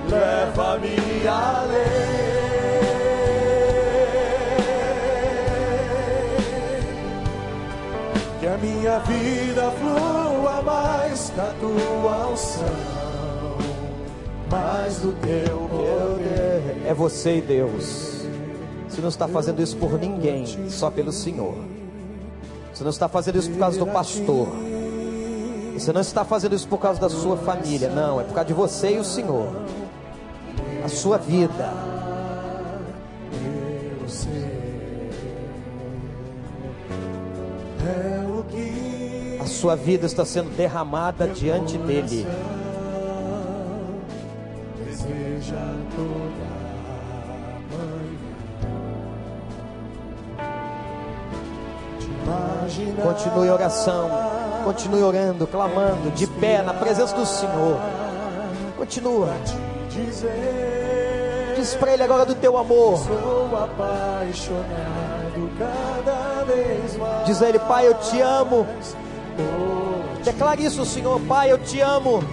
leva-me 0.09 1.27
além. 1.27 1.98
Minha 8.89 8.99
vida 8.99 9.71
flua 9.71 10.61
mais 10.63 11.29
da 11.29 11.53
tua 11.59 12.27
unção, 12.31 12.65
mais 14.49 14.97
do 14.97 15.11
teu 15.21 15.59
poder. 15.69 16.87
É 16.87 16.93
você 16.93 17.37
e 17.37 17.41
Deus. 17.41 18.25
Você 18.87 18.99
não 19.01 19.09
está 19.09 19.27
fazendo 19.27 19.61
isso 19.61 19.77
por 19.77 19.99
ninguém, 19.99 20.45
só 20.69 20.89
pelo 20.89 21.11
Senhor. 21.11 21.53
Você 22.73 22.83
não 22.83 22.89
está 22.89 23.07
fazendo 23.07 23.37
isso 23.37 23.51
por 23.51 23.59
causa 23.59 23.77
do 23.77 23.85
pastor. 23.85 24.47
Você 25.75 25.93
não 25.93 26.01
está 26.01 26.25
fazendo 26.25 26.55
isso 26.55 26.67
por 26.67 26.79
causa 26.79 26.99
da 26.99 27.09
sua 27.09 27.37
família. 27.37 27.89
Não, 27.89 28.19
é 28.19 28.23
por 28.23 28.33
causa 28.33 28.47
de 28.47 28.53
você 28.53 28.95
e 28.95 28.97
o 28.97 29.03
Senhor 29.03 29.49
a 30.83 30.87
sua 30.87 31.17
vida. 31.17 31.71
A 39.39 39.45
sua 39.45 39.75
vida 39.75 40.05
está 40.05 40.25
sendo 40.25 40.49
derramada 40.55 41.27
diante 41.27 41.77
dele. 41.77 42.27
Continue 53.01 53.49
a 53.49 53.53
oração. 53.53 54.09
Continue 54.63 55.01
orando, 55.01 55.47
clamando, 55.47 56.11
de 56.11 56.27
pé 56.27 56.61
na 56.61 56.73
presença 56.73 57.15
do 57.15 57.25
Senhor. 57.25 57.79
Continua. 58.77 59.29
Diz 61.55 61.75
para 61.75 61.93
Ele 61.93 62.03
agora 62.03 62.25
do 62.25 62.35
teu 62.35 62.57
amor. 62.57 62.99
Diz 67.25 67.41
a 67.41 67.49
Ele, 67.49 67.59
Pai, 67.59 67.87
eu 67.87 67.93
te 67.95 68.21
amo. 68.21 68.67
Declare 70.23 70.63
isso, 70.63 70.85
Senhor. 70.85 71.19
Pai, 71.21 71.51
eu 71.51 71.57
te 71.57 71.81
amo. 71.81 72.23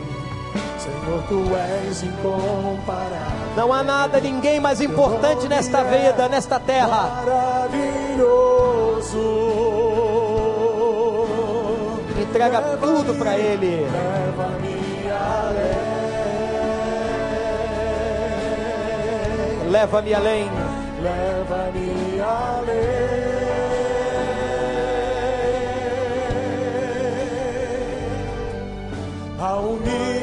Senhor, 0.79 1.23
tu 1.29 1.43
és 1.57 2.03
incomparável. 2.03 3.37
Não 3.57 3.73
há 3.73 3.83
nada, 3.83 4.21
ninguém 4.21 4.61
mais 4.61 4.81
importante 4.81 5.49
nesta 5.49 5.83
vida, 5.83 6.29
nesta 6.29 6.61
terra. 6.61 7.25
Maravilhoso. 7.25 7.97
Entrega 12.21 12.61
tudo 12.81 13.15
para 13.15 13.39
Ele. 13.39 13.87
Leva-me 13.91 15.11
além. 15.11 15.87
Leva-me 19.71 20.15
além. 20.15 20.51
Leva-me 21.03 22.21
além. 22.21 23.36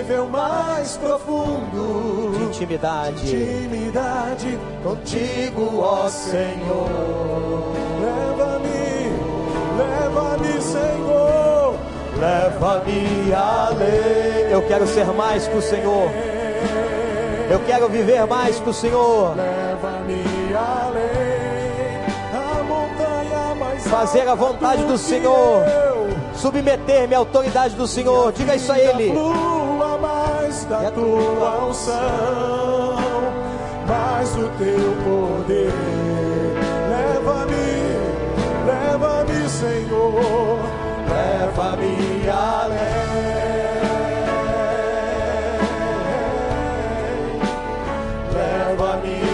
Nível 0.04 0.28
mais 0.28 0.98
profundo 0.98 2.34
De 2.38 2.44
intimidade. 2.44 3.26
intimidade 3.26 4.60
contigo, 4.84 5.80
ó 5.80 6.10
Senhor. 6.10 7.72
Leva-me, 8.02 9.14
leva-me, 9.78 10.62
Senhor. 10.62 11.76
Leva-me 12.20 13.34
além. 13.34 14.52
Eu 14.52 14.62
quero 14.68 14.86
ser 14.88 15.06
mais 15.06 15.48
que 15.48 15.58
o 15.58 15.62
Senhor. 15.62 16.10
Eu 17.50 17.60
quero 17.66 17.88
viver 17.88 18.26
mais 18.28 18.60
que 18.60 18.70
o 18.70 18.74
Senhor. 18.74 19.36
Leva-me 19.38 20.24
além. 20.54 22.04
A 22.34 22.64
montanha 22.64 23.56
mais 23.56 23.88
Fazer 23.88 24.28
a 24.28 24.36
vontade 24.36 24.84
do 24.84 24.98
Senhor. 24.98 25.64
Submeter-me 26.36 27.16
à 27.16 27.20
autoridade 27.20 27.76
do 27.76 27.88
Senhor. 27.88 28.34
Diga 28.34 28.56
isso 28.56 28.72
a 28.72 28.78
Ele. 28.78 29.14
Mais 30.54 30.66
da 30.66 30.92
tua 30.92 31.66
unção, 31.66 32.96
mais 33.88 34.30
do 34.36 34.48
teu 34.60 34.94
poder. 35.04 35.74
Leva-me, 36.92 37.72
leva-me, 38.68 39.50
Senhor, 39.50 40.60
leva-me 41.10 42.30
além. 42.30 42.84
Leva-me 48.32 49.33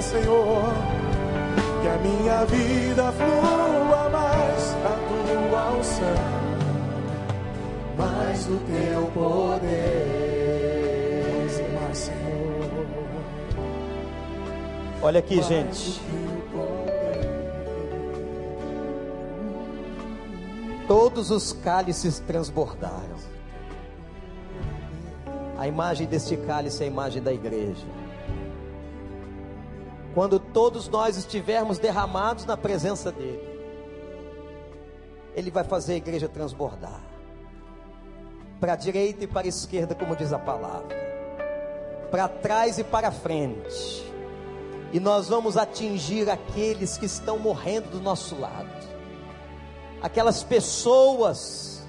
vida, 0.00 0.02
Senhor 0.02 0.72
que 1.82 1.88
a 1.88 1.98
minha 1.98 2.44
vida 2.44 3.12
flua 3.12 4.08
mais 4.10 4.74
da 4.82 4.96
tua 5.08 5.70
unção, 5.78 6.14
mais 7.96 8.46
do 8.46 8.58
teu 8.66 9.06
poder. 9.12 10.20
Mais, 11.74 11.98
Senhor. 11.98 12.86
Olha 15.02 15.20
aqui, 15.20 15.42
gente. 15.42 16.00
Todos 20.86 21.30
os 21.30 21.52
cálices 21.52 22.18
transbordaram. 22.20 23.30
A 25.56 25.66
imagem 25.68 26.06
deste 26.06 26.36
cálice 26.36 26.82
é 26.82 26.86
a 26.86 26.90
imagem 26.90 27.22
da 27.22 27.32
igreja. 27.32 27.86
Quando 30.14 30.40
todos 30.40 30.88
nós 30.88 31.16
estivermos 31.16 31.78
derramados 31.78 32.44
na 32.44 32.56
presença 32.56 33.12
dele, 33.12 33.48
ele 35.34 35.50
vai 35.50 35.62
fazer 35.62 35.94
a 35.94 35.96
igreja 35.96 36.28
transbordar. 36.28 37.00
Para 38.58 38.72
a 38.72 38.76
direita 38.76 39.24
e 39.24 39.26
para 39.26 39.46
a 39.46 39.48
esquerda, 39.48 39.94
como 39.94 40.16
diz 40.16 40.32
a 40.32 40.38
palavra. 40.38 40.96
Para 42.10 42.28
trás 42.28 42.78
e 42.78 42.84
para 42.84 43.12
frente. 43.12 44.10
E 44.92 44.98
nós 44.98 45.28
vamos 45.28 45.56
atingir 45.56 46.28
aqueles 46.28 46.98
que 46.98 47.06
estão 47.06 47.38
morrendo 47.38 47.90
do 47.90 48.00
nosso 48.00 48.38
lado. 48.38 48.68
Aquelas 50.02 50.42
pessoas, 50.42 51.86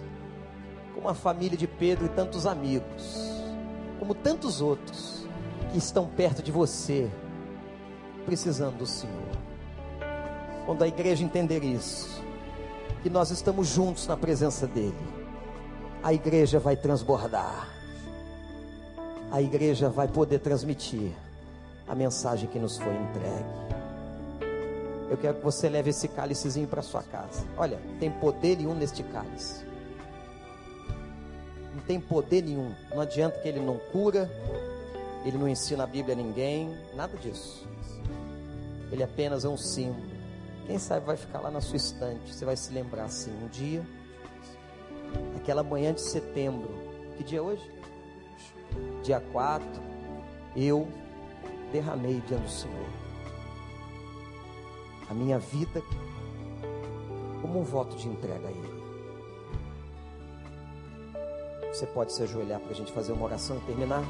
como 0.93 1.09
a 1.09 1.15
família 1.15 1.57
de 1.57 1.67
Pedro 1.67 2.05
e 2.05 2.09
tantos 2.09 2.45
amigos, 2.45 3.17
como 3.97 4.13
tantos 4.13 4.61
outros 4.61 5.25
que 5.71 5.77
estão 5.79 6.07
perto 6.07 6.43
de 6.43 6.51
você, 6.51 7.09
precisando 8.21 8.77
do 8.77 8.85
Senhor. 8.85 9.37
Quando 10.65 10.83
a 10.83 10.87
igreja 10.87 11.23
entender 11.23 11.63
isso, 11.63 12.21
que 13.01 13.09
nós 13.09 13.31
estamos 13.31 13.67
juntos 13.67 14.07
na 14.07 14.15
presença 14.15 14.67
dEle, 14.67 14.95
a 16.03 16.13
igreja 16.13 16.59
vai 16.59 16.75
transbordar, 16.75 17.67
a 19.31 19.41
igreja 19.41 19.89
vai 19.89 20.07
poder 20.07 20.39
transmitir 20.39 21.11
a 21.87 21.95
mensagem 21.95 22.49
que 22.49 22.59
nos 22.59 22.77
foi 22.77 22.93
entregue. 22.93 23.61
Eu 25.09 25.17
quero 25.17 25.37
que 25.37 25.43
você 25.43 25.67
leve 25.67 25.89
esse 25.89 26.07
cálicezinho 26.07 26.67
para 26.67 26.81
sua 26.81 27.03
casa. 27.03 27.45
Olha, 27.57 27.79
tem 27.99 28.09
poder 28.09 28.57
nenhum 28.57 28.73
neste 28.73 29.03
cálice. 29.03 29.65
Não 31.73 31.81
tem 31.81 31.99
poder 31.99 32.43
nenhum. 32.43 32.73
Não 32.91 33.01
adianta 33.01 33.39
que 33.39 33.47
ele 33.47 33.59
não 33.59 33.77
cura, 33.91 34.29
ele 35.25 35.37
não 35.37 35.49
ensina 35.49 35.83
a 35.83 35.87
Bíblia 35.87 36.15
a 36.15 36.17
ninguém, 36.17 36.73
nada 36.95 37.17
disso. 37.17 37.67
Ele 38.91 39.03
apenas 39.03 39.45
é 39.45 39.49
um 39.49 39.57
símbolo. 39.57 40.09
Quem 40.67 40.77
sabe 40.77 41.05
vai 41.05 41.17
ficar 41.17 41.39
lá 41.39 41.49
na 41.49 41.61
sua 41.61 41.77
estante. 41.77 42.33
Você 42.33 42.45
vai 42.45 42.57
se 42.57 42.73
lembrar 42.73 43.05
assim: 43.05 43.31
um 43.43 43.47
dia, 43.47 43.85
aquela 45.35 45.63
manhã 45.63 45.93
de 45.93 46.01
setembro. 46.01 46.69
Que 47.17 47.23
dia 47.23 47.39
é 47.39 47.41
hoje? 47.41 47.71
Dia 49.03 49.19
4. 49.19 49.65
Eu 50.55 50.87
derramei 51.71 52.21
diante 52.27 52.43
do 52.43 52.49
Senhor 52.49 53.01
a 55.11 55.13
minha 55.13 55.37
vida 55.37 55.83
como 57.41 57.59
um 57.59 57.63
voto 57.63 57.97
de 57.97 58.07
entrega 58.07 58.47
a 58.47 58.51
Ele. 58.51 58.81
Você 61.67 61.85
pode 61.85 62.13
se 62.13 62.23
ajoelhar 62.23 62.61
para 62.61 62.71
a 62.71 62.73
gente 62.73 62.93
fazer 62.93 63.11
uma 63.11 63.25
oração 63.25 63.57
e 63.57 63.61
terminar? 63.61 64.03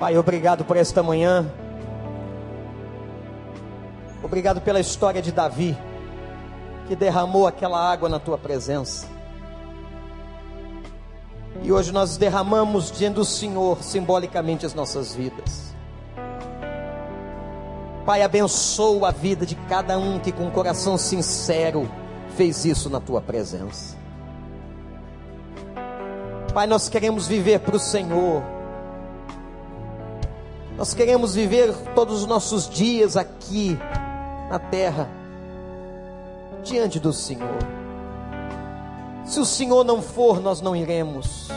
Pai, 0.00 0.16
obrigado 0.16 0.64
por 0.64 0.78
esta 0.78 1.02
manhã. 1.02 1.46
Obrigado 4.22 4.58
pela 4.62 4.80
história 4.80 5.20
de 5.20 5.30
Davi, 5.30 5.76
que 6.88 6.96
derramou 6.96 7.46
aquela 7.46 7.78
água 7.78 8.08
na 8.08 8.18
tua 8.18 8.38
presença. 8.38 9.06
E 11.62 11.70
hoje 11.70 11.92
nós 11.92 12.16
derramamos 12.16 12.90
diante 12.90 13.16
do 13.16 13.26
Senhor, 13.26 13.82
simbolicamente, 13.82 14.64
as 14.64 14.72
nossas 14.72 15.14
vidas. 15.14 15.74
Pai, 18.06 18.22
abençoa 18.22 19.08
a 19.08 19.12
vida 19.12 19.44
de 19.44 19.54
cada 19.68 19.98
um 19.98 20.18
que 20.18 20.32
com 20.32 20.44
um 20.44 20.50
coração 20.50 20.96
sincero 20.96 21.86
fez 22.38 22.64
isso 22.64 22.88
na 22.88 23.00
tua 23.00 23.20
presença. 23.20 23.98
Pai, 26.54 26.66
nós 26.66 26.88
queremos 26.88 27.28
viver 27.28 27.60
para 27.60 27.76
o 27.76 27.78
Senhor. 27.78 28.59
Nós 30.80 30.94
queremos 30.94 31.34
viver 31.34 31.74
todos 31.94 32.22
os 32.22 32.26
nossos 32.26 32.66
dias 32.66 33.14
aqui 33.14 33.78
na 34.48 34.58
terra, 34.58 35.10
diante 36.64 36.98
do 36.98 37.12
Senhor. 37.12 37.58
Se 39.26 39.38
o 39.38 39.44
Senhor 39.44 39.84
não 39.84 40.00
for, 40.00 40.40
nós 40.40 40.62
não 40.62 40.74
iremos. 40.74 41.48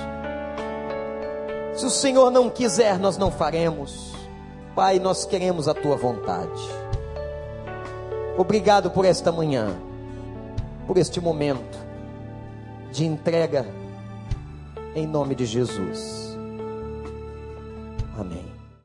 Se 1.73 1.85
o 1.85 1.89
Senhor 1.89 2.31
não 2.31 2.49
quiser, 2.49 2.99
nós 2.99 3.17
não 3.17 3.31
faremos. 3.31 4.11
Pai, 4.75 4.99
nós 4.99 5.23
queremos 5.23 5.69
a 5.69 5.73
tua 5.73 5.95
vontade. 5.95 6.61
Obrigado 8.37 8.91
por 8.91 9.05
esta 9.05 9.31
manhã, 9.31 9.73
por 10.85 10.97
este 10.97 11.21
momento 11.21 11.79
de 12.91 13.05
entrega, 13.05 13.65
em 14.93 15.07
nome 15.07 15.33
de 15.33 15.45
Jesus. 15.45 16.22